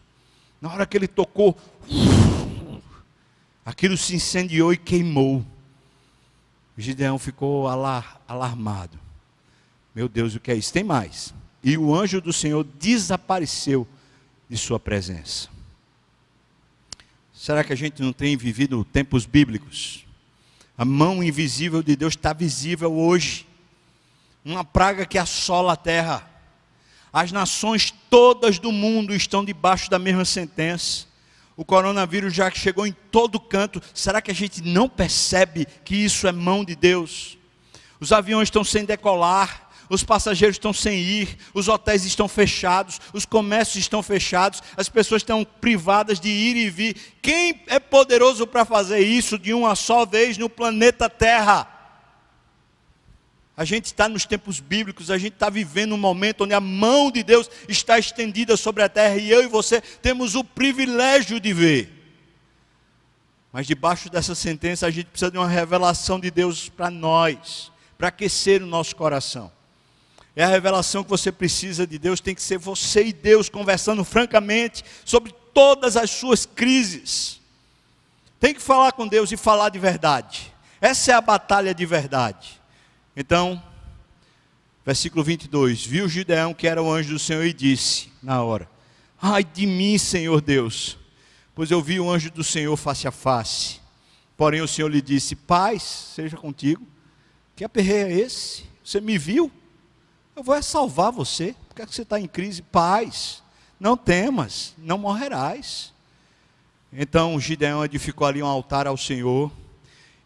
Na 0.60 0.72
hora 0.72 0.84
que 0.84 0.96
ele 0.96 1.08
tocou, 1.08 1.56
aquilo 3.64 3.96
se 3.96 4.14
incendiou 4.14 4.72
e 4.72 4.76
queimou. 4.76 5.44
Gideão 6.76 7.18
ficou 7.18 7.68
alar, 7.68 8.20
alarmado. 8.26 8.98
Meu 9.94 10.08
Deus, 10.08 10.34
o 10.34 10.40
que 10.40 10.50
é 10.50 10.54
isso? 10.54 10.72
Tem 10.72 10.84
mais. 10.84 11.32
E 11.62 11.76
o 11.76 11.94
anjo 11.94 12.20
do 12.20 12.32
Senhor 12.32 12.64
desapareceu 12.78 13.86
de 14.48 14.56
sua 14.56 14.80
presença. 14.80 15.48
Será 17.32 17.64
que 17.64 17.72
a 17.72 17.76
gente 17.76 18.02
não 18.02 18.12
tem 18.12 18.36
vivido 18.36 18.84
tempos 18.84 19.24
bíblicos? 19.24 20.04
A 20.76 20.84
mão 20.84 21.22
invisível 21.22 21.82
de 21.82 21.96
Deus 21.96 22.14
está 22.14 22.32
visível 22.32 22.92
hoje. 22.92 23.46
Uma 24.44 24.64
praga 24.64 25.04
que 25.04 25.18
assola 25.18 25.74
a 25.74 25.76
terra. 25.76 26.29
As 27.12 27.32
nações 27.32 27.92
todas 28.08 28.58
do 28.58 28.70
mundo 28.70 29.14
estão 29.14 29.44
debaixo 29.44 29.90
da 29.90 29.98
mesma 29.98 30.24
sentença. 30.24 31.06
O 31.56 31.64
coronavírus 31.64 32.32
já 32.32 32.50
chegou 32.50 32.86
em 32.86 32.92
todo 33.10 33.38
canto. 33.38 33.82
Será 33.92 34.22
que 34.22 34.30
a 34.30 34.34
gente 34.34 34.62
não 34.62 34.88
percebe 34.88 35.66
que 35.84 35.94
isso 35.94 36.26
é 36.26 36.32
mão 36.32 36.64
de 36.64 36.74
Deus? 36.74 37.36
Os 38.00 38.12
aviões 38.12 38.46
estão 38.46 38.64
sem 38.64 38.84
decolar, 38.84 39.68
os 39.90 40.04
passageiros 40.04 40.54
estão 40.54 40.72
sem 40.72 41.00
ir, 41.00 41.36
os 41.52 41.68
hotéis 41.68 42.04
estão 42.04 42.28
fechados, 42.28 43.00
os 43.12 43.26
comércios 43.26 43.76
estão 43.76 44.02
fechados, 44.02 44.62
as 44.76 44.88
pessoas 44.88 45.20
estão 45.20 45.44
privadas 45.44 46.20
de 46.20 46.28
ir 46.28 46.56
e 46.56 46.70
vir. 46.70 46.96
Quem 47.20 47.60
é 47.66 47.80
poderoso 47.80 48.46
para 48.46 48.64
fazer 48.64 49.00
isso 49.00 49.36
de 49.36 49.52
uma 49.52 49.74
só 49.74 50.06
vez 50.06 50.38
no 50.38 50.48
planeta 50.48 51.10
Terra? 51.10 51.79
A 53.60 53.64
gente 53.66 53.84
está 53.84 54.08
nos 54.08 54.24
tempos 54.24 54.58
bíblicos, 54.58 55.10
a 55.10 55.18
gente 55.18 55.34
está 55.34 55.50
vivendo 55.50 55.94
um 55.94 55.98
momento 55.98 56.44
onde 56.44 56.54
a 56.54 56.60
mão 56.60 57.10
de 57.10 57.22
Deus 57.22 57.50
está 57.68 57.98
estendida 57.98 58.56
sobre 58.56 58.82
a 58.82 58.88
terra 58.88 59.16
e 59.16 59.30
eu 59.30 59.42
e 59.42 59.48
você 59.48 59.82
temos 59.82 60.34
o 60.34 60.42
privilégio 60.42 61.38
de 61.38 61.52
ver. 61.52 61.92
Mas 63.52 63.66
debaixo 63.66 64.08
dessa 64.08 64.34
sentença 64.34 64.86
a 64.86 64.90
gente 64.90 65.08
precisa 65.08 65.30
de 65.30 65.36
uma 65.36 65.46
revelação 65.46 66.18
de 66.18 66.30
Deus 66.30 66.70
para 66.70 66.88
nós, 66.88 67.70
para 67.98 68.08
aquecer 68.08 68.62
o 68.62 68.66
nosso 68.66 68.96
coração. 68.96 69.52
É 70.34 70.42
a 70.42 70.48
revelação 70.48 71.04
que 71.04 71.10
você 71.10 71.30
precisa 71.30 71.86
de 71.86 71.98
Deus, 71.98 72.18
tem 72.18 72.34
que 72.34 72.42
ser 72.42 72.56
você 72.56 73.08
e 73.08 73.12
Deus 73.12 73.50
conversando 73.50 74.02
francamente 74.06 74.82
sobre 75.04 75.34
todas 75.52 75.98
as 75.98 76.10
suas 76.10 76.46
crises. 76.46 77.42
Tem 78.40 78.54
que 78.54 78.62
falar 78.62 78.92
com 78.92 79.06
Deus 79.06 79.30
e 79.30 79.36
falar 79.36 79.68
de 79.68 79.78
verdade. 79.78 80.50
Essa 80.80 81.12
é 81.12 81.14
a 81.14 81.20
batalha 81.20 81.74
de 81.74 81.84
verdade. 81.84 82.59
Então, 83.20 83.62
versículo 84.82 85.22
22: 85.22 85.84
Viu 85.84 86.08
Gideão 86.08 86.54
que 86.54 86.66
era 86.66 86.82
o 86.82 86.90
anjo 86.90 87.12
do 87.12 87.18
Senhor 87.18 87.44
e 87.44 87.52
disse, 87.52 88.10
na 88.22 88.42
hora: 88.42 88.66
Ai 89.20 89.44
de 89.44 89.66
mim, 89.66 89.98
Senhor 89.98 90.40
Deus, 90.40 90.96
pois 91.54 91.70
eu 91.70 91.82
vi 91.82 92.00
o 92.00 92.10
anjo 92.10 92.30
do 92.30 92.42
Senhor 92.42 92.74
face 92.78 93.06
a 93.06 93.10
face. 93.10 93.78
Porém, 94.38 94.62
o 94.62 94.66
Senhor 94.66 94.88
lhe 94.88 95.02
disse: 95.02 95.36
Paz 95.36 95.82
seja 95.82 96.34
contigo. 96.34 96.82
Que 97.54 97.62
aperreio 97.62 98.06
é 98.06 98.12
esse? 98.20 98.64
Você 98.82 99.02
me 99.02 99.18
viu? 99.18 99.52
Eu 100.34 100.42
vou 100.42 100.62
salvar 100.62 101.12
você. 101.12 101.54
Por 101.68 101.76
que, 101.76 101.82
é 101.82 101.86
que 101.86 101.94
você 101.94 102.00
está 102.00 102.18
em 102.18 102.26
crise? 102.26 102.62
Paz. 102.62 103.42
Não 103.78 103.98
temas, 103.98 104.74
não 104.78 104.96
morrerás. 104.96 105.92
Então 106.90 107.38
Gideão 107.38 107.84
edificou 107.84 108.26
ali 108.26 108.42
um 108.42 108.46
altar 108.46 108.86
ao 108.86 108.96
Senhor 108.96 109.52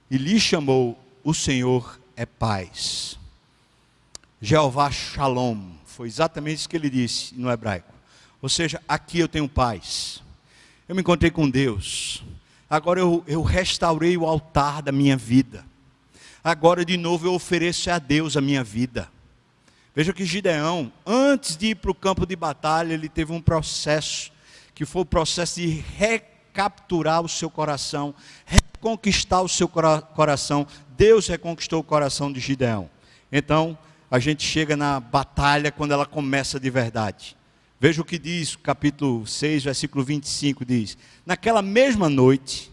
e 0.09 0.17
lhe 0.17 0.39
chamou: 0.39 0.97
O 1.25 1.35
Senhor 1.35 2.04
é 2.17 2.27
paz. 2.27 3.19
Jeová 4.41 4.91
Shalom, 4.91 5.73
foi 5.87 6.09
exatamente 6.09 6.59
isso 6.59 6.69
que 6.69 6.77
ele 6.77 6.91
disse 6.91 7.35
no 7.35 7.51
hebraico. 7.51 7.93
Ou 8.43 8.49
seja, 8.49 8.83
aqui 8.87 9.19
eu 9.19 9.29
tenho 9.29 9.49
paz. 9.49 10.23
Eu 10.89 10.95
me 10.95 11.01
encontrei 11.01 11.31
com 11.31 11.49
Deus. 11.49 12.23
Agora 12.69 13.01
eu, 13.01 13.25
eu 13.27 13.43
restaurei 13.43 14.17
o 14.17 14.27
altar 14.27 14.83
da 14.83 14.93
minha 14.93 15.17
vida. 15.17 15.65
Agora 16.43 16.85
de 16.85 16.97
novo 16.97 17.27
eu 17.27 17.33
ofereço 17.33 17.91
a 17.91 17.99
Deus 17.99 18.37
a 18.37 18.41
minha 18.41 18.63
vida. 18.63 19.09
Veja 19.95 20.13
que 20.13 20.27
Gideão, 20.27 20.93
antes 21.07 21.57
de 21.57 21.69
ir 21.69 21.77
para 21.77 21.91
o 21.91 21.95
campo 21.95 22.27
de 22.27 22.35
batalha, 22.35 22.93
ele 22.93 23.09
teve 23.09 23.33
um 23.33 23.41
processo, 23.41 24.33
que 24.75 24.85
foi 24.85 25.03
o 25.03 25.07
processo 25.07 25.61
de 25.61 25.69
recapturar 25.97 27.23
o 27.23 27.29
seu 27.29 27.49
coração, 27.49 28.13
reconquistar 28.45 29.41
o 29.41 29.49
seu 29.49 29.69
coração 29.69 30.67
Deus 30.97 31.27
reconquistou 31.27 31.81
o 31.81 31.85
coração 31.85 32.33
de 32.33 32.39
Gideão. 32.39 32.89
Então, 33.33 33.77
a 34.09 34.21
gente 34.21 34.45
chega 34.45 34.77
na 34.77 35.01
batalha 35.01 35.73
quando 35.73 35.93
ela 35.93 36.07
começa 36.07 36.61
de 36.61 36.71
verdade. 36.71 37.37
Veja 37.81 38.01
o 38.01 38.05
que 38.05 38.17
diz, 38.17 38.55
capítulo 38.55 39.27
6, 39.27 39.65
versículo 39.65 40.05
25 40.05 40.65
diz: 40.65 40.97
Naquela 41.27 41.61
mesma 41.61 42.09
noite, 42.09 42.71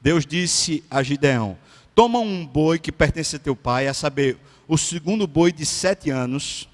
Deus 0.00 0.26
disse 0.26 0.82
a 0.90 1.00
Gideão: 1.02 1.56
Toma 1.94 2.18
um 2.18 2.44
boi 2.44 2.78
que 2.78 2.90
pertence 2.90 3.36
a 3.36 3.38
teu 3.38 3.54
pai, 3.54 3.86
a 3.86 3.94
saber, 3.94 4.36
o 4.66 4.76
segundo 4.76 5.26
boi 5.26 5.52
de 5.52 5.64
sete 5.64 6.10
anos, 6.10 6.68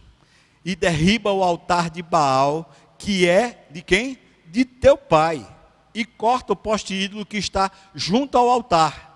e 0.65 0.75
derriba 0.75 1.31
o 1.31 1.43
altar 1.43 1.91
de 1.91 2.03
Baal, 2.03 2.75
que 2.99 3.29
é 3.29 3.67
de 3.71 3.83
quem? 3.83 4.19
De 4.47 4.65
teu 4.65 4.97
pai, 4.97 5.47
e 5.95 6.07
corta 6.07 6.55
o 6.55 6.57
poste 6.57 6.95
ídolo 6.95 7.27
que 7.27 7.37
está 7.37 7.71
junto 7.95 8.39
ao 8.39 8.49
altar 8.49 9.10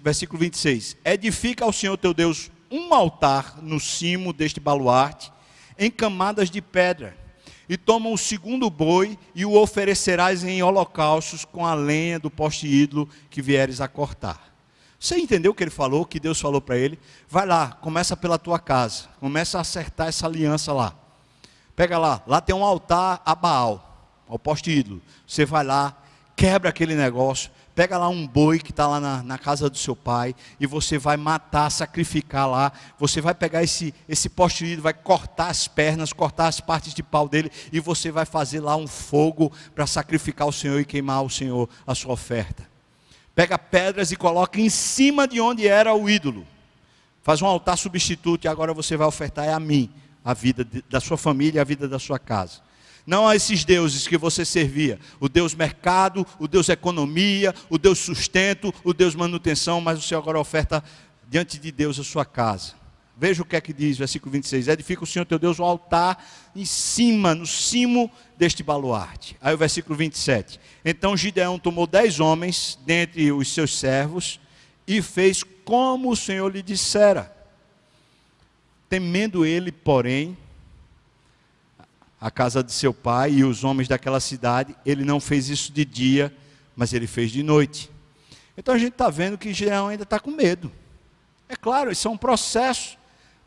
versículo 0.00 0.38
26. 0.38 0.96
Edifica 1.04 1.64
ao 1.64 1.72
Senhor 1.72 1.96
teu 1.96 2.14
Deus 2.14 2.50
um 2.70 2.94
altar 2.94 3.58
no 3.62 3.80
cimo 3.80 4.32
deste 4.32 4.60
baluarte, 4.60 5.32
em 5.78 5.90
camadas 5.90 6.50
de 6.50 6.62
pedra. 6.62 7.16
E 7.68 7.76
toma 7.76 8.08
o 8.10 8.16
segundo 8.16 8.70
boi 8.70 9.18
e 9.34 9.44
o 9.44 9.60
oferecerás 9.60 10.44
em 10.44 10.62
holocaustos 10.62 11.44
com 11.44 11.66
a 11.66 11.74
lenha 11.74 12.18
do 12.18 12.30
poste 12.30 12.68
ídolo 12.68 13.08
que 13.28 13.42
vieres 13.42 13.80
a 13.80 13.88
cortar. 13.88 14.54
Você 14.98 15.16
entendeu 15.16 15.50
o 15.50 15.54
que 15.54 15.64
ele 15.64 15.70
falou, 15.70 16.02
o 16.02 16.06
que 16.06 16.20
Deus 16.20 16.40
falou 16.40 16.60
para 16.60 16.78
ele? 16.78 16.98
Vai 17.28 17.44
lá, 17.44 17.72
começa 17.72 18.16
pela 18.16 18.38
tua 18.38 18.58
casa, 18.58 19.08
começa 19.20 19.58
a 19.58 19.62
acertar 19.62 20.08
essa 20.08 20.26
aliança 20.26 20.72
lá. 20.72 20.94
Pega 21.74 21.98
lá, 21.98 22.22
lá 22.26 22.40
tem 22.40 22.54
um 22.54 22.64
altar 22.64 23.20
a 23.24 23.34
Baal, 23.34 24.22
ao 24.28 24.38
poste 24.38 24.70
ídolo. 24.70 25.02
Você 25.26 25.44
vai 25.44 25.64
lá, 25.64 25.96
quebra 26.36 26.70
aquele 26.70 26.94
negócio, 26.94 27.50
pega 27.76 27.98
lá 27.98 28.08
um 28.08 28.26
boi 28.26 28.58
que 28.58 28.70
está 28.70 28.88
lá 28.88 28.98
na, 28.98 29.22
na, 29.22 29.36
casa 29.36 29.68
do 29.68 29.76
seu 29.76 29.94
pai, 29.94 30.34
e 30.58 30.66
você 30.66 30.96
vai 30.96 31.18
matar, 31.18 31.70
sacrificar 31.70 32.48
lá, 32.48 32.72
você 32.98 33.20
vai 33.20 33.34
pegar 33.34 33.62
esse, 33.62 33.94
esse 34.08 34.30
poste 34.30 34.76
vai 34.76 34.94
cortar 34.94 35.48
as 35.48 35.68
pernas, 35.68 36.10
cortar 36.10 36.48
as 36.48 36.58
partes 36.58 36.94
de 36.94 37.02
pau 37.02 37.28
dele, 37.28 37.52
e 37.70 37.78
você 37.78 38.10
vai 38.10 38.24
fazer 38.24 38.60
lá 38.60 38.74
um 38.76 38.86
fogo 38.86 39.52
para 39.74 39.86
sacrificar 39.86 40.48
o 40.48 40.52
Senhor 40.52 40.80
e 40.80 40.86
queimar 40.86 41.18
ao 41.18 41.28
Senhor 41.28 41.68
a 41.86 41.94
sua 41.94 42.14
oferta. 42.14 42.66
Pega 43.34 43.58
pedras 43.58 44.10
e 44.10 44.16
coloca 44.16 44.58
em 44.58 44.70
cima 44.70 45.28
de 45.28 45.38
onde 45.38 45.68
era 45.68 45.94
o 45.94 46.08
ídolo. 46.08 46.46
Faz 47.22 47.42
um 47.42 47.46
altar 47.46 47.76
substituto 47.76 48.46
e 48.46 48.48
agora 48.48 48.72
você 48.72 48.96
vai 48.96 49.06
ofertar 49.06 49.44
é 49.44 49.52
a 49.52 49.60
mim, 49.60 49.90
a 50.24 50.32
vida 50.32 50.66
da 50.88 50.98
sua 50.98 51.18
família, 51.18 51.60
a 51.60 51.64
vida 51.64 51.86
da 51.86 51.98
sua 51.98 52.18
casa 52.18 52.64
não 53.06 53.26
a 53.28 53.36
esses 53.36 53.64
deuses 53.64 54.08
que 54.08 54.18
você 54.18 54.44
servia, 54.44 54.98
o 55.20 55.28
Deus 55.28 55.54
mercado, 55.54 56.26
o 56.38 56.48
Deus 56.48 56.68
economia, 56.68 57.54
o 57.70 57.78
Deus 57.78 58.00
sustento, 58.00 58.74
o 58.82 58.92
Deus 58.92 59.14
manutenção, 59.14 59.80
mas 59.80 59.98
o 59.98 60.02
Senhor 60.02 60.20
agora 60.20 60.40
oferta 60.40 60.82
diante 61.28 61.58
de 61.58 61.70
Deus 61.70 62.00
a 62.00 62.04
sua 62.04 62.24
casa. 62.24 62.74
Veja 63.18 63.40
o 63.42 63.46
que 63.46 63.56
é 63.56 63.60
que 63.62 63.72
diz, 63.72 63.96
versículo 63.96 64.30
26. 64.32 64.68
Edifica 64.68 65.02
o 65.02 65.06
Senhor 65.06 65.24
teu 65.24 65.38
Deus 65.38 65.58
o 65.58 65.64
altar 65.64 66.22
em 66.54 66.66
cima, 66.66 67.34
no 67.34 67.46
cimo 67.46 68.10
deste 68.36 68.62
baluarte. 68.62 69.36
Aí 69.40 69.54
o 69.54 69.58
versículo 69.58 69.96
27. 69.96 70.60
Então 70.84 71.16
Gideão 71.16 71.58
tomou 71.58 71.86
dez 71.86 72.20
homens 72.20 72.78
dentre 72.84 73.32
os 73.32 73.48
seus 73.48 73.78
servos 73.78 74.38
e 74.86 75.00
fez 75.00 75.42
como 75.64 76.10
o 76.10 76.16
Senhor 76.16 76.52
lhe 76.52 76.62
dissera. 76.62 77.34
Temendo 78.88 79.46
ele, 79.46 79.72
porém, 79.72 80.36
a 82.20 82.30
casa 82.30 82.62
de 82.62 82.72
seu 82.72 82.94
pai 82.94 83.32
e 83.32 83.44
os 83.44 83.64
homens 83.64 83.88
daquela 83.88 84.20
cidade, 84.20 84.74
ele 84.84 85.04
não 85.04 85.20
fez 85.20 85.48
isso 85.48 85.72
de 85.72 85.84
dia, 85.84 86.34
mas 86.74 86.92
ele 86.92 87.06
fez 87.06 87.30
de 87.30 87.42
noite. 87.42 87.90
Então 88.56 88.74
a 88.74 88.78
gente 88.78 88.92
está 88.92 89.10
vendo 89.10 89.36
que 89.36 89.52
Gideão 89.52 89.88
ainda 89.88 90.02
está 90.02 90.18
com 90.18 90.30
medo. 90.30 90.72
É 91.48 91.54
claro, 91.54 91.92
isso 91.92 92.08
é 92.08 92.10
um 92.10 92.16
processo, 92.16 92.98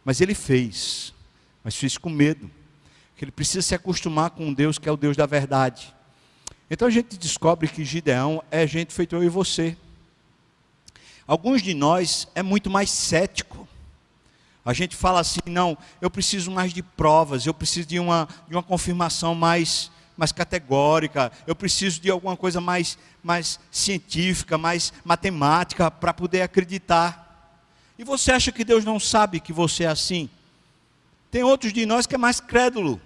mas 0.05 0.21
ele 0.21 0.33
fez, 0.33 1.13
mas 1.63 1.75
fez 1.75 1.97
com 1.97 2.09
medo. 2.09 2.49
que 3.15 3.25
ele 3.25 3.31
precisa 3.31 3.61
se 3.61 3.75
acostumar 3.75 4.29
com 4.29 4.47
um 4.47 4.53
Deus 4.53 4.79
que 4.79 4.87
é 4.87 4.91
o 4.91 4.95
Deus 4.95 5.17
da 5.17 5.25
verdade. 5.25 5.93
Então 6.71 6.87
a 6.87 6.91
gente 6.91 7.17
descobre 7.17 7.67
que 7.67 7.83
Gideão 7.83 8.41
é 8.49 8.65
gente 8.65 8.93
feito 8.93 9.15
eu 9.15 9.23
e 9.23 9.29
você. 9.29 9.75
Alguns 11.27 11.61
de 11.61 11.75
nós 11.75 12.27
é 12.33 12.41
muito 12.41 12.71
mais 12.71 12.89
cético. 12.89 13.67
A 14.63 14.73
gente 14.73 14.95
fala 14.95 15.19
assim, 15.19 15.39
não, 15.45 15.77
eu 16.01 16.09
preciso 16.09 16.51
mais 16.51 16.73
de 16.73 16.83
provas, 16.83 17.45
eu 17.45 17.53
preciso 17.53 17.87
de 17.87 17.99
uma, 17.99 18.27
de 18.47 18.55
uma 18.55 18.63
confirmação 18.63 19.33
mais, 19.33 19.89
mais 20.17 20.31
categórica, 20.31 21.31
eu 21.47 21.55
preciso 21.55 22.01
de 22.01 22.09
alguma 22.11 22.35
coisa 22.35 22.59
mais, 22.59 22.97
mais 23.23 23.59
científica, 23.71 24.57
mais 24.57 24.93
matemática 25.03 25.89
para 25.89 26.13
poder 26.13 26.41
acreditar. 26.41 27.57
E 27.97 28.03
você 28.03 28.31
acha 28.31 28.51
que 28.51 28.63
Deus 28.63 28.85
não 28.85 28.99
sabe 28.99 29.39
que 29.39 29.53
você 29.53 29.85
é 29.85 29.87
assim? 29.87 30.29
Tem 31.31 31.43
outros 31.43 31.71
de 31.71 31.85
nós 31.85 32.05
que 32.05 32.15
é 32.15 32.17
mais 32.17 32.39
crédulo, 32.39 32.99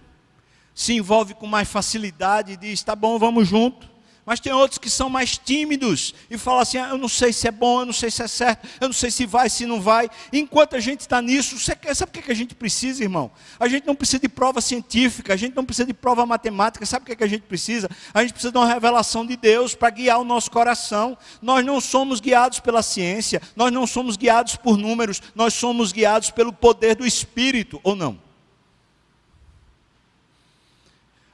se 0.73 0.93
envolve 0.93 1.33
com 1.33 1.45
mais 1.45 1.69
facilidade 1.69 2.53
e 2.53 2.57
diz: 2.57 2.83
tá 2.83 2.95
bom, 2.95 3.19
vamos 3.19 3.47
junto. 3.47 3.92
Mas 4.25 4.39
tem 4.39 4.53
outros 4.53 4.77
que 4.77 4.89
são 4.89 5.09
mais 5.09 5.37
tímidos 5.37 6.13
e 6.29 6.37
falam 6.37 6.61
assim: 6.61 6.77
ah, 6.77 6.89
eu 6.89 6.97
não 6.97 7.09
sei 7.09 7.33
se 7.33 7.45
é 7.47 7.51
bom, 7.51 7.81
eu 7.81 7.85
não 7.85 7.93
sei 7.93 8.09
se 8.09 8.23
é 8.23 8.27
certo, 8.27 8.67
eu 8.79 8.87
não 8.87 8.93
sei 8.93 9.11
se 9.11 9.25
vai, 9.25 9.49
se 9.49 9.65
não 9.65 9.81
vai. 9.81 10.09
Enquanto 10.31 10.75
a 10.75 10.79
gente 10.79 11.01
está 11.01 11.21
nisso, 11.21 11.59
sabe 11.59 11.81
o 12.05 12.07
que 12.07 12.31
a 12.31 12.35
gente 12.35 12.55
precisa, 12.55 13.03
irmão? 13.03 13.29
A 13.59 13.67
gente 13.67 13.85
não 13.85 13.95
precisa 13.95 14.19
de 14.19 14.29
prova 14.29 14.61
científica, 14.61 15.33
a 15.33 15.35
gente 15.35 15.55
não 15.55 15.65
precisa 15.65 15.85
de 15.85 15.93
prova 15.93 16.25
matemática, 16.25 16.85
sabe 16.85 17.11
o 17.11 17.17
que 17.17 17.23
a 17.23 17.27
gente 17.27 17.41
precisa? 17.41 17.89
A 18.13 18.21
gente 18.21 18.31
precisa 18.31 18.51
de 18.51 18.57
uma 18.57 18.67
revelação 18.67 19.25
de 19.25 19.35
Deus 19.35 19.75
para 19.75 19.89
guiar 19.89 20.19
o 20.19 20.23
nosso 20.23 20.49
coração. 20.49 21.17
Nós 21.41 21.65
não 21.65 21.81
somos 21.81 22.21
guiados 22.21 22.61
pela 22.61 22.81
ciência, 22.81 23.41
nós 23.57 23.73
não 23.73 23.85
somos 23.85 24.15
guiados 24.15 24.55
por 24.55 24.77
números, 24.77 25.21
nós 25.35 25.53
somos 25.53 25.91
guiados 25.91 26.31
pelo 26.31 26.53
poder 26.53 26.95
do 26.95 27.05
Espírito, 27.05 27.79
ou 27.83 27.93
não? 27.93 28.17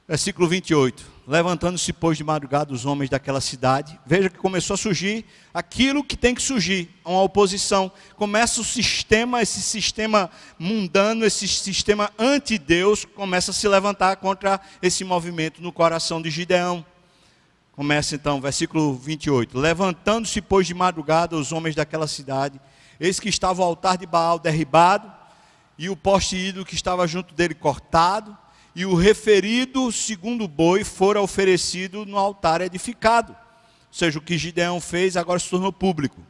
Versículo 0.08 0.48
28. 0.48 1.19
Levantando-se, 1.30 1.92
pois, 1.92 2.18
de 2.18 2.24
madrugada 2.24 2.74
os 2.74 2.84
homens 2.84 3.08
daquela 3.08 3.40
cidade. 3.40 3.96
Veja 4.04 4.28
que 4.28 4.36
começou 4.36 4.74
a 4.74 4.76
surgir 4.76 5.24
aquilo 5.54 6.02
que 6.02 6.16
tem 6.16 6.34
que 6.34 6.42
surgir, 6.42 6.90
uma 7.04 7.22
oposição. 7.22 7.92
Começa 8.16 8.60
o 8.60 8.64
sistema, 8.64 9.40
esse 9.40 9.62
sistema 9.62 10.28
mundano, 10.58 11.24
esse 11.24 11.46
sistema 11.46 12.10
anti-Deus, 12.18 13.04
começa 13.04 13.52
a 13.52 13.54
se 13.54 13.68
levantar 13.68 14.16
contra 14.16 14.60
esse 14.82 15.04
movimento 15.04 15.62
no 15.62 15.70
coração 15.70 16.20
de 16.20 16.30
Gideão. 16.30 16.84
Começa 17.70 18.16
então, 18.16 18.40
versículo 18.40 18.94
28. 18.94 19.56
Levantando-se, 19.56 20.42
pois, 20.42 20.66
de 20.66 20.74
madrugada 20.74 21.36
os 21.36 21.52
homens 21.52 21.76
daquela 21.76 22.08
cidade, 22.08 22.60
eis 22.98 23.20
que 23.20 23.28
estava 23.28 23.62
o 23.62 23.64
altar 23.64 23.96
de 23.96 24.04
Baal 24.04 24.40
derribado, 24.40 25.08
e 25.78 25.88
o 25.88 25.96
poste 25.96 26.34
ídolo 26.34 26.66
que 26.66 26.74
estava 26.74 27.06
junto 27.06 27.32
dele 27.36 27.54
cortado, 27.54 28.36
e 28.74 28.86
o 28.86 28.94
referido 28.94 29.90
segundo 29.90 30.46
boi 30.46 30.84
fora 30.84 31.20
oferecido 31.20 32.06
no 32.06 32.16
altar 32.16 32.60
edificado. 32.60 33.32
Ou 33.32 33.94
seja, 33.94 34.18
o 34.18 34.22
que 34.22 34.38
Gideão 34.38 34.80
fez 34.80 35.16
agora 35.16 35.38
se 35.38 35.50
tornou 35.50 35.72
público. 35.72 36.20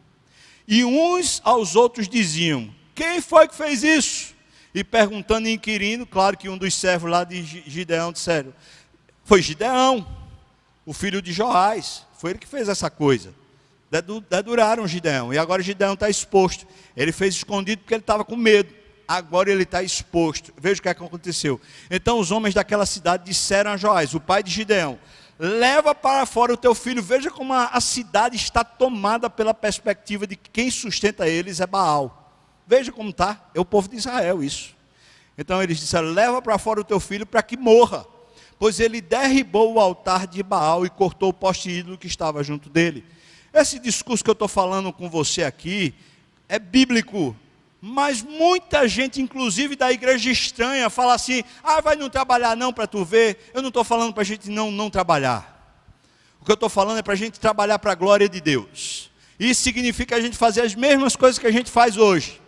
E 0.66 0.84
uns 0.84 1.40
aos 1.44 1.76
outros 1.76 2.08
diziam: 2.08 2.72
Quem 2.94 3.20
foi 3.20 3.46
que 3.48 3.54
fez 3.54 3.82
isso? 3.82 4.34
E 4.74 4.84
perguntando 4.84 5.48
e 5.48 5.52
inquirindo, 5.52 6.06
claro 6.06 6.36
que 6.36 6.48
um 6.48 6.56
dos 6.56 6.74
servos 6.74 7.10
lá 7.10 7.24
de 7.24 7.42
Gideão 7.42 8.12
disseram: 8.12 8.54
Foi 9.24 9.42
Gideão, 9.42 10.06
o 10.86 10.92
filho 10.92 11.20
de 11.20 11.32
Joás, 11.32 12.06
foi 12.18 12.30
ele 12.30 12.38
que 12.38 12.46
fez 12.46 12.68
essa 12.68 12.88
coisa. 12.88 13.34
Deduraram 14.30 14.86
Gideão, 14.86 15.34
e 15.34 15.38
agora 15.38 15.62
Gideão 15.62 15.94
está 15.94 16.08
exposto. 16.08 16.66
Ele 16.96 17.10
fez 17.10 17.34
escondido 17.34 17.82
porque 17.82 17.94
ele 17.94 18.02
estava 18.02 18.24
com 18.24 18.36
medo 18.36 18.79
agora 19.10 19.50
ele 19.50 19.64
está 19.64 19.82
exposto. 19.82 20.54
Veja 20.56 20.78
o 20.78 20.82
que, 20.82 20.88
é 20.88 20.94
que 20.94 21.02
aconteceu. 21.02 21.60
Então 21.90 22.20
os 22.20 22.30
homens 22.30 22.54
daquela 22.54 22.86
cidade 22.86 23.24
disseram 23.24 23.72
a 23.72 23.76
Joás, 23.76 24.14
o 24.14 24.20
pai 24.20 24.40
de 24.40 24.52
Gideão: 24.52 24.98
leva 25.36 25.92
para 25.94 26.24
fora 26.24 26.52
o 26.52 26.56
teu 26.56 26.74
filho. 26.76 27.02
Veja 27.02 27.28
como 27.28 27.52
a, 27.52 27.66
a 27.66 27.80
cidade 27.80 28.36
está 28.36 28.62
tomada 28.62 29.28
pela 29.28 29.52
perspectiva 29.52 30.28
de 30.28 30.36
que 30.36 30.48
quem 30.50 30.70
sustenta 30.70 31.28
eles 31.28 31.58
é 31.60 31.66
Baal. 31.66 32.32
Veja 32.66 32.92
como 32.92 33.10
está, 33.10 33.50
é 33.52 33.58
o 33.58 33.64
povo 33.64 33.88
de 33.88 33.96
Israel 33.96 34.44
isso. 34.44 34.76
Então 35.36 35.60
eles 35.60 35.80
disseram: 35.80 36.12
leva 36.12 36.40
para 36.40 36.56
fora 36.56 36.80
o 36.80 36.84
teu 36.84 37.00
filho 37.00 37.26
para 37.26 37.42
que 37.42 37.56
morra. 37.56 38.06
Pois 38.60 38.78
ele 38.78 39.00
derribou 39.00 39.74
o 39.74 39.80
altar 39.80 40.26
de 40.26 40.42
Baal 40.42 40.86
e 40.86 40.90
cortou 40.90 41.30
o 41.30 41.34
poste 41.34 41.70
ídolo 41.70 41.98
que 41.98 42.06
estava 42.06 42.44
junto 42.44 42.68
dele. 42.68 43.04
Esse 43.52 43.80
discurso 43.80 44.22
que 44.22 44.30
eu 44.30 44.34
estou 44.34 44.46
falando 44.46 44.92
com 44.92 45.10
você 45.10 45.42
aqui 45.42 45.94
é 46.48 46.58
bíblico, 46.58 47.34
mas 47.80 48.20
muita 48.20 48.86
gente, 48.86 49.22
inclusive 49.22 49.74
da 49.74 49.90
igreja 49.90 50.30
estranha, 50.30 50.90
fala 50.90 51.14
assim: 51.14 51.42
ah, 51.62 51.80
vai 51.80 51.96
não 51.96 52.10
trabalhar 52.10 52.56
não 52.56 52.72
para 52.72 52.86
tu 52.86 53.04
ver. 53.04 53.50
Eu 53.54 53.62
não 53.62 53.68
estou 53.68 53.82
falando 53.82 54.12
para 54.12 54.22
a 54.22 54.26
gente 54.26 54.50
não, 54.50 54.70
não 54.70 54.90
trabalhar. 54.90 55.58
O 56.40 56.44
que 56.44 56.50
eu 56.50 56.54
estou 56.54 56.68
falando 56.68 56.98
é 56.98 57.02
para 57.02 57.14
a 57.14 57.16
gente 57.16 57.40
trabalhar 57.40 57.78
para 57.78 57.92
a 57.92 57.94
glória 57.94 58.28
de 58.28 58.40
Deus. 58.40 59.10
Isso 59.38 59.62
significa 59.62 60.16
a 60.16 60.20
gente 60.20 60.36
fazer 60.36 60.60
as 60.60 60.74
mesmas 60.74 61.16
coisas 61.16 61.38
que 61.38 61.46
a 61.46 61.52
gente 61.52 61.70
faz 61.70 61.96
hoje. 61.96 62.40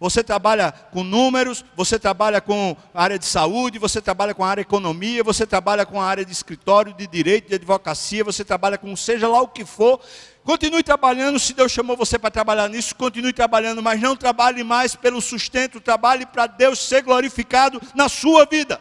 Você 0.00 0.24
trabalha 0.24 0.72
com 0.72 1.04
números, 1.04 1.62
você 1.76 1.98
trabalha 1.98 2.40
com 2.40 2.74
área 2.94 3.18
de 3.18 3.26
saúde, 3.26 3.78
você 3.78 4.00
trabalha 4.00 4.32
com 4.32 4.42
a 4.42 4.48
área 4.48 4.64
de 4.64 4.66
economia, 4.66 5.22
você 5.22 5.46
trabalha 5.46 5.84
com 5.84 6.00
a 6.00 6.06
área 6.06 6.24
de 6.24 6.32
escritório, 6.32 6.94
de 6.94 7.06
direito, 7.06 7.50
de 7.50 7.56
advocacia, 7.56 8.24
você 8.24 8.42
trabalha 8.42 8.78
com 8.78 8.96
seja 8.96 9.28
lá 9.28 9.42
o 9.42 9.48
que 9.48 9.62
for. 9.62 10.00
Continue 10.42 10.82
trabalhando, 10.82 11.38
se 11.38 11.52
Deus 11.52 11.70
chamou 11.70 11.98
você 11.98 12.18
para 12.18 12.30
trabalhar 12.30 12.66
nisso, 12.70 12.96
continue 12.96 13.34
trabalhando, 13.34 13.82
mas 13.82 14.00
não 14.00 14.16
trabalhe 14.16 14.64
mais 14.64 14.96
pelo 14.96 15.20
sustento, 15.20 15.82
trabalhe 15.82 16.24
para 16.24 16.46
Deus 16.46 16.78
ser 16.78 17.02
glorificado 17.02 17.78
na 17.94 18.08
sua 18.08 18.46
vida. 18.46 18.80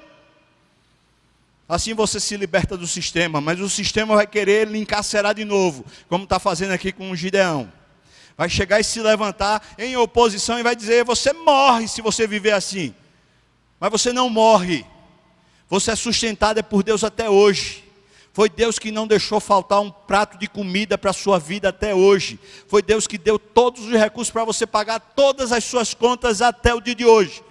Assim 1.68 1.94
você 1.94 2.18
se 2.22 2.38
liberta 2.38 2.78
do 2.78 2.88
sistema, 2.88 3.42
mas 3.42 3.60
o 3.60 3.70
sistema 3.70 4.16
vai 4.16 4.26
querer 4.26 4.70
lhe 4.70 4.80
encarcerar 4.80 5.36
de 5.36 5.44
novo, 5.44 5.84
como 6.08 6.24
está 6.24 6.40
fazendo 6.40 6.72
aqui 6.72 6.94
com 6.94 7.12
o 7.12 7.16
Gideão 7.16 7.70
vai 8.40 8.48
chegar 8.48 8.80
e 8.80 8.86
se 8.86 9.02
levantar 9.02 9.62
em 9.78 9.98
oposição 9.98 10.58
e 10.58 10.64
vai 10.64 10.74
dizer: 10.74 11.04
Você 11.04 11.34
morre 11.34 11.90
se 11.90 12.02
você 12.02 12.26
viver 12.26 12.54
assim. 12.54 12.96
Mas 13.78 13.92
você 13.92 14.14
não 14.14 14.30
morre. 14.30 14.86
Você 15.68 15.92
é 15.92 15.96
sustentado 15.96 16.58
é 16.58 16.64
por 16.64 16.82
Deus 16.82 17.04
até 17.04 17.30
hoje. 17.30 17.84
Foi 18.32 18.48
Deus 18.48 18.80
que 18.80 18.92
não 18.92 19.06
deixou 19.06 19.42
faltar 19.42 19.82
um 19.82 19.92
prato 19.92 20.38
de 20.38 20.48
comida 20.48 20.98
para 20.98 21.12
a 21.12 21.14
sua 21.14 21.38
vida 21.38 21.68
até 21.68 21.94
hoje. 21.94 22.40
Foi 22.70 22.82
Deus 22.82 23.08
que 23.08 23.18
deu 23.18 23.38
todos 23.38 23.84
os 23.84 23.92
recursos 23.92 24.32
para 24.32 24.46
você 24.46 24.66
pagar 24.66 25.02
todas 25.02 25.52
as 25.52 25.66
suas 25.66 25.94
contas 25.94 26.42
até 26.42 26.74
o 26.74 26.80
dia 26.80 26.96
de 26.96 27.04
hoje. 27.04 27.44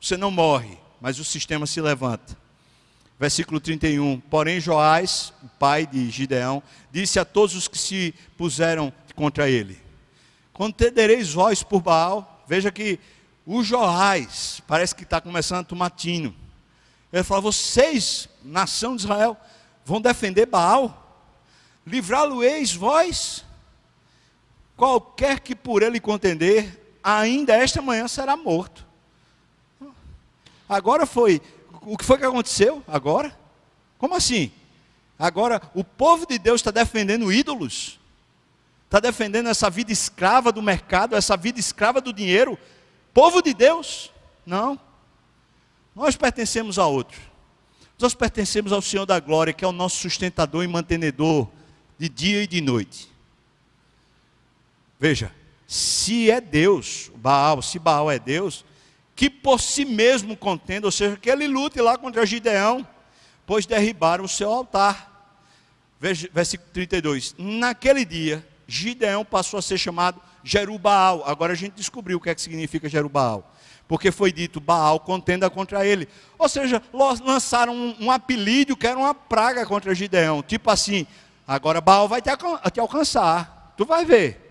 Você 0.00 0.16
não 0.16 0.30
morre, 0.30 0.78
mas 1.00 1.18
o 1.18 1.24
sistema 1.24 1.66
se 1.66 1.80
levanta. 1.80 2.38
Versículo 3.18 3.58
31. 3.60 4.20
Porém, 4.20 4.60
Joás, 4.60 5.32
o 5.42 5.48
pai 5.58 5.84
de 5.84 6.08
Gideão, 6.10 6.62
disse 6.92 7.18
a 7.18 7.24
todos 7.24 7.56
os 7.56 7.66
que 7.66 7.76
se 7.76 8.14
puseram 8.38 8.90
contra 9.14 9.48
ele. 9.48 9.80
Contendereis 10.52 11.32
vós 11.32 11.62
por 11.62 11.80
Baal. 11.80 12.44
Veja 12.46 12.70
que 12.70 12.98
o 13.46 13.62
Joás 13.62 14.62
parece 14.66 14.94
que 14.94 15.04
está 15.04 15.20
começando 15.20 15.60
a 15.60 15.64
tomar 15.64 15.90
tino. 15.90 16.34
Ele 17.12 17.22
fala: 17.22 17.40
vocês, 17.40 18.28
nação 18.42 18.96
de 18.96 19.02
Israel, 19.02 19.36
vão 19.84 20.00
defender 20.00 20.46
Baal? 20.46 20.96
Livrá-lo-eis 21.86 22.74
vós? 22.74 23.44
Qualquer 24.76 25.40
que 25.40 25.54
por 25.54 25.82
ele 25.82 26.00
contender, 26.00 26.96
ainda 27.02 27.54
esta 27.54 27.82
manhã 27.82 28.08
será 28.08 28.36
morto. 28.36 28.86
Agora 30.68 31.04
foi, 31.04 31.42
o 31.82 31.98
que 31.98 32.04
foi 32.04 32.16
que 32.16 32.24
aconteceu? 32.24 32.82
Agora? 32.86 33.36
Como 33.98 34.14
assim? 34.14 34.52
Agora 35.18 35.60
o 35.74 35.84
povo 35.84 36.26
de 36.26 36.38
Deus 36.38 36.60
está 36.60 36.70
defendendo 36.70 37.30
ídolos? 37.30 37.99
Está 38.90 38.98
defendendo 38.98 39.48
essa 39.48 39.70
vida 39.70 39.92
escrava 39.92 40.50
do 40.50 40.60
mercado, 40.60 41.14
essa 41.14 41.36
vida 41.36 41.60
escrava 41.60 42.00
do 42.00 42.12
dinheiro. 42.12 42.58
Povo 43.14 43.40
de 43.40 43.54
Deus? 43.54 44.10
Não. 44.44 44.76
Nós 45.94 46.16
pertencemos 46.16 46.76
a 46.76 46.88
outro. 46.88 47.20
Nós 48.00 48.14
pertencemos 48.14 48.72
ao 48.72 48.82
Senhor 48.82 49.06
da 49.06 49.20
glória, 49.20 49.52
que 49.52 49.64
é 49.64 49.68
o 49.68 49.72
nosso 49.72 49.98
sustentador 49.98 50.64
e 50.64 50.66
mantenedor 50.66 51.48
de 51.96 52.08
dia 52.08 52.42
e 52.42 52.48
de 52.48 52.60
noite. 52.60 53.08
Veja, 54.98 55.32
se 55.68 56.28
é 56.28 56.40
Deus, 56.40 57.12
Baal, 57.14 57.62
se 57.62 57.78
Baal 57.78 58.10
é 58.10 58.18
Deus, 58.18 58.64
que 59.14 59.30
por 59.30 59.60
si 59.60 59.84
mesmo 59.84 60.36
contenda, 60.36 60.88
ou 60.88 60.90
seja, 60.90 61.16
que 61.16 61.30
ele 61.30 61.46
lute 61.46 61.80
lá 61.80 61.96
contra 61.96 62.26
Gideão, 62.26 62.84
pois 63.46 63.66
derribaram 63.66 64.24
o 64.24 64.28
seu 64.28 64.50
altar. 64.50 65.38
Veja, 66.00 66.28
versículo 66.32 66.70
32. 66.72 67.36
Naquele 67.38 68.04
dia, 68.04 68.44
Gideão 68.70 69.24
passou 69.24 69.58
a 69.58 69.62
ser 69.62 69.76
chamado 69.76 70.20
Jerubaal. 70.44 71.24
Agora 71.26 71.52
a 71.52 71.56
gente 71.56 71.74
descobriu 71.74 72.18
o 72.18 72.20
que 72.20 72.30
é 72.30 72.34
que 72.34 72.40
significa 72.40 72.88
Jerubaal. 72.88 73.52
Porque 73.88 74.12
foi 74.12 74.30
dito 74.30 74.60
Baal 74.60 75.00
contenda 75.00 75.50
contra 75.50 75.84
ele. 75.84 76.08
Ou 76.38 76.48
seja, 76.48 76.80
lançaram 76.92 77.74
um, 77.74 78.04
um 78.04 78.10
apelido 78.10 78.76
que 78.76 78.86
era 78.86 78.96
uma 78.96 79.12
praga 79.12 79.66
contra 79.66 79.94
Gideão. 79.94 80.42
Tipo 80.42 80.70
assim, 80.70 81.06
agora 81.46 81.80
Baal 81.80 82.06
vai 82.08 82.22
te, 82.22 82.30
te 82.72 82.78
alcançar. 82.78 83.74
Tu 83.76 83.84
vai 83.84 84.04
ver. 84.04 84.50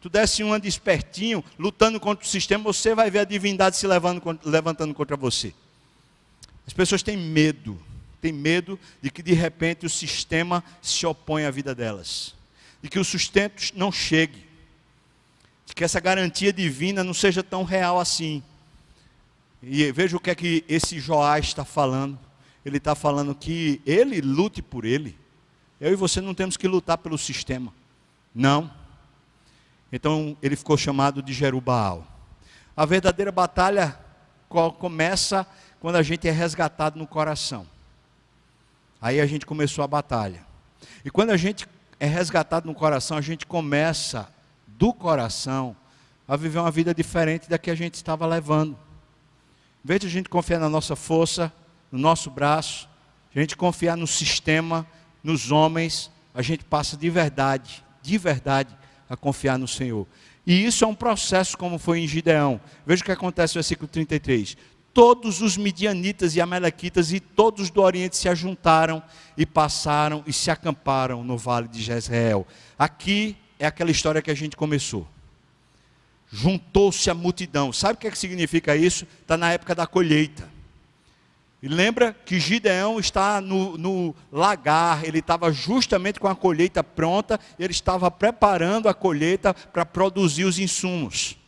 Tu 0.00 0.08
desse 0.08 0.42
uma 0.42 0.58
despertinho, 0.58 1.44
lutando 1.58 2.00
contra 2.00 2.24
o 2.24 2.28
sistema, 2.28 2.64
você 2.64 2.94
vai 2.94 3.10
ver 3.10 3.20
a 3.20 3.24
divindade 3.24 3.76
se 3.76 3.86
levando, 3.86 4.22
levantando 4.44 4.94
contra 4.94 5.16
você. 5.16 5.52
As 6.66 6.72
pessoas 6.72 7.02
têm 7.02 7.16
medo, 7.16 7.78
têm 8.20 8.32
medo 8.32 8.78
de 9.02 9.10
que 9.10 9.22
de 9.22 9.34
repente 9.34 9.84
o 9.84 9.90
sistema 9.90 10.64
se 10.80 11.06
opõe 11.06 11.44
à 11.44 11.50
vida 11.50 11.74
delas, 11.74 12.34
de 12.84 12.90
que 12.90 12.98
o 12.98 13.04
sustento 13.04 13.72
não 13.74 13.90
chegue, 13.90 14.44
de 15.64 15.74
que 15.74 15.82
essa 15.82 15.98
garantia 15.98 16.52
divina 16.52 17.02
não 17.02 17.14
seja 17.14 17.42
tão 17.42 17.64
real 17.64 17.98
assim. 17.98 18.42
E 19.62 19.90
veja 19.90 20.18
o 20.18 20.20
que 20.20 20.28
é 20.28 20.34
que 20.34 20.62
esse 20.68 21.00
Joás 21.00 21.46
está 21.46 21.64
falando. 21.64 22.18
Ele 22.62 22.76
está 22.76 22.94
falando 22.94 23.34
que 23.34 23.80
ele 23.86 24.20
lute 24.20 24.60
por 24.60 24.84
ele. 24.84 25.18
Eu 25.80 25.92
e 25.92 25.96
você 25.96 26.20
não 26.20 26.34
temos 26.34 26.58
que 26.58 26.68
lutar 26.68 26.98
pelo 26.98 27.16
sistema. 27.16 27.72
Não. 28.34 28.70
Então 29.90 30.36
ele 30.42 30.54
ficou 30.54 30.76
chamado 30.76 31.22
de 31.22 31.32
Jerubaal. 31.32 32.06
A 32.76 32.84
verdadeira 32.84 33.32
batalha 33.32 33.98
começa 34.78 35.46
quando 35.80 35.96
a 35.96 36.02
gente 36.02 36.28
é 36.28 36.30
resgatado 36.30 36.98
no 36.98 37.06
coração. 37.06 37.66
Aí 39.00 39.22
a 39.22 39.26
gente 39.26 39.46
começou 39.46 39.82
a 39.82 39.88
batalha. 39.88 40.44
E 41.02 41.10
quando 41.10 41.30
a 41.30 41.36
gente 41.38 41.66
é 42.04 42.06
resgatado 42.06 42.66
no 42.66 42.74
coração, 42.74 43.16
a 43.16 43.22
gente 43.22 43.46
começa 43.46 44.28
do 44.66 44.92
coração 44.92 45.74
a 46.28 46.36
viver 46.36 46.58
uma 46.58 46.70
vida 46.70 46.94
diferente 46.94 47.48
da 47.48 47.56
que 47.56 47.70
a 47.70 47.74
gente 47.74 47.94
estava 47.94 48.26
levando. 48.26 48.78
Em 49.82 49.88
vez 49.88 50.00
de 50.00 50.06
a 50.06 50.10
gente 50.10 50.28
confiar 50.28 50.60
na 50.60 50.68
nossa 50.68 50.94
força, 50.94 51.50
no 51.90 51.98
nosso 51.98 52.30
braço, 52.30 52.88
a 53.34 53.40
gente 53.40 53.56
confiar 53.56 53.96
no 53.96 54.06
sistema, 54.06 54.86
nos 55.22 55.50
homens, 55.50 56.10
a 56.34 56.42
gente 56.42 56.62
passa 56.62 56.94
de 56.94 57.08
verdade, 57.08 57.82
de 58.02 58.18
verdade, 58.18 58.76
a 59.08 59.16
confiar 59.16 59.58
no 59.58 59.66
Senhor. 59.66 60.06
E 60.46 60.62
isso 60.62 60.84
é 60.84 60.86
um 60.86 60.94
processo 60.94 61.56
como 61.56 61.78
foi 61.78 62.00
em 62.00 62.06
Gideão. 62.06 62.60
Veja 62.86 63.00
o 63.00 63.04
que 63.06 63.12
acontece 63.12 63.54
no 63.54 63.60
versículo 63.60 63.88
33. 63.88 64.58
Todos 64.94 65.42
os 65.42 65.56
midianitas 65.56 66.36
e 66.36 66.40
amalequitas 66.40 67.12
e 67.12 67.18
todos 67.18 67.68
do 67.68 67.82
Oriente 67.82 68.16
se 68.16 68.28
ajuntaram 68.28 69.02
e 69.36 69.44
passaram 69.44 70.22
e 70.24 70.32
se 70.32 70.50
acamparam 70.50 71.24
no 71.24 71.36
vale 71.36 71.66
de 71.66 71.82
Jezreel. 71.82 72.46
Aqui 72.78 73.36
é 73.58 73.66
aquela 73.66 73.90
história 73.90 74.22
que 74.22 74.30
a 74.30 74.34
gente 74.34 74.56
começou. 74.56 75.06
Juntou-se 76.30 77.10
a 77.10 77.14
multidão. 77.14 77.72
Sabe 77.72 77.94
o 77.94 77.96
que, 77.96 78.06
é 78.06 78.10
que 78.10 78.18
significa 78.18 78.76
isso? 78.76 79.06
Está 79.20 79.36
na 79.36 79.52
época 79.52 79.74
da 79.74 79.86
colheita. 79.86 80.48
E 81.64 81.66
lembra 81.66 82.12
que 82.12 82.38
Gideão 82.38 83.00
está 83.00 83.40
no, 83.40 83.78
no 83.78 84.14
lagar, 84.30 85.02
ele 85.02 85.20
estava 85.20 85.50
justamente 85.50 86.20
com 86.20 86.28
a 86.28 86.36
colheita 86.36 86.84
pronta, 86.84 87.40
ele 87.58 87.72
estava 87.72 88.10
preparando 88.10 88.86
a 88.86 88.92
colheita 88.92 89.54
para 89.54 89.86
produzir 89.86 90.44
os 90.44 90.58
insumos. 90.58 91.38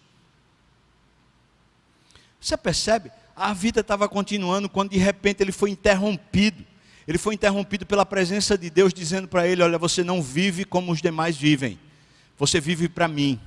Você 2.41 2.57
percebe? 2.57 3.11
A 3.37 3.53
vida 3.53 3.81
estava 3.81 4.09
continuando 4.09 4.67
quando 4.67 4.93
de 4.93 4.99
repente 4.99 5.43
ele 5.43 5.53
foi 5.53 5.69
interrompido. 5.69 6.65
Ele 7.07 7.19
foi 7.19 7.35
interrompido 7.35 7.85
pela 7.85 8.07
presença 8.07 8.57
de 8.57 8.71
Deus, 8.71 8.95
dizendo 8.95 9.29
para 9.29 9.47
ele: 9.47 9.63
Olha, 9.63 9.79
você 9.79 10.03
não 10.03 10.23
vive 10.23 10.65
como 10.65 10.91
os 10.91 11.03
demais 11.03 11.37
vivem, 11.37 11.79
você 12.39 12.59
vive 12.61 12.89
para 12.89 13.07
mim, 13.07 13.39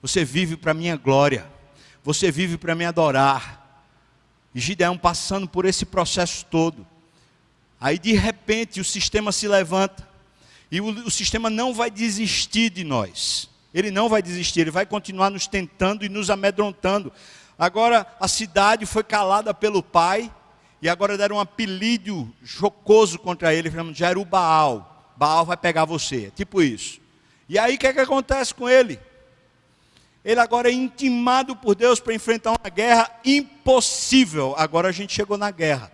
você 0.00 0.24
vive 0.24 0.56
para 0.56 0.72
minha 0.72 0.96
glória, 0.96 1.46
você 2.02 2.32
vive 2.32 2.56
para 2.56 2.74
me 2.74 2.86
adorar. 2.86 3.84
E 4.54 4.60
Gideão 4.60 4.96
passando 4.96 5.46
por 5.46 5.66
esse 5.66 5.84
processo 5.84 6.46
todo. 6.46 6.86
Aí 7.78 7.98
de 7.98 8.14
repente 8.14 8.80
o 8.80 8.84
sistema 8.84 9.30
se 9.30 9.46
levanta. 9.46 10.08
E 10.70 10.80
o, 10.80 10.86
o, 11.06 11.10
sistema 11.10 11.48
não 11.48 11.72
vai 11.72 11.90
desistir 11.90 12.70
de 12.70 12.82
nós. 12.82 13.48
Ele 13.72 13.90
não 13.90 14.08
vai 14.08 14.22
desistir, 14.22 14.60
ele 14.60 14.70
vai 14.70 14.86
continuar 14.86 15.30
nos 15.30 15.46
tentando 15.46 16.04
e 16.04 16.08
nos 16.08 16.30
amedrontando. 16.30 17.12
Agora 17.58 18.06
a 18.20 18.28
cidade 18.28 18.86
foi 18.86 19.02
calada 19.02 19.52
pelo 19.52 19.82
pai. 19.82 20.32
E 20.80 20.88
agora 20.88 21.18
deram 21.18 21.36
um 21.36 21.40
apelido 21.40 22.32
jocoso 22.40 23.18
contra 23.18 23.52
ele, 23.52 23.70
falando 23.70 23.92
Jerubaal. 23.92 25.12
Baal 25.16 25.44
vai 25.44 25.56
pegar 25.56 25.84
você. 25.84 26.30
Tipo 26.36 26.62
isso. 26.62 27.00
E 27.48 27.58
aí 27.58 27.74
o 27.74 27.78
que, 27.78 27.88
é 27.88 27.92
que 27.92 28.00
acontece 28.00 28.54
com 28.54 28.68
ele? 28.68 29.00
Ele 30.24 30.38
agora 30.38 30.68
é 30.68 30.72
intimado 30.72 31.56
por 31.56 31.74
Deus 31.74 31.98
para 31.98 32.14
enfrentar 32.14 32.50
uma 32.50 32.70
guerra 32.70 33.10
impossível. 33.24 34.54
Agora 34.56 34.88
a 34.88 34.92
gente 34.92 35.12
chegou 35.12 35.36
na 35.36 35.50
guerra. 35.50 35.90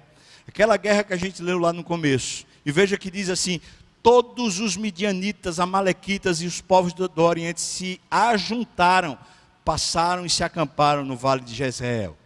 Aquela 0.47 0.77
guerra 0.77 1.05
que 1.05 1.13
a 1.15 1.17
gente 1.17 1.43
leu 1.43 1.59
lá 1.59 1.73
no 1.73 1.85
começo. 1.85 2.45
E 2.67 2.73
veja 2.73 2.99
que 2.99 3.11
diz 3.11 3.31
assim: 3.31 3.61
todos 4.03 4.61
os 4.61 4.77
midianitas, 4.77 5.59
amalequitas 5.59 6.43
e 6.43 6.47
os 6.47 6.61
povos 6.61 6.93
do 6.93 7.23
Oriente 7.23 7.61
se 7.61 8.01
ajuntaram, 8.11 9.19
passaram 9.65 10.27
e 10.27 10.31
se 10.31 10.45
acamparam 10.45 11.05
no 11.05 11.17
vale 11.17 11.41
de 11.41 11.55
Jezreel. 11.55 12.17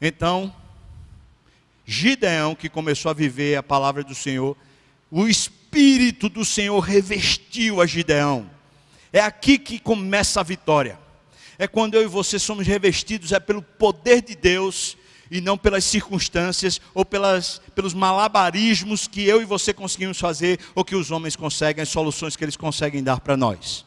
Então, 0.00 0.54
Gideão, 1.84 2.54
que 2.54 2.68
começou 2.68 3.10
a 3.10 3.14
viver 3.14 3.56
a 3.56 3.62
palavra 3.62 4.02
do 4.02 4.14
Senhor, 4.14 4.56
o 5.10 5.28
Espírito 5.28 6.28
do 6.28 6.44
Senhor 6.44 6.80
revestiu 6.80 7.80
a 7.80 7.86
Gideão. 7.86 8.50
É 9.12 9.20
aqui 9.20 9.58
que 9.58 9.78
começa 9.78 10.40
a 10.40 10.42
vitória 10.42 10.98
é 11.58 11.66
quando 11.66 11.94
eu 11.94 12.02
e 12.02 12.06
você 12.06 12.38
somos 12.38 12.66
revestidos 12.66 13.32
é 13.32 13.40
pelo 13.40 13.62
poder 13.62 14.22
de 14.22 14.34
Deus 14.34 14.96
e 15.30 15.40
não 15.40 15.56
pelas 15.56 15.84
circunstâncias 15.84 16.80
ou 16.94 17.04
pelas, 17.04 17.60
pelos 17.74 17.94
malabarismos 17.94 19.08
que 19.08 19.24
eu 19.24 19.40
e 19.40 19.44
você 19.44 19.72
conseguimos 19.72 20.18
fazer 20.18 20.60
ou 20.74 20.84
que 20.84 20.94
os 20.94 21.10
homens 21.10 21.34
conseguem, 21.34 21.82
as 21.82 21.88
soluções 21.88 22.36
que 22.36 22.44
eles 22.44 22.56
conseguem 22.56 23.02
dar 23.02 23.20
para 23.20 23.36
nós. 23.36 23.85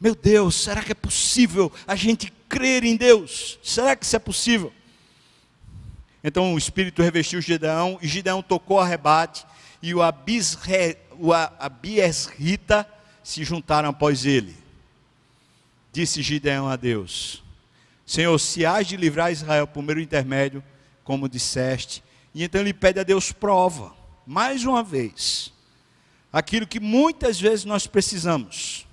Meu 0.00 0.14
Deus, 0.14 0.54
será 0.54 0.82
que 0.82 0.92
é 0.92 0.94
possível 0.94 1.70
a 1.86 1.94
gente 1.94 2.32
crer 2.48 2.84
em 2.84 2.96
Deus? 2.96 3.58
Será 3.62 3.94
que 3.94 4.04
isso 4.04 4.16
é 4.16 4.18
possível? 4.18 4.72
Então 6.24 6.54
o 6.54 6.58
Espírito 6.58 7.02
revestiu 7.02 7.40
Gideão 7.40 7.98
e 8.00 8.08
Gideão 8.08 8.42
tocou 8.42 8.80
a 8.80 8.86
rebate 8.86 9.44
e 9.82 9.94
o, 9.94 10.00
Abiesrita 11.58 12.88
se 13.22 13.44
juntaram 13.44 13.90
após 13.90 14.24
ele. 14.24 14.56
Disse 15.92 16.22
Gideão 16.22 16.68
a 16.68 16.76
Deus: 16.76 17.42
Senhor, 18.06 18.38
se 18.38 18.64
hás 18.64 18.86
de 18.86 18.96
livrar 18.96 19.32
Israel 19.32 19.66
por 19.66 19.82
meu 19.82 19.98
intermédio, 19.98 20.64
como 21.04 21.28
disseste, 21.28 22.02
e 22.34 22.42
então 22.42 22.60
ele 22.60 22.72
pede 22.72 23.00
a 23.00 23.02
Deus 23.02 23.32
prova, 23.32 23.94
mais 24.26 24.64
uma 24.64 24.82
vez, 24.82 25.52
aquilo 26.32 26.66
que 26.66 26.80
muitas 26.80 27.40
vezes 27.40 27.64
nós 27.64 27.86
precisamos. 27.86 28.86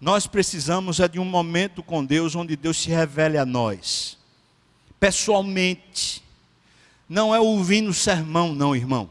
Nós 0.00 0.26
precisamos 0.26 1.00
é 1.00 1.08
de 1.08 1.18
um 1.18 1.24
momento 1.24 1.82
com 1.82 2.04
Deus 2.04 2.34
onde 2.34 2.54
Deus 2.54 2.76
se 2.76 2.90
revele 2.90 3.38
a 3.38 3.46
nós, 3.46 4.18
pessoalmente. 5.00 6.22
Não 7.08 7.34
é 7.34 7.40
ouvindo 7.40 7.90
o 7.90 7.94
sermão, 7.94 8.54
não, 8.54 8.76
irmão. 8.76 9.08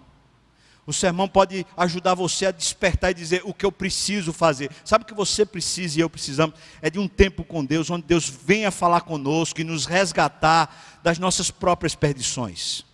O 0.86 0.94
sermão 0.94 1.28
pode 1.28 1.66
ajudar 1.76 2.14
você 2.14 2.46
a 2.46 2.52
despertar 2.52 3.10
e 3.10 3.16
dizer 3.16 3.42
o 3.44 3.54
que 3.54 3.66
eu 3.66 3.72
preciso 3.72 4.32
fazer. 4.32 4.70
Sabe 4.84 5.04
o 5.04 5.08
que 5.08 5.16
você 5.16 5.44
precisa 5.44 5.98
e 5.98 6.02
eu 6.02 6.10
precisamos? 6.10 6.56
É 6.80 6.92
de 6.92 7.00
um 7.00 7.08
tempo 7.08 7.44
com 7.44 7.66
Deus, 7.66 7.90
onde 7.90 8.06
Deus 8.06 8.30
venha 8.30 8.70
falar 8.70 9.02
conosco 9.02 9.60
e 9.60 9.64
nos 9.64 9.88
resgatar 9.88 11.00
das 11.02 11.18
nossas 11.18 11.50
próprias 11.50 11.96
perdições. 11.96 12.86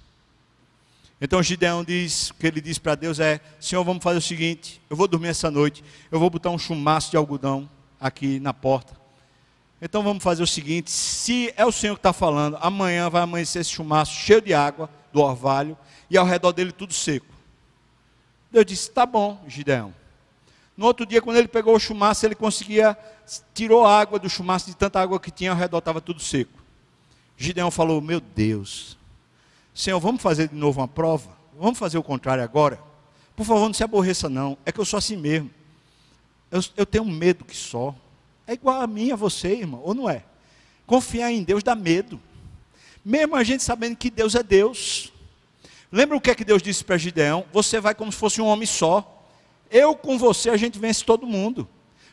Então 1.19 1.43
Gideão 1.43 1.83
diz, 1.83 2.29
o 2.29 2.35
que 2.35 2.47
ele 2.47 2.61
diz 2.61 2.77
para 2.77 2.95
Deus 2.95 3.19
é: 3.19 3.41
Senhor, 3.59 3.83
vamos 3.83 4.01
fazer 4.01 4.19
o 4.19 4.21
seguinte, 4.21 4.81
eu 4.89 4.95
vou 4.95 5.07
dormir 5.07 5.27
essa 5.27 5.51
noite, 5.51 5.83
eu 6.09 6.19
vou 6.19 6.29
botar 6.29 6.49
um 6.49 6.57
chumaço 6.57 7.11
de 7.11 7.17
algodão 7.17 7.69
aqui 8.01 8.39
na 8.39 8.53
porta. 8.53 8.99
Então 9.79 10.01
vamos 10.01 10.23
fazer 10.23 10.41
o 10.41 10.47
seguinte: 10.47 10.89
se 10.89 11.53
é 11.55 11.65
o 11.65 11.71
Senhor 11.71 11.93
que 11.93 11.99
está 11.99 12.11
falando, 12.11 12.57
amanhã 12.59 13.09
vai 13.09 13.21
amanhecer 13.21 13.59
esse 13.59 13.69
chumaço 13.69 14.13
cheio 14.13 14.41
de 14.41 14.53
água 14.53 14.89
do 15.13 15.21
orvalho 15.21 15.77
e 16.09 16.17
ao 16.17 16.25
redor 16.25 16.51
dele 16.51 16.71
tudo 16.71 16.93
seco. 16.93 17.27
Deus 18.51 18.65
disse: 18.65 18.91
Tá 18.91 19.05
bom, 19.05 19.43
Gideão. 19.47 19.93
No 20.75 20.85
outro 20.85 21.05
dia, 21.05 21.21
quando 21.21 21.37
ele 21.37 21.47
pegou 21.47 21.75
o 21.75 21.79
chumaço, 21.79 22.25
ele 22.25 22.33
conseguia, 22.33 22.97
tirou 23.53 23.85
a 23.85 23.99
água 23.99 24.17
do 24.17 24.29
chumaço, 24.29 24.65
de 24.65 24.75
tanta 24.75 24.99
água 24.99 25.19
que 25.19 25.29
tinha 25.29 25.51
ao 25.51 25.57
redor, 25.57 25.77
estava 25.77 26.01
tudo 26.01 26.19
seco. 26.19 26.59
Gideão 27.37 27.69
falou: 27.69 28.01
Meu 28.01 28.19
Deus, 28.19 28.97
Senhor, 29.73 29.99
vamos 29.99 30.21
fazer 30.21 30.49
de 30.49 30.55
novo 30.55 30.81
uma 30.81 30.87
prova? 30.87 31.29
Vamos 31.57 31.77
fazer 31.77 31.97
o 31.97 32.03
contrário 32.03 32.43
agora? 32.43 32.79
Por 33.35 33.45
favor, 33.45 33.67
não 33.67 33.73
se 33.73 33.83
aborreça, 33.83 34.29
não. 34.29 34.57
É 34.65 34.71
que 34.71 34.79
eu 34.79 34.85
sou 34.85 34.97
assim 34.97 35.15
mesmo. 35.15 35.49
Eu, 36.51 36.61
eu 36.75 36.85
tenho 36.85 37.05
medo 37.05 37.45
que 37.45 37.55
só. 37.55 37.95
É 38.45 38.53
igual 38.53 38.81
a 38.81 38.87
mim, 38.87 39.11
a 39.11 39.15
você, 39.15 39.53
irmão, 39.53 39.81
ou 39.83 39.93
não 39.93 40.09
é? 40.09 40.23
Confiar 40.85 41.31
em 41.31 41.41
Deus 41.41 41.63
dá 41.63 41.73
medo. 41.73 42.19
Mesmo 43.03 43.35
a 43.35 43.43
gente 43.43 43.63
sabendo 43.63 43.95
que 43.95 44.09
Deus 44.09 44.35
é 44.35 44.43
Deus. 44.43 45.11
Lembra 45.91 46.17
o 46.17 46.21
que 46.21 46.29
é 46.29 46.35
que 46.35 46.45
Deus 46.45 46.61
disse 46.61 46.83
para 46.83 46.97
Gideão? 46.97 47.45
Você 47.51 47.79
vai 47.79 47.95
como 47.95 48.11
se 48.11 48.17
fosse 48.17 48.41
um 48.41 48.45
homem 48.45 48.65
só. 48.65 49.25
Eu 49.69 49.95
com 49.95 50.17
você 50.17 50.49
a 50.49 50.57
gente 50.57 50.77
vence 50.77 51.03
todo 51.03 51.25
mundo. 51.25 51.67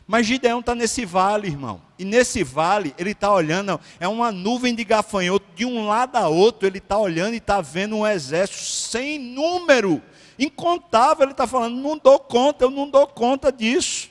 Mas 0.07 0.25
Gideão 0.25 0.59
está 0.59 0.73
nesse 0.73 1.05
vale, 1.05 1.47
irmão. 1.47 1.81
E 1.97 2.03
nesse 2.03 2.43
vale, 2.43 2.95
ele 2.97 3.11
está 3.11 3.31
olhando, 3.31 3.79
é 3.99 4.07
uma 4.07 4.31
nuvem 4.31 4.73
de 4.73 4.83
gafanhoto, 4.83 5.45
de 5.55 5.65
um 5.65 5.87
lado 5.87 6.15
a 6.15 6.27
outro, 6.27 6.67
ele 6.67 6.79
está 6.79 6.97
olhando 6.97 7.35
e 7.35 7.37
está 7.37 7.61
vendo 7.61 7.95
um 7.95 8.07
exército 8.07 8.63
sem 8.63 9.19
número, 9.19 10.01
incontável. 10.39 11.25
Ele 11.25 11.33
está 11.33 11.45
falando: 11.45 11.75
não 11.75 11.95
dou 11.95 12.17
conta, 12.17 12.65
eu 12.65 12.71
não 12.71 12.89
dou 12.89 13.05
conta 13.05 13.51
disso. 13.51 14.08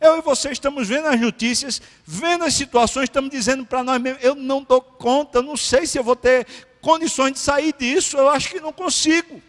Eu 0.00 0.18
e 0.18 0.20
você 0.20 0.50
estamos 0.50 0.88
vendo 0.88 1.08
as 1.08 1.20
notícias, 1.20 1.80
vendo 2.04 2.44
as 2.44 2.54
situações, 2.54 3.04
estamos 3.04 3.30
dizendo 3.30 3.64
para 3.64 3.82
nós 3.82 4.00
mesmos: 4.00 4.22
eu 4.22 4.34
não 4.34 4.62
dou 4.62 4.80
conta, 4.80 5.40
não 5.40 5.56
sei 5.56 5.86
se 5.86 5.98
eu 5.98 6.04
vou 6.04 6.16
ter 6.16 6.46
condições 6.80 7.32
de 7.32 7.38
sair 7.38 7.74
disso, 7.76 8.16
eu 8.16 8.28
acho 8.28 8.50
que 8.50 8.60
não 8.60 8.72
consigo. 8.72 9.42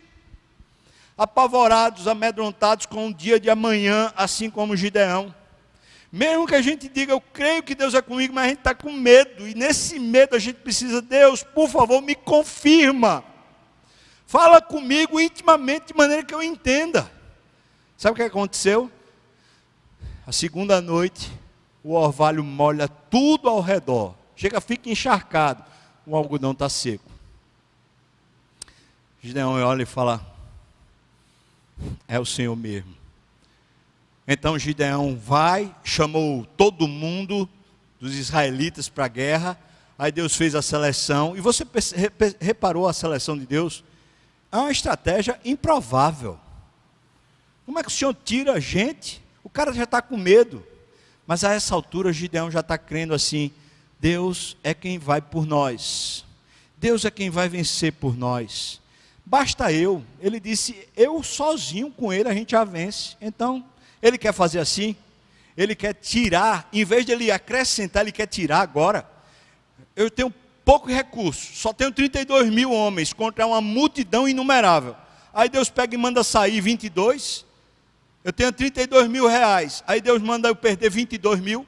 Apavorados, 1.17 2.07
amedrontados 2.07 2.85
com 2.85 3.07
o 3.07 3.13
dia 3.13 3.39
de 3.39 3.49
amanhã, 3.49 4.13
assim 4.15 4.49
como 4.49 4.75
Gideão. 4.75 5.33
Mesmo 6.11 6.47
que 6.47 6.55
a 6.55 6.61
gente 6.61 6.87
diga, 6.87 7.11
eu 7.11 7.19
creio 7.19 7.61
que 7.61 7.75
Deus 7.75 7.93
é 7.93 8.01
comigo, 8.01 8.33
mas 8.33 8.45
a 8.45 8.47
gente 8.49 8.59
está 8.59 8.73
com 8.73 8.91
medo, 8.91 9.47
e 9.47 9.53
nesse 9.53 9.99
medo 9.99 10.35
a 10.35 10.39
gente 10.39 10.57
precisa, 10.57 11.01
Deus, 11.01 11.43
por 11.43 11.69
favor, 11.69 12.01
me 12.01 12.15
confirma. 12.15 13.23
Fala 14.25 14.61
comigo 14.61 15.19
intimamente, 15.19 15.87
de 15.87 15.93
maneira 15.93 16.23
que 16.23 16.33
eu 16.33 16.41
entenda. 16.41 17.11
Sabe 17.97 18.13
o 18.13 18.15
que 18.15 18.23
aconteceu? 18.23 18.91
A 20.27 20.33
segunda 20.33 20.81
noite, 20.81 21.31
o 21.81 21.93
orvalho 21.93 22.43
molha 22.43 22.89
tudo 22.89 23.47
ao 23.47 23.61
redor. 23.61 24.13
Chega, 24.35 24.59
fica 24.59 24.89
encharcado. 24.89 25.63
O 26.05 26.17
algodão 26.17 26.51
está 26.51 26.67
seco. 26.67 27.09
Gideão 29.23 29.53
olha 29.53 29.83
e 29.83 29.85
fala: 29.85 30.21
É 32.05 32.19
o 32.19 32.25
Senhor 32.25 32.57
mesmo. 32.57 32.93
Então 34.27 34.59
Gideão 34.59 35.15
vai, 35.15 35.73
chamou 35.81 36.45
todo 36.57 36.89
mundo 36.89 37.47
dos 37.97 38.13
israelitas 38.13 38.89
para 38.89 39.05
a 39.05 39.07
guerra. 39.07 39.57
Aí 39.97 40.11
Deus 40.11 40.35
fez 40.35 40.55
a 40.55 40.61
seleção. 40.61 41.37
E 41.37 41.39
você 41.39 41.65
reparou 42.41 42.85
a 42.85 42.91
seleção 42.91 43.37
de 43.37 43.45
Deus? 43.45 43.81
É 44.51 44.57
uma 44.57 44.71
estratégia 44.71 45.39
improvável. 45.45 46.37
Como 47.65 47.79
é 47.79 47.81
que 47.81 47.87
o 47.87 47.91
Senhor 47.91 48.13
tira 48.13 48.55
a 48.55 48.59
gente? 48.59 49.25
O 49.47 49.49
cara 49.49 49.71
já 49.71 49.85
está 49.85 50.01
com 50.01 50.17
medo. 50.17 50.61
Mas 51.25 51.45
a 51.45 51.53
essa 51.53 51.73
altura, 51.73 52.11
Gideão 52.11 52.51
já 52.51 52.59
está 52.59 52.77
crendo 52.77 53.13
assim: 53.13 53.49
Deus 53.97 54.57
é 54.61 54.73
quem 54.73 54.99
vai 54.99 55.21
por 55.21 55.45
nós. 55.45 56.25
Deus 56.75 57.05
é 57.05 57.09
quem 57.09 57.29
vai 57.29 57.47
vencer 57.47 57.93
por 57.93 58.17
nós. 58.17 58.81
Basta 59.25 59.71
eu. 59.71 60.03
Ele 60.19 60.37
disse: 60.37 60.89
Eu 60.97 61.23
sozinho 61.23 61.89
com 61.89 62.11
ele 62.11 62.27
a 62.27 62.33
gente 62.33 62.51
já 62.51 62.65
vence. 62.65 63.15
Então, 63.21 63.63
ele 64.01 64.17
quer 64.17 64.33
fazer 64.33 64.59
assim, 64.59 64.97
ele 65.55 65.75
quer 65.75 65.93
tirar, 65.93 66.67
em 66.73 66.83
vez 66.83 67.05
de 67.05 67.13
ele 67.13 67.31
acrescentar, 67.31 68.03
ele 68.03 68.11
quer 68.11 68.27
tirar 68.27 68.59
agora. 68.59 69.09
Eu 69.95 70.11
tenho 70.11 70.29
pouco 70.65 70.89
recurso, 70.89 71.55
só 71.55 71.71
tenho 71.71 71.93
32 71.93 72.49
mil 72.49 72.73
homens 72.73 73.13
contra 73.13 73.47
uma 73.47 73.61
multidão 73.61 74.27
inumerável. 74.27 74.93
Aí 75.33 75.47
Deus 75.47 75.69
pega 75.69 75.95
e 75.95 75.97
manda 75.97 76.21
sair 76.21 76.59
22. 76.59 77.46
Eu 78.27 78.33
tenho 78.33 78.51
32 78.51 79.07
mil 79.07 79.25
reais. 79.25 79.81
Aí 79.87 80.01
Deus 80.01 80.21
manda 80.21 80.49
eu 80.49 80.55
perder 80.55 80.89
22 80.89 81.39
mil. 81.39 81.65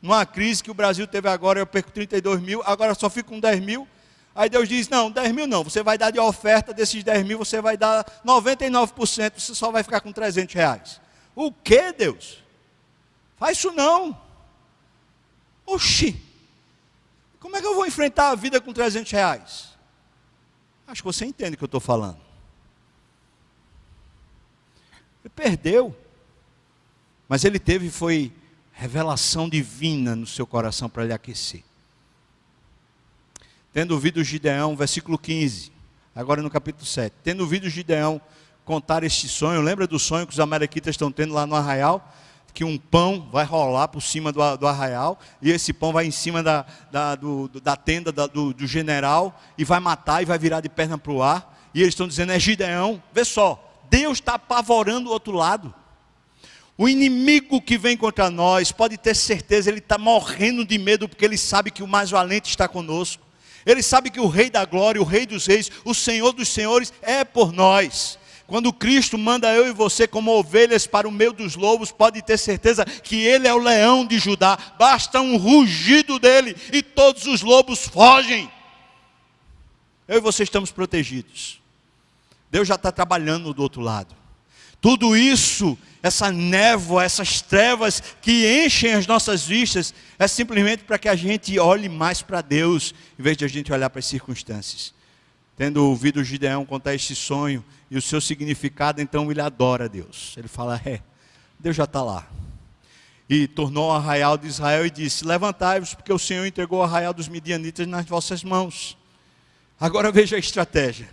Numa 0.00 0.24
crise 0.24 0.62
que 0.62 0.70
o 0.70 0.74
Brasil 0.74 1.06
teve 1.06 1.28
agora, 1.28 1.60
eu 1.60 1.66
perco 1.66 1.92
32 1.92 2.40
mil. 2.40 2.62
Agora 2.64 2.94
só 2.94 3.10
fico 3.10 3.28
com 3.28 3.38
10 3.38 3.60
mil. 3.60 3.86
Aí 4.34 4.48
Deus 4.48 4.66
diz: 4.66 4.88
Não, 4.88 5.10
10 5.10 5.32
mil 5.32 5.46
não. 5.46 5.62
Você 5.62 5.82
vai 5.82 5.98
dar 5.98 6.10
de 6.10 6.18
oferta 6.18 6.72
desses 6.72 7.04
10 7.04 7.26
mil, 7.26 7.36
você 7.36 7.60
vai 7.60 7.76
dar 7.76 8.06
99%, 8.24 9.38
você 9.38 9.54
só 9.54 9.70
vai 9.70 9.82
ficar 9.82 10.00
com 10.00 10.10
300 10.10 10.54
reais. 10.54 10.98
O 11.34 11.52
que, 11.52 11.92
Deus? 11.92 12.42
Faz 13.36 13.58
isso 13.58 13.70
não. 13.72 14.18
Oxi. 15.66 16.18
Como 17.38 17.54
é 17.54 17.60
que 17.60 17.66
eu 17.66 17.74
vou 17.74 17.84
enfrentar 17.84 18.30
a 18.30 18.34
vida 18.34 18.62
com 18.62 18.72
300 18.72 19.12
reais? 19.12 19.68
Acho 20.86 21.02
que 21.02 21.06
você 21.06 21.26
entende 21.26 21.52
o 21.52 21.58
que 21.58 21.64
eu 21.64 21.66
estou 21.66 21.80
falando. 21.80 22.28
Ele 25.22 25.27
perdeu. 25.38 25.96
Mas 27.28 27.44
ele 27.44 27.60
teve 27.60 27.90
foi 27.90 28.32
revelação 28.72 29.48
divina 29.48 30.16
no 30.16 30.26
seu 30.26 30.46
coração 30.46 30.88
para 30.88 31.04
lhe 31.04 31.12
aquecer. 31.12 31.62
Tendo 33.72 33.92
ouvido 33.92 34.24
Gideão, 34.24 34.76
versículo 34.76 35.16
15, 35.16 35.70
agora 36.14 36.42
no 36.42 36.50
capítulo 36.50 36.84
7. 36.84 37.14
Tendo 37.22 37.40
ouvido 37.40 37.70
Gideão 37.70 38.20
contar 38.64 39.04
este 39.04 39.28
sonho. 39.28 39.62
Lembra 39.62 39.86
do 39.86 39.98
sonho 39.98 40.26
que 40.26 40.32
os 40.32 40.40
amalequitas 40.40 40.94
estão 40.94 41.12
tendo 41.12 41.34
lá 41.34 41.46
no 41.46 41.54
arraial? 41.54 42.12
Que 42.52 42.64
um 42.64 42.76
pão 42.76 43.28
vai 43.30 43.44
rolar 43.44 43.88
por 43.88 44.00
cima 44.00 44.32
do, 44.32 44.56
do 44.56 44.66
arraial, 44.66 45.20
e 45.40 45.50
esse 45.50 45.72
pão 45.72 45.92
vai 45.92 46.06
em 46.06 46.10
cima 46.10 46.42
da, 46.42 46.66
da, 46.90 47.14
do, 47.14 47.48
da 47.62 47.76
tenda 47.76 48.10
da, 48.10 48.26
do, 48.26 48.52
do 48.52 48.66
general, 48.66 49.38
e 49.56 49.64
vai 49.64 49.78
matar 49.78 50.22
e 50.22 50.24
vai 50.24 50.38
virar 50.38 50.60
de 50.60 50.68
perna 50.68 50.98
para 50.98 51.12
o 51.12 51.22
ar. 51.22 51.56
E 51.72 51.80
eles 51.80 51.92
estão 51.92 52.08
dizendo: 52.08 52.32
é 52.32 52.40
Gideão. 52.40 53.00
Vê 53.12 53.24
só, 53.24 53.67
Deus 53.90 54.18
está 54.18 54.34
apavorando 54.34 55.08
o 55.08 55.12
outro 55.12 55.32
lado. 55.32 55.74
O 56.76 56.88
inimigo 56.88 57.60
que 57.60 57.76
vem 57.76 57.96
contra 57.96 58.30
nós, 58.30 58.70
pode 58.70 58.96
ter 58.96 59.14
certeza, 59.16 59.68
ele 59.68 59.80
está 59.80 59.98
morrendo 59.98 60.64
de 60.64 60.78
medo, 60.78 61.08
porque 61.08 61.24
ele 61.24 61.36
sabe 61.36 61.72
que 61.72 61.82
o 61.82 61.88
mais 61.88 62.10
valente 62.10 62.48
está 62.48 62.68
conosco. 62.68 63.22
Ele 63.66 63.82
sabe 63.82 64.10
que 64.10 64.20
o 64.20 64.28
Rei 64.28 64.48
da 64.48 64.64
Glória, 64.64 65.00
o 65.00 65.04
Rei 65.04 65.26
dos 65.26 65.46
Reis, 65.46 65.70
o 65.84 65.92
Senhor 65.92 66.32
dos 66.32 66.48
Senhores 66.48 66.92
é 67.02 67.24
por 67.24 67.52
nós. 67.52 68.18
Quando 68.46 68.72
Cristo 68.72 69.18
manda 69.18 69.52
eu 69.52 69.66
e 69.66 69.72
você 69.72 70.08
como 70.08 70.30
ovelhas 70.30 70.86
para 70.86 71.06
o 71.06 71.12
meio 71.12 71.34
dos 71.34 71.54
lobos, 71.54 71.92
pode 71.92 72.22
ter 72.22 72.38
certeza 72.38 72.84
que 72.84 73.16
Ele 73.16 73.46
é 73.46 73.52
o 73.52 73.58
leão 73.58 74.06
de 74.06 74.18
Judá. 74.18 74.56
Basta 74.78 75.20
um 75.20 75.36
rugido 75.36 76.18
dele 76.18 76.56
e 76.72 76.82
todos 76.82 77.26
os 77.26 77.42
lobos 77.42 77.86
fogem. 77.86 78.50
Eu 80.08 80.16
e 80.16 80.20
você 80.20 80.44
estamos 80.44 80.70
protegidos. 80.70 81.60
Deus 82.50 82.66
já 82.66 82.74
está 82.74 82.90
trabalhando 82.90 83.52
do 83.52 83.62
outro 83.62 83.80
lado. 83.80 84.14
Tudo 84.80 85.16
isso, 85.16 85.76
essa 86.02 86.30
névoa, 86.30 87.04
essas 87.04 87.42
trevas 87.42 88.00
que 88.22 88.64
enchem 88.64 88.94
as 88.94 89.06
nossas 89.06 89.44
vistas, 89.44 89.92
é 90.18 90.28
simplesmente 90.28 90.84
para 90.84 90.98
que 90.98 91.08
a 91.08 91.16
gente 91.16 91.58
olhe 91.58 91.88
mais 91.88 92.22
para 92.22 92.40
Deus, 92.40 92.94
em 93.18 93.22
vez 93.22 93.36
de 93.36 93.44
a 93.44 93.48
gente 93.48 93.72
olhar 93.72 93.90
para 93.90 93.98
as 93.98 94.06
circunstâncias. 94.06 94.94
Tendo 95.56 95.84
ouvido 95.84 96.22
Gideão 96.22 96.64
contar 96.64 96.94
este 96.94 97.14
sonho, 97.16 97.64
e 97.90 97.96
o 97.96 98.02
seu 98.02 98.20
significado, 98.20 99.00
então 99.00 99.30
ele 99.30 99.40
adora 99.40 99.86
a 99.86 99.88
Deus. 99.88 100.34
Ele 100.36 100.48
fala: 100.48 100.80
É, 100.84 101.00
Deus 101.58 101.76
já 101.76 101.84
está 101.84 102.02
lá. 102.02 102.28
E 103.28 103.46
tornou 103.46 103.90
o 103.90 103.92
arraial 103.92 104.36
de 104.36 104.46
Israel 104.46 104.86
e 104.86 104.90
disse: 104.90 105.24
Levantai-vos, 105.24 105.94
porque 105.94 106.12
o 106.12 106.18
Senhor 106.18 106.46
entregou 106.46 106.80
o 106.80 106.82
arraial 106.82 107.14
dos 107.14 107.28
midianitas 107.28 107.86
nas 107.86 108.06
vossas 108.06 108.44
mãos. 108.44 108.96
Agora 109.80 110.10
veja 110.10 110.36
a 110.36 110.38
estratégia. 110.38 111.08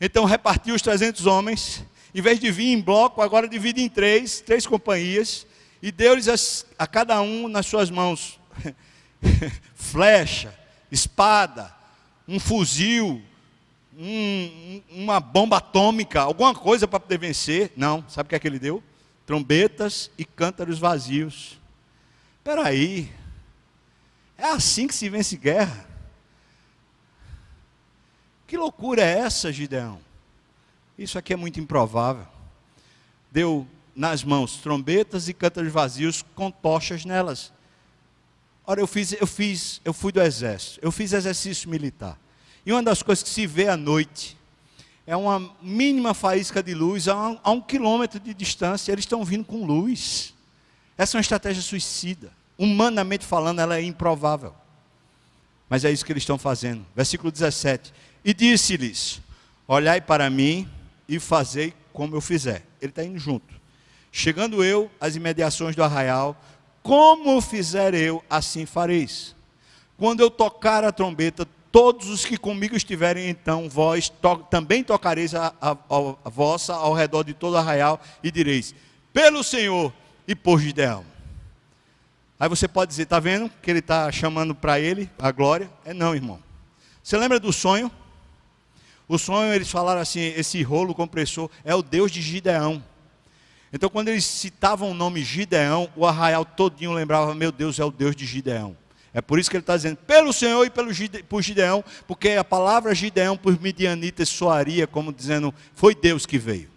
Então 0.00 0.24
repartiu 0.24 0.74
os 0.74 0.80
300 0.80 1.26
homens, 1.26 1.84
em 2.14 2.22
vez 2.22 2.40
de 2.40 2.50
vir 2.50 2.72
em 2.72 2.80
bloco, 2.80 3.20
agora 3.20 3.46
divide 3.46 3.82
em 3.82 3.88
três, 3.88 4.40
três 4.40 4.66
companhias, 4.66 5.46
e 5.82 5.92
deu-lhes 5.92 6.64
a 6.78 6.86
cada 6.86 7.20
um 7.20 7.48
nas 7.48 7.66
suas 7.66 7.90
mãos 7.90 8.40
flecha, 9.74 10.58
espada, 10.90 11.74
um 12.26 12.40
fuzil, 12.40 13.22
um, 13.98 14.82
uma 14.90 15.20
bomba 15.20 15.58
atômica, 15.58 16.22
alguma 16.22 16.54
coisa 16.54 16.88
para 16.88 17.00
poder 17.00 17.18
vencer. 17.18 17.72
Não, 17.76 18.02
sabe 18.08 18.26
o 18.26 18.30
que 18.30 18.34
é 18.34 18.38
que 18.38 18.48
ele 18.48 18.58
deu? 18.58 18.82
Trombetas 19.26 20.10
e 20.16 20.24
cântaros 20.24 20.78
vazios. 20.78 21.58
Espera 22.38 22.66
aí, 22.66 23.12
é 24.38 24.46
assim 24.46 24.86
que 24.86 24.94
se 24.94 25.10
vence 25.10 25.36
guerra? 25.36 25.89
Que 28.50 28.56
loucura 28.56 29.00
é 29.00 29.20
essa, 29.20 29.52
Gideão? 29.52 30.00
Isso 30.98 31.16
aqui 31.16 31.32
é 31.32 31.36
muito 31.36 31.60
improvável. 31.60 32.26
Deu 33.30 33.64
nas 33.94 34.24
mãos 34.24 34.56
trombetas 34.56 35.28
e 35.28 35.32
cântaros 35.32 35.72
vazios 35.72 36.24
com 36.34 36.50
tochas 36.50 37.04
nelas. 37.04 37.52
Ora, 38.66 38.80
eu 38.80 38.88
fiz, 38.88 39.12
eu 39.12 39.26
fiz, 39.28 39.80
eu 39.84 39.92
fui 39.92 40.10
do 40.10 40.20
exército, 40.20 40.80
eu 40.82 40.90
fiz 40.90 41.12
exercício 41.12 41.70
militar. 41.70 42.18
E 42.66 42.72
uma 42.72 42.82
das 42.82 43.04
coisas 43.04 43.22
que 43.22 43.28
se 43.28 43.46
vê 43.46 43.68
à 43.68 43.76
noite 43.76 44.36
é 45.06 45.14
uma 45.14 45.54
mínima 45.62 46.12
faísca 46.12 46.60
de 46.60 46.74
luz 46.74 47.06
a 47.06 47.28
um, 47.28 47.38
a 47.44 47.52
um 47.52 47.60
quilômetro 47.60 48.18
de 48.18 48.34
distância, 48.34 48.90
eles 48.90 49.04
estão 49.04 49.24
vindo 49.24 49.44
com 49.44 49.64
luz. 49.64 50.34
Essa 50.98 51.16
é 51.16 51.18
uma 51.18 51.22
estratégia 51.22 51.62
suicida. 51.62 52.32
Humanamente 52.58 53.24
falando, 53.24 53.60
ela 53.60 53.76
é 53.76 53.82
improvável. 53.82 54.52
Mas 55.68 55.84
é 55.84 55.92
isso 55.92 56.04
que 56.04 56.12
eles 56.12 56.24
estão 56.24 56.36
fazendo. 56.36 56.84
Versículo 56.96 57.30
17. 57.30 57.92
E 58.24 58.34
disse-lhes: 58.34 59.20
Olhai 59.66 60.00
para 60.00 60.28
mim 60.28 60.68
e 61.08 61.18
fazei 61.18 61.74
como 61.92 62.16
eu 62.16 62.20
fizer. 62.20 62.64
Ele 62.80 62.90
está 62.90 63.04
indo 63.04 63.18
junto. 63.18 63.54
Chegando 64.12 64.64
eu 64.64 64.90
às 65.00 65.16
imediações 65.16 65.76
do 65.76 65.84
arraial, 65.84 66.36
como 66.82 67.40
fizer 67.40 67.94
eu, 67.94 68.24
assim 68.28 68.66
fareis. 68.66 69.34
Quando 69.96 70.20
eu 70.20 70.30
tocar 70.30 70.82
a 70.82 70.90
trombeta, 70.90 71.46
Todos 71.72 72.08
os 72.08 72.24
que 72.24 72.36
comigo 72.36 72.76
estiverem, 72.76 73.28
então, 73.28 73.68
vós 73.68 74.08
to 74.08 74.38
também 74.50 74.82
tocareis 74.82 75.34
a, 75.36 75.54
a, 75.60 75.70
a, 75.70 76.28
vossa 76.28 76.74
ao 76.74 76.92
redor 76.92 77.22
de 77.22 77.32
todo 77.32 77.54
o 77.54 77.56
arraial 77.56 78.00
e 78.24 78.30
direis: 78.30 78.74
pelo 79.12 79.44
Senhor 79.44 79.92
e 80.26 80.34
por 80.34 80.60
Gideão. 80.60 81.04
Aí 82.40 82.48
você 82.48 82.66
pode 82.66 82.88
dizer: 82.88 83.04
está 83.04 83.20
vendo 83.20 83.48
que 83.62 83.70
ele 83.70 83.78
está 83.78 84.10
chamando 84.10 84.52
para 84.52 84.80
ele 84.80 85.08
a 85.16 85.30
glória? 85.30 85.70
É 85.84 85.94
não, 85.94 86.12
irmão. 86.12 86.42
Você 87.04 87.16
lembra 87.16 87.38
do 87.38 87.52
sonho? 87.52 87.90
O 89.10 89.18
sonho, 89.18 89.52
eles 89.52 89.68
falaram 89.68 90.00
assim: 90.00 90.20
esse 90.20 90.62
rolo 90.62 90.94
compressor 90.94 91.50
é 91.64 91.74
o 91.74 91.82
Deus 91.82 92.12
de 92.12 92.22
Gideão. 92.22 92.80
Então, 93.72 93.90
quando 93.90 94.06
eles 94.06 94.24
citavam 94.24 94.88
o 94.88 94.94
nome 94.94 95.24
Gideão, 95.24 95.90
o 95.96 96.06
arraial 96.06 96.44
todinho 96.44 96.92
lembrava: 96.92 97.34
meu 97.34 97.50
Deus, 97.50 97.80
é 97.80 97.84
o 97.84 97.90
Deus 97.90 98.14
de 98.14 98.24
Gideão. 98.24 98.76
É 99.12 99.20
por 99.20 99.40
isso 99.40 99.50
que 99.50 99.56
ele 99.56 99.62
está 99.62 99.74
dizendo, 99.74 99.96
pelo 99.96 100.32
Senhor 100.32 100.64
e 100.64 100.70
pelo 100.70 100.92
Gide, 100.92 101.24
por 101.24 101.42
Gideão, 101.42 101.82
porque 102.06 102.28
a 102.30 102.44
palavra 102.44 102.94
Gideão 102.94 103.36
por 103.36 103.60
Midianitas 103.60 104.28
soaria 104.28 104.86
como 104.86 105.12
dizendo, 105.12 105.52
foi 105.74 105.92
Deus 105.92 106.24
que 106.24 106.38
veio. 106.38 106.70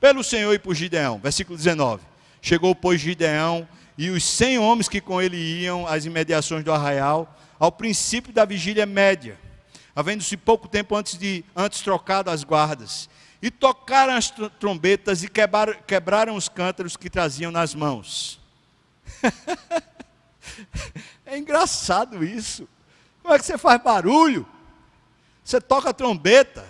Pelo 0.00 0.24
Senhor 0.24 0.52
e 0.52 0.58
por 0.58 0.74
Gideão. 0.74 1.20
Versículo 1.22 1.56
19. 1.56 2.02
Chegou, 2.40 2.74
pois, 2.74 3.00
Gideão 3.00 3.68
e 3.96 4.10
os 4.10 4.24
cem 4.24 4.58
homens 4.58 4.88
que 4.88 5.00
com 5.00 5.22
ele 5.22 5.36
iam 5.36 5.86
às 5.86 6.06
imediações 6.06 6.64
do 6.64 6.72
arraial, 6.72 7.38
ao 7.56 7.70
princípio 7.70 8.32
da 8.32 8.44
vigília 8.44 8.84
média, 8.84 9.38
havendo-se 9.94 10.36
pouco 10.36 10.68
tempo 10.68 10.96
antes 10.96 11.18
de 11.18 11.44
antes 11.54 11.80
trocado 11.80 12.30
as 12.30 12.44
guardas, 12.44 13.08
e 13.40 13.50
tocaram 13.50 14.14
as 14.14 14.32
trombetas 14.60 15.22
e 15.22 15.28
quebraram, 15.28 15.74
quebraram 15.86 16.36
os 16.36 16.48
cântaros 16.48 16.96
que 16.96 17.10
traziam 17.10 17.50
nas 17.50 17.74
mãos. 17.74 18.40
é 21.26 21.36
engraçado 21.36 22.24
isso. 22.24 22.68
Como 23.20 23.34
é 23.34 23.38
que 23.38 23.44
você 23.44 23.58
faz 23.58 23.82
barulho? 23.82 24.46
Você 25.44 25.60
toca 25.60 25.92
trombeta 25.92 26.64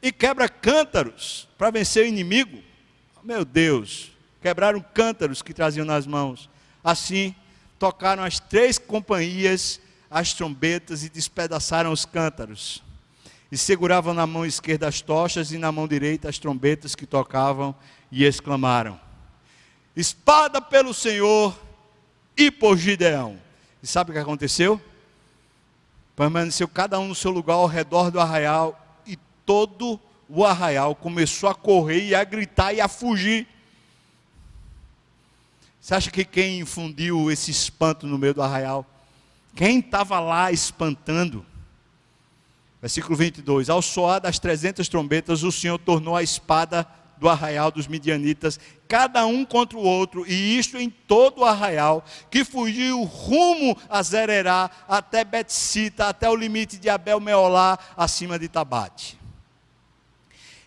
e 0.00 0.10
quebra 0.10 0.48
cântaros 0.48 1.46
para 1.58 1.70
vencer 1.70 2.04
o 2.04 2.08
inimigo. 2.08 2.62
Meu 3.22 3.44
Deus, 3.44 4.10
quebraram 4.40 4.80
cântaros 4.80 5.42
que 5.42 5.52
traziam 5.52 5.84
nas 5.84 6.06
mãos. 6.06 6.48
Assim, 6.82 7.34
tocaram 7.78 8.22
as 8.22 8.40
três 8.40 8.78
companhias 8.78 9.80
as 10.10 10.32
trombetas 10.32 11.04
e 11.04 11.08
despedaçaram 11.08 11.92
os 11.92 12.04
cântaros. 12.04 12.82
E 13.50 13.56
seguravam 13.56 14.12
na 14.12 14.26
mão 14.26 14.44
esquerda 14.44 14.88
as 14.88 15.00
tochas 15.00 15.52
e 15.52 15.58
na 15.58 15.70
mão 15.70 15.86
direita 15.86 16.28
as 16.28 16.38
trombetas 16.38 16.94
que 16.94 17.06
tocavam 17.06 17.74
e 18.10 18.24
exclamaram: 18.24 19.00
Espada 19.94 20.60
pelo 20.60 20.92
Senhor 20.92 21.56
e 22.36 22.50
por 22.50 22.76
Gideão. 22.76 23.40
E 23.82 23.86
sabe 23.86 24.10
o 24.10 24.14
que 24.14 24.18
aconteceu? 24.18 24.80
Permaneceu 26.16 26.66
cada 26.66 26.98
um 26.98 27.08
no 27.08 27.14
seu 27.14 27.30
lugar 27.30 27.54
ao 27.54 27.66
redor 27.66 28.10
do 28.10 28.18
arraial 28.18 29.00
e 29.06 29.16
todo 29.44 30.00
o 30.28 30.44
arraial 30.44 30.94
começou 30.94 31.48
a 31.48 31.54
correr 31.54 32.08
e 32.08 32.14
a 32.14 32.24
gritar 32.24 32.72
e 32.72 32.80
a 32.80 32.88
fugir. 32.88 33.46
Você 35.80 35.94
acha 35.94 36.10
que 36.10 36.24
quem 36.24 36.60
infundiu 36.60 37.30
esse 37.30 37.50
espanto 37.50 38.06
no 38.06 38.18
meio 38.18 38.34
do 38.34 38.42
arraial? 38.42 38.84
Quem 39.56 39.78
estava 39.78 40.20
lá 40.20 40.52
espantando? 40.52 41.44
Versículo 42.80 43.16
22: 43.16 43.70
Ao 43.70 43.80
soar 43.80 44.20
das 44.20 44.38
trezentas 44.38 44.86
trombetas, 44.86 45.42
o 45.42 45.50
Senhor 45.50 45.78
tornou 45.78 46.14
a 46.14 46.22
espada 46.22 46.86
do 47.16 47.26
arraial 47.26 47.70
dos 47.70 47.86
midianitas, 47.86 48.60
cada 48.86 49.24
um 49.24 49.46
contra 49.46 49.78
o 49.78 49.82
outro, 49.82 50.26
e 50.26 50.58
isto 50.58 50.76
em 50.76 50.90
todo 50.90 51.38
o 51.38 51.44
arraial, 51.46 52.04
que 52.30 52.44
fugiu 52.44 53.02
rumo 53.04 53.74
a 53.88 54.02
Zererá, 54.02 54.70
até 54.86 55.24
Betsita, 55.24 56.08
até 56.08 56.28
o 56.28 56.36
limite 56.36 56.76
de 56.76 56.90
Abel 56.90 57.18
Meolá, 57.18 57.78
acima 57.96 58.38
de 58.38 58.48
Tabate. 58.48 59.18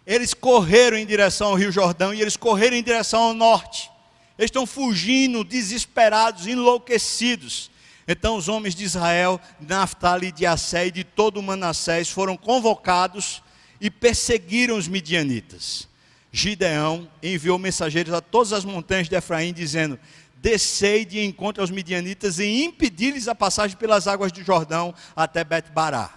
Eles 0.03 0.33
correram 0.33 0.97
em 0.97 1.05
direção 1.05 1.49
ao 1.49 1.55
Rio 1.55 1.71
Jordão 1.71 2.11
e 2.11 2.19
eles 2.19 2.35
correram 2.35 2.75
em 2.75 2.81
direção 2.81 3.21
ao 3.21 3.33
norte. 3.35 3.91
Eles 4.35 4.47
estão 4.47 4.65
fugindo, 4.65 5.43
desesperados, 5.43 6.47
enlouquecidos. 6.47 7.68
Então 8.11 8.35
os 8.35 8.49
homens 8.49 8.73
de 8.73 8.83
Israel, 8.83 9.39
Naftali, 9.59 10.31
de 10.31 10.43
Assé 10.43 10.87
e 10.87 10.91
de 10.91 11.03
todo 11.03 11.43
Manassés 11.43 12.09
foram 12.09 12.35
convocados 12.35 13.43
e 13.79 13.91
perseguiram 13.91 14.75
os 14.75 14.87
midianitas. 14.87 15.87
Gideão 16.31 17.07
enviou 17.21 17.59
mensageiros 17.59 18.11
a 18.11 18.19
todas 18.19 18.51
as 18.51 18.65
montanhas 18.65 19.07
de 19.07 19.15
Efraim, 19.15 19.53
dizendo: 19.53 19.99
Descei 20.37 21.05
de 21.05 21.23
encontro 21.23 21.61
aos 21.61 21.69
midianitas 21.69 22.39
e 22.39 22.63
impedi-lhes 22.63 23.27
a 23.27 23.35
passagem 23.35 23.77
pelas 23.77 24.07
águas 24.07 24.31
do 24.31 24.43
Jordão 24.43 24.91
até 25.15 25.43
Bet-Bará. 25.43 26.11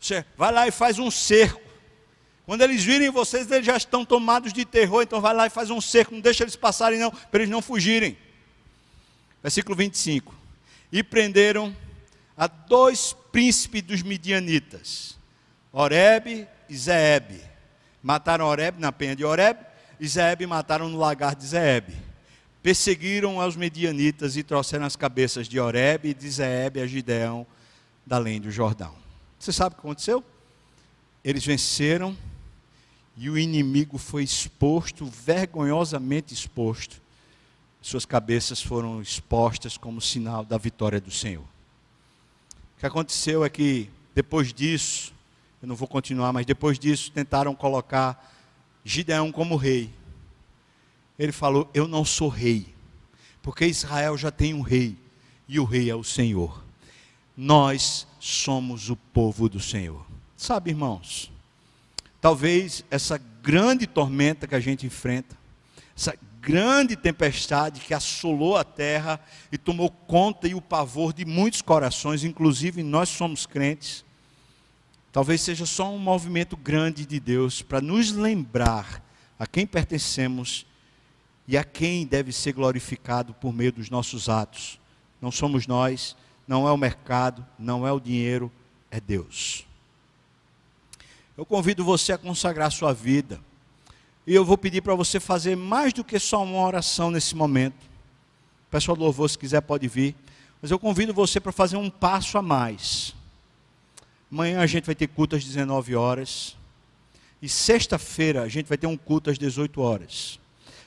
Você 0.00 0.24
vai 0.34 0.50
lá 0.50 0.66
e 0.66 0.70
faz 0.70 0.98
um 0.98 1.10
cerco 1.10 1.60
quando 2.44 2.62
eles 2.62 2.82
virem 2.82 3.08
vocês, 3.08 3.48
eles 3.50 3.64
já 3.64 3.76
estão 3.76 4.04
tomados 4.04 4.52
de 4.52 4.64
terror, 4.64 5.02
então 5.02 5.20
vai 5.20 5.32
lá 5.32 5.46
e 5.46 5.50
faz 5.50 5.70
um 5.70 5.80
cerco, 5.80 6.12
não 6.12 6.20
deixa 6.20 6.42
eles 6.42 6.56
passarem 6.56 6.98
não, 6.98 7.10
para 7.10 7.40
eles 7.40 7.48
não 7.48 7.62
fugirem. 7.62 8.18
Versículo 9.42 9.76
25. 9.76 10.41
E 10.92 11.02
prenderam 11.02 11.74
a 12.36 12.46
dois 12.46 13.16
príncipes 13.32 13.82
dos 13.82 14.02
midianitas, 14.02 15.18
Oreb 15.72 16.46
e 16.68 16.76
Zeeb. 16.76 17.40
Mataram 18.02 18.46
Oreb 18.46 18.78
na 18.78 18.92
penha 18.92 19.16
de 19.16 19.24
Oreb, 19.24 19.58
e 19.98 20.06
Zeeb 20.06 20.42
mataram 20.46 20.88
no 20.88 20.98
lagar 20.98 21.34
de 21.34 21.46
Zeeb. 21.46 21.90
Perseguiram 22.62 23.40
aos 23.40 23.56
medianitas 23.56 24.36
e 24.36 24.42
trouxeram 24.42 24.84
as 24.84 24.94
cabeças 24.94 25.48
de 25.48 25.58
Oreb 25.58 26.04
e 26.04 26.14
de 26.14 26.30
Zeeb 26.30 26.78
a 26.78 26.86
Gideão, 26.86 27.46
da 28.06 28.16
além 28.16 28.40
do 28.40 28.50
Jordão. 28.50 28.94
Você 29.38 29.52
sabe 29.52 29.72
o 29.72 29.76
que 29.76 29.80
aconteceu? 29.80 30.22
Eles 31.24 31.44
venceram 31.44 32.16
e 33.16 33.28
o 33.28 33.36
inimigo 33.36 33.98
foi 33.98 34.22
exposto, 34.22 35.04
vergonhosamente 35.04 36.32
exposto. 36.32 37.01
Suas 37.82 38.06
cabeças 38.06 38.62
foram 38.62 39.02
expostas 39.02 39.76
como 39.76 40.00
sinal 40.00 40.44
da 40.44 40.56
vitória 40.56 41.00
do 41.00 41.10
Senhor. 41.10 41.42
O 41.42 42.80
que 42.80 42.86
aconteceu 42.86 43.44
é 43.44 43.50
que, 43.50 43.90
depois 44.14 44.52
disso, 44.52 45.12
eu 45.60 45.68
não 45.68 45.76
vou 45.76 45.86
continuar, 45.86 46.32
mas 46.32 46.46
depois 46.46 46.78
disso, 46.78 47.10
tentaram 47.12 47.54
colocar 47.54 48.32
Gideão 48.84 49.30
como 49.30 49.56
rei. 49.56 49.90
Ele 51.18 51.32
falou: 51.32 51.68
Eu 51.74 51.86
não 51.86 52.04
sou 52.04 52.28
rei, 52.28 52.72
porque 53.42 53.66
Israel 53.66 54.16
já 54.16 54.30
tem 54.30 54.54
um 54.54 54.62
rei, 54.62 54.96
e 55.46 55.60
o 55.60 55.64
rei 55.64 55.90
é 55.90 55.94
o 55.94 56.04
Senhor. 56.04 56.64
Nós 57.36 58.06
somos 58.18 58.88
o 58.88 58.96
povo 58.96 59.48
do 59.48 59.60
Senhor. 59.60 60.06
Sabe, 60.36 60.70
irmãos, 60.70 61.32
Talvez 62.22 62.84
essa 62.88 63.18
grande 63.42 63.84
tormenta 63.84 64.46
que 64.46 64.54
a 64.54 64.60
gente 64.60 64.86
enfrenta, 64.86 65.36
essa 65.96 66.14
grande 66.42 66.96
tempestade 66.96 67.80
que 67.80 67.94
assolou 67.94 68.56
a 68.56 68.64
terra 68.64 69.20
e 69.52 69.56
tomou 69.56 69.88
conta 69.88 70.48
e 70.48 70.56
o 70.56 70.60
pavor 70.60 71.12
de 71.12 71.24
muitos 71.24 71.62
corações, 71.62 72.24
inclusive 72.24 72.82
nós 72.82 73.08
somos 73.08 73.46
crentes, 73.46 74.04
talvez 75.12 75.40
seja 75.40 75.64
só 75.64 75.94
um 75.94 75.98
movimento 75.98 76.56
grande 76.56 77.06
de 77.06 77.20
Deus 77.20 77.62
para 77.62 77.80
nos 77.80 78.10
lembrar 78.10 79.00
a 79.38 79.46
quem 79.46 79.64
pertencemos 79.64 80.66
e 81.46 81.56
a 81.56 81.62
quem 81.62 82.04
deve 82.04 82.32
ser 82.32 82.52
glorificado 82.52 83.32
por 83.34 83.52
meio 83.52 83.72
dos 83.72 83.88
nossos 83.88 84.28
atos. 84.28 84.80
Não 85.20 85.30
somos 85.30 85.68
nós, 85.68 86.16
não 86.46 86.66
é 86.66 86.72
o 86.72 86.76
mercado, 86.76 87.46
não 87.56 87.86
é 87.86 87.92
o 87.92 88.00
dinheiro, 88.00 88.50
é 88.90 89.00
Deus. 89.00 89.64
Eu 91.36 91.46
convido 91.46 91.84
você 91.84 92.12
a 92.12 92.18
consagrar 92.18 92.72
sua 92.72 92.92
vida. 92.92 93.40
E 94.26 94.34
eu 94.34 94.44
vou 94.44 94.56
pedir 94.56 94.80
para 94.80 94.94
você 94.94 95.18
fazer 95.18 95.56
mais 95.56 95.92
do 95.92 96.04
que 96.04 96.18
só 96.18 96.42
uma 96.42 96.64
oração 96.64 97.10
nesse 97.10 97.34
momento. 97.34 97.90
Pessoal 98.70 98.96
do 98.96 99.02
louvor, 99.02 99.28
se 99.28 99.38
quiser, 99.38 99.60
pode 99.60 99.88
vir. 99.88 100.14
Mas 100.60 100.70
eu 100.70 100.78
convido 100.78 101.12
você 101.12 101.40
para 101.40 101.52
fazer 101.52 101.76
um 101.76 101.90
passo 101.90 102.38
a 102.38 102.42
mais. 102.42 103.14
Amanhã 104.30 104.60
a 104.60 104.66
gente 104.66 104.86
vai 104.86 104.94
ter 104.94 105.08
culto 105.08 105.36
às 105.36 105.44
19 105.44 105.96
horas. 105.96 106.56
E 107.40 107.48
sexta-feira 107.48 108.42
a 108.42 108.48
gente 108.48 108.66
vai 108.66 108.78
ter 108.78 108.86
um 108.86 108.96
culto 108.96 109.28
às 109.28 109.38
18 109.38 109.80
horas. 109.80 110.38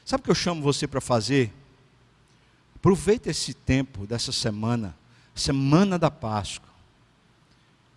Sabe 0.06 0.22
o 0.22 0.24
que 0.24 0.32
eu 0.32 0.36
chamo 0.36 0.62
você 0.62 0.88
para 0.88 1.02
fazer? 1.02 1.52
Aproveita 2.76 3.30
esse 3.30 3.54
tempo 3.54 4.06
dessa 4.06 4.32
semana, 4.32 4.96
semana 5.34 6.00
da 6.00 6.10
Páscoa 6.10 6.76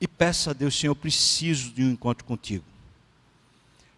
e 0.00 0.06
peça 0.06 0.50
a 0.50 0.52
Deus, 0.52 0.78
Senhor, 0.78 0.92
eu 0.92 0.96
preciso 0.96 1.70
de 1.72 1.82
um 1.82 1.90
encontro 1.90 2.24
contigo. 2.24 2.64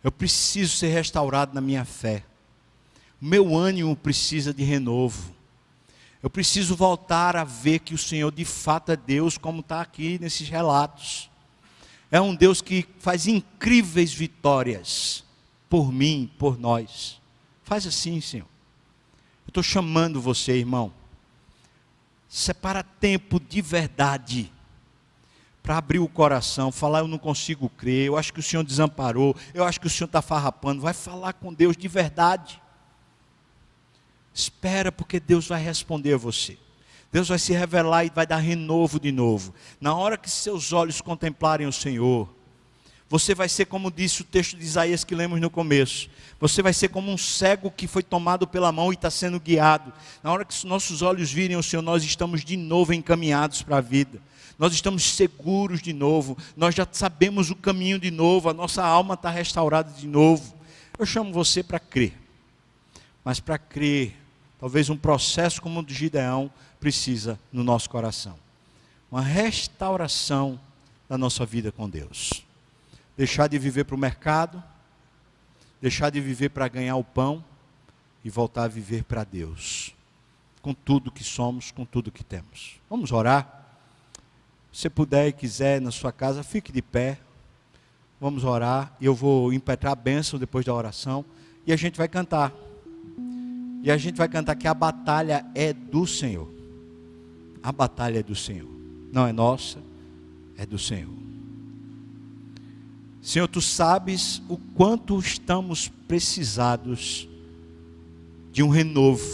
Eu 0.03 0.11
preciso 0.11 0.77
ser 0.77 0.89
restaurado 0.89 1.55
na 1.55 1.61
minha 1.61 1.85
fé. 1.85 2.25
Meu 3.21 3.55
ânimo 3.57 3.95
precisa 3.95 4.55
de 4.55 4.65
renovo. 4.65 5.35
Eu 6.23 6.31
preciso 6.31 6.75
voltar 6.75 7.37
a 7.37 7.45
ver 7.45 7.81
que 7.81 7.95
o 7.95 7.99
Senhor 7.99 8.31
de 8.33 8.45
fato 8.45 8.93
é 8.93 8.97
Deus, 8.97 9.39
como 9.39 9.61
está 9.61 9.81
aqui 9.81 10.19
nesses 10.19 10.49
relatos. 10.49 11.31
É 12.11 12.21
um 12.21 12.35
Deus 12.35 12.61
que 12.61 12.87
faz 12.99 13.27
incríveis 13.27 14.13
vitórias 14.13 15.25
por 15.69 15.93
mim, 15.93 16.31
por 16.39 16.59
nós. 16.59 17.21
Faz 17.63 17.87
assim, 17.87 18.21
Senhor. 18.21 18.47
Eu 19.47 19.51
estou 19.51 19.63
chamando 19.63 20.21
você, 20.21 20.53
irmão. 20.53 20.93
Separa 22.29 22.83
tempo 22.83 23.41
de 23.41 23.63
verdade 23.63 24.53
para 25.63 25.77
abrir 25.77 25.99
o 25.99 26.09
coração, 26.09 26.73
falar: 26.73 27.01
Eu 27.01 27.09
não 27.09 27.19
consigo 27.19 27.69
crer, 27.69 28.07
eu 28.07 28.17
acho 28.17 28.33
que 28.33 28.41
o 28.41 28.43
Senhor 28.43 28.63
desamparou, 28.65 29.37
eu 29.53 29.65
acho 29.65 29.81
que 29.81 29.87
o 29.87 29.91
Senhor 29.91 30.07
está 30.07 30.23
farrapando. 30.23 30.83
Vai 30.83 30.95
falar 30.95 31.33
com 31.35 31.53
Deus 31.53 31.77
de 31.77 31.89
verdade. 31.89 32.61
Espera, 34.33 34.91
porque 34.91 35.19
Deus 35.21 35.47
vai 35.47 35.63
responder 35.63 36.15
a 36.15 36.19
você. 36.19 36.57
Deus 37.13 37.29
vai 37.29 37.39
se 37.39 37.53
revelar 37.53 38.05
e 38.05 38.11
vai 38.15 38.27
dar 38.27 38.37
renovo 38.37 39.01
de 39.01 39.11
novo. 39.11 39.53
Na 39.81 39.95
hora 39.95 40.17
que 40.17 40.31
seus 40.31 40.73
olhos 40.73 41.01
contemplarem 41.01 41.67
o 41.67 41.73
Senhor, 41.73 42.29
Você 43.11 43.35
vai 43.35 43.49
ser 43.49 43.65
como 43.65 43.91
disse 43.91 44.23
o 44.23 44.25
texto 44.25 44.57
de 44.57 44.65
Isaías 44.65 45.03
que 45.03 45.17
lemos 45.17 45.41
no 45.41 45.51
começo. 45.51 46.09
Você 46.39 46.63
vai 46.63 46.73
ser 46.73 46.91
como 46.91 47.11
um 47.11 47.19
cego 47.19 47.69
que 47.69 47.89
foi 47.89 48.05
tomado 48.05 48.47
pela 48.47 48.71
mão 48.71 48.93
e 48.93 48.95
está 48.95 49.11
sendo 49.11 49.41
guiado. 49.41 49.93
Na 50.23 50.31
hora 50.31 50.45
que 50.45 50.55
os 50.55 50.63
nossos 50.63 51.03
olhos 51.03 51.33
virem 51.33 51.57
o 51.57 51.63
Senhor, 51.63 51.83
nós 51.83 52.05
estamos 52.05 52.45
de 52.45 52.57
novo 52.57 52.95
encaminhados 52.95 53.63
para 53.63 53.79
a 53.79 53.81
vida. 53.81 54.23
Nós 54.61 54.75
estamos 54.75 55.15
seguros 55.15 55.81
de 55.81 55.95
novo. 55.95 56.37
Nós 56.55 56.75
já 56.75 56.87
sabemos 56.93 57.51
o 57.51 57.57
caminho 57.57 57.99
de 57.99 58.11
novo. 58.11 58.51
A 58.51 58.53
nossa 58.53 58.85
alma 58.85 59.15
está 59.15 59.31
restaurada 59.31 59.91
de 59.91 60.07
novo. 60.07 60.55
Eu 60.99 61.07
chamo 61.07 61.33
você 61.33 61.63
para 61.63 61.81
crer. 61.81 62.13
Mas 63.25 63.41
para 63.41 63.57
crer, 63.57 64.15
talvez 64.59 64.91
um 64.91 64.99
processo 64.99 65.63
como 65.63 65.81
o 65.81 65.83
de 65.83 65.95
Gideão 65.95 66.53
precisa 66.79 67.41
no 67.51 67.65
nosso 67.65 67.89
coração. 67.89 68.39
Uma 69.11 69.23
restauração 69.23 70.61
da 71.09 71.17
nossa 71.17 71.47
vida 71.47 71.73
com 71.73 71.89
Deus. 71.89 72.45
Deixar 73.17 73.47
de 73.47 73.59
viver 73.59 73.85
para 73.85 73.97
o 73.97 73.99
mercado, 73.99 74.63
deixar 75.81 76.11
de 76.11 76.21
viver 76.21 76.51
para 76.51 76.69
ganhar 76.69 76.97
o 76.97 77.05
pão 77.05 77.43
e 78.23 78.29
voltar 78.29 78.65
a 78.65 78.69
viver 78.69 79.05
para 79.05 79.25
Deus, 79.25 79.95
com 80.61 80.75
tudo 80.75 81.11
que 81.11 81.25
somos, 81.25 81.71
com 81.71 81.87
tudo 81.87 82.13
que 82.13 82.23
temos. 82.23 82.79
Vamos 82.91 83.11
orar? 83.11 83.60
Se 84.73 84.89
puder 84.89 85.29
e 85.29 85.33
quiser 85.33 85.81
na 85.81 85.91
sua 85.91 86.13
casa, 86.13 86.43
fique 86.43 86.71
de 86.71 86.83
pé. 86.83 87.19
Vamos 88.21 88.45
orar. 88.45 88.97
E 89.01 89.07
eu 89.07 89.15
vou 89.15 89.53
impetrar 89.53 89.93
a 89.93 89.97
bênção 89.97 90.39
depois 90.39 90.65
da 90.65 90.75
oração. 90.75 91.25
E 91.67 91.73
a 91.73 91.77
gente 91.77 91.97
vai 91.97 92.09
cantar. 92.09 92.53
E 93.83 93.91
a 93.91 93.97
gente 93.97 94.17
vai 94.17 94.29
cantar 94.29 94.55
que 94.55 94.69
a 94.69 94.75
batalha 94.75 95.45
é 95.55 95.73
do 95.73 96.07
Senhor. 96.07 96.49
A 97.63 97.73
batalha 97.73 98.21
é 98.21 98.23
do 98.23 98.35
Senhor. 98.35 98.69
Não 99.13 99.27
é 99.27 99.33
nossa, 99.33 99.79
é 100.57 100.65
do 100.65 100.79
Senhor. 100.79 101.21
Senhor, 103.23 103.49
tu 103.49 103.61
sabes 103.61 104.43
o 104.49 104.57
quanto 104.57 105.19
estamos 105.19 105.89
precisados 106.09 107.29
de 108.51 108.63
um 108.63 108.69
renovo, 108.69 109.25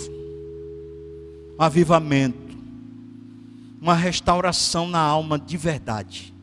um 1.58 1.62
avivamento, 1.62 2.45
uma 3.80 3.94
restauração 3.94 4.88
na 4.88 4.98
alma 4.98 5.38
de 5.38 5.56
verdade. 5.56 6.34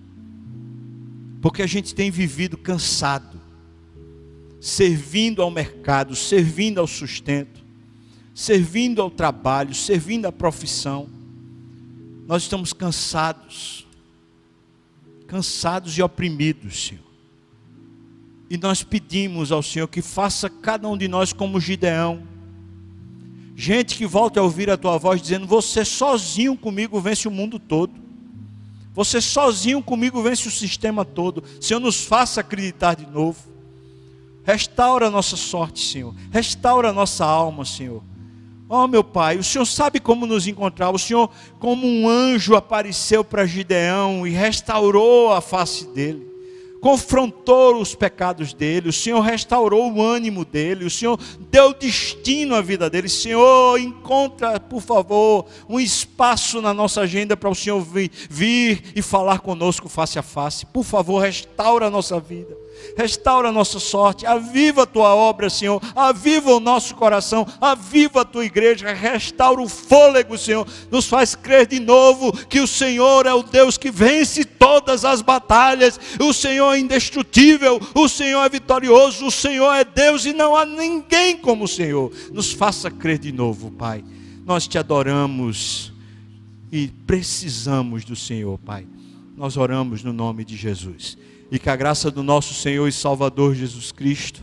Porque 1.41 1.61
a 1.61 1.67
gente 1.67 1.93
tem 1.93 2.09
vivido 2.09 2.57
cansado, 2.57 3.39
servindo 4.61 5.41
ao 5.41 5.51
mercado, 5.51 6.15
servindo 6.15 6.79
ao 6.79 6.87
sustento, 6.87 7.61
servindo 8.33 9.01
ao 9.01 9.11
trabalho, 9.11 9.73
servindo 9.73 10.25
à 10.25 10.31
profissão. 10.31 11.09
Nós 12.25 12.43
estamos 12.43 12.71
cansados, 12.71 13.85
cansados 15.27 15.97
e 15.97 16.01
oprimidos, 16.01 16.85
Senhor. 16.87 17.03
E 18.49 18.57
nós 18.57 18.83
pedimos 18.83 19.51
ao 19.51 19.63
Senhor 19.63 19.87
que 19.87 20.01
faça 20.01 20.49
cada 20.49 20.87
um 20.87 20.97
de 20.97 21.07
nós 21.07 21.33
como 21.33 21.59
Gideão. 21.59 22.32
Gente 23.55 23.95
que 23.95 24.05
volta 24.05 24.39
a 24.39 24.43
ouvir 24.43 24.69
a 24.69 24.77
tua 24.77 24.97
voz 24.97 25.21
dizendo: 25.21 25.45
Você 25.45 25.85
sozinho 25.85 26.57
comigo 26.57 26.99
vence 26.99 27.27
o 27.27 27.31
mundo 27.31 27.59
todo. 27.59 27.93
Você 28.93 29.21
sozinho 29.21 29.81
comigo 29.81 30.21
vence 30.21 30.47
o 30.47 30.51
sistema 30.51 31.03
todo. 31.03 31.43
Senhor, 31.59 31.79
nos 31.79 32.03
faça 32.03 32.41
acreditar 32.41 32.95
de 32.95 33.05
novo. 33.07 33.39
Restaura 34.43 35.07
a 35.07 35.11
nossa 35.11 35.35
sorte, 35.35 35.79
Senhor. 35.79 36.13
Restaura 36.31 36.89
a 36.89 36.93
nossa 36.93 37.25
alma, 37.25 37.63
Senhor. 37.65 38.03
Oh, 38.67 38.87
meu 38.87 39.03
Pai, 39.03 39.37
o 39.37 39.43
Senhor 39.43 39.65
sabe 39.65 39.99
como 39.99 40.25
nos 40.25 40.47
encontrar. 40.47 40.89
O 40.89 40.99
Senhor, 40.99 41.29
como 41.59 41.87
um 41.87 42.07
anjo, 42.07 42.55
apareceu 42.55 43.23
para 43.23 43.45
Gideão 43.45 44.27
e 44.27 44.31
restaurou 44.31 45.31
a 45.31 45.41
face 45.41 45.87
dele 45.87 46.32
confrontou 46.83 47.79
os 47.79 47.95
pecados 47.95 48.53
dele, 48.53 48.89
o 48.89 48.93
Senhor 48.93 49.21
restaurou 49.21 49.89
o 49.89 50.01
ânimo 50.01 50.43
dele, 50.43 50.83
o 50.83 50.89
Senhor 50.89 51.17
deu 51.49 51.73
destino 51.73 52.55
à 52.55 52.61
vida 52.61 52.89
dele. 52.89 53.07
Senhor, 53.07 53.79
encontra, 53.79 54.59
por 54.59 54.81
favor, 54.81 55.45
um 55.69 55.79
espaço 55.79 56.61
na 56.61 56.73
nossa 56.73 56.99
agenda 56.99 57.37
para 57.37 57.49
o 57.49 57.55
Senhor 57.55 57.79
vir, 57.79 58.11
vir 58.29 58.91
e 58.93 59.01
falar 59.01 59.39
conosco 59.39 59.87
face 59.87 60.19
a 60.19 60.21
face. 60.21 60.65
Por 60.65 60.83
favor, 60.83 61.19
restaura 61.19 61.87
a 61.87 61.89
nossa 61.89 62.19
vida 62.19 62.53
restaura 62.97 63.49
a 63.49 63.51
nossa 63.51 63.79
sorte, 63.79 64.25
aviva 64.25 64.83
a 64.83 64.85
tua 64.85 65.15
obra, 65.15 65.49
Senhor, 65.49 65.81
aviva 65.95 66.51
o 66.51 66.59
nosso 66.59 66.95
coração, 66.95 67.45
aviva 67.59 68.21
a 68.21 68.25
tua 68.25 68.45
igreja, 68.45 68.93
restaura 68.93 69.61
o 69.61 69.69
fôlego, 69.69 70.37
Senhor, 70.37 70.67
nos 70.91 71.05
faz 71.05 71.35
crer 71.35 71.67
de 71.67 71.79
novo 71.79 72.31
que 72.47 72.59
o 72.59 72.67
Senhor 72.67 73.25
é 73.25 73.33
o 73.33 73.43
Deus 73.43 73.77
que 73.77 73.91
vence 73.91 74.45
todas 74.45 75.05
as 75.05 75.21
batalhas, 75.21 75.99
o 76.19 76.33
Senhor 76.33 76.73
é 76.73 76.79
indestrutível, 76.79 77.79
o 77.93 78.07
Senhor 78.07 78.43
é 78.43 78.49
vitorioso, 78.49 79.25
o 79.25 79.31
Senhor 79.31 79.73
é 79.73 79.83
Deus 79.83 80.25
e 80.25 80.33
não 80.33 80.55
há 80.55 80.65
ninguém 80.65 81.37
como 81.37 81.65
o 81.65 81.67
Senhor. 81.67 82.11
Nos 82.31 82.51
faça 82.51 82.89
crer 82.89 83.19
de 83.19 83.31
novo, 83.31 83.71
Pai. 83.71 84.03
Nós 84.45 84.67
te 84.67 84.77
adoramos 84.77 85.93
e 86.71 86.87
precisamos 87.07 88.03
do 88.03 88.15
Senhor, 88.15 88.57
Pai. 88.59 88.85
Nós 89.35 89.57
oramos 89.57 90.03
no 90.03 90.13
nome 90.13 90.45
de 90.45 90.55
Jesus 90.55 91.17
e 91.53 91.59
que 91.59 91.69
a 91.69 91.75
graça 91.75 92.09
do 92.09 92.23
nosso 92.23 92.51
Senhor 92.55 92.87
e 92.87 92.91
Salvador 92.91 93.53
Jesus 93.53 93.91
Cristo, 93.91 94.41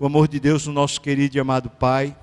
o 0.00 0.06
amor 0.06 0.26
de 0.26 0.40
Deus, 0.40 0.66
o 0.66 0.72
nosso 0.72 0.98
querido 0.98 1.36
e 1.36 1.40
amado 1.40 1.68
Pai, 1.68 2.16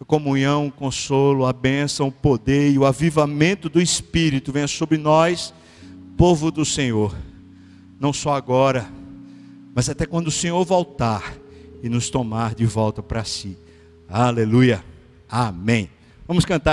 a 0.00 0.04
comunhão, 0.06 0.68
o 0.68 0.72
consolo, 0.72 1.44
a 1.44 1.52
bênção, 1.52 2.08
o 2.08 2.12
poder 2.12 2.72
e 2.72 2.78
o 2.78 2.86
avivamento 2.86 3.68
do 3.68 3.82
Espírito 3.82 4.50
venha 4.50 4.66
sobre 4.66 4.96
nós, 4.96 5.52
povo 6.16 6.50
do 6.50 6.64
Senhor, 6.64 7.14
não 8.00 8.14
só 8.14 8.34
agora, 8.34 8.88
mas 9.74 9.90
até 9.90 10.06
quando 10.06 10.28
o 10.28 10.32
Senhor 10.32 10.64
voltar 10.64 11.34
e 11.82 11.88
nos 11.90 12.08
tomar 12.08 12.54
de 12.54 12.64
volta 12.64 13.02
para 13.02 13.24
si. 13.24 13.58
Aleluia. 14.08 14.82
Amém. 15.28 15.90
Vamos 16.26 16.46
cantar 16.46 16.72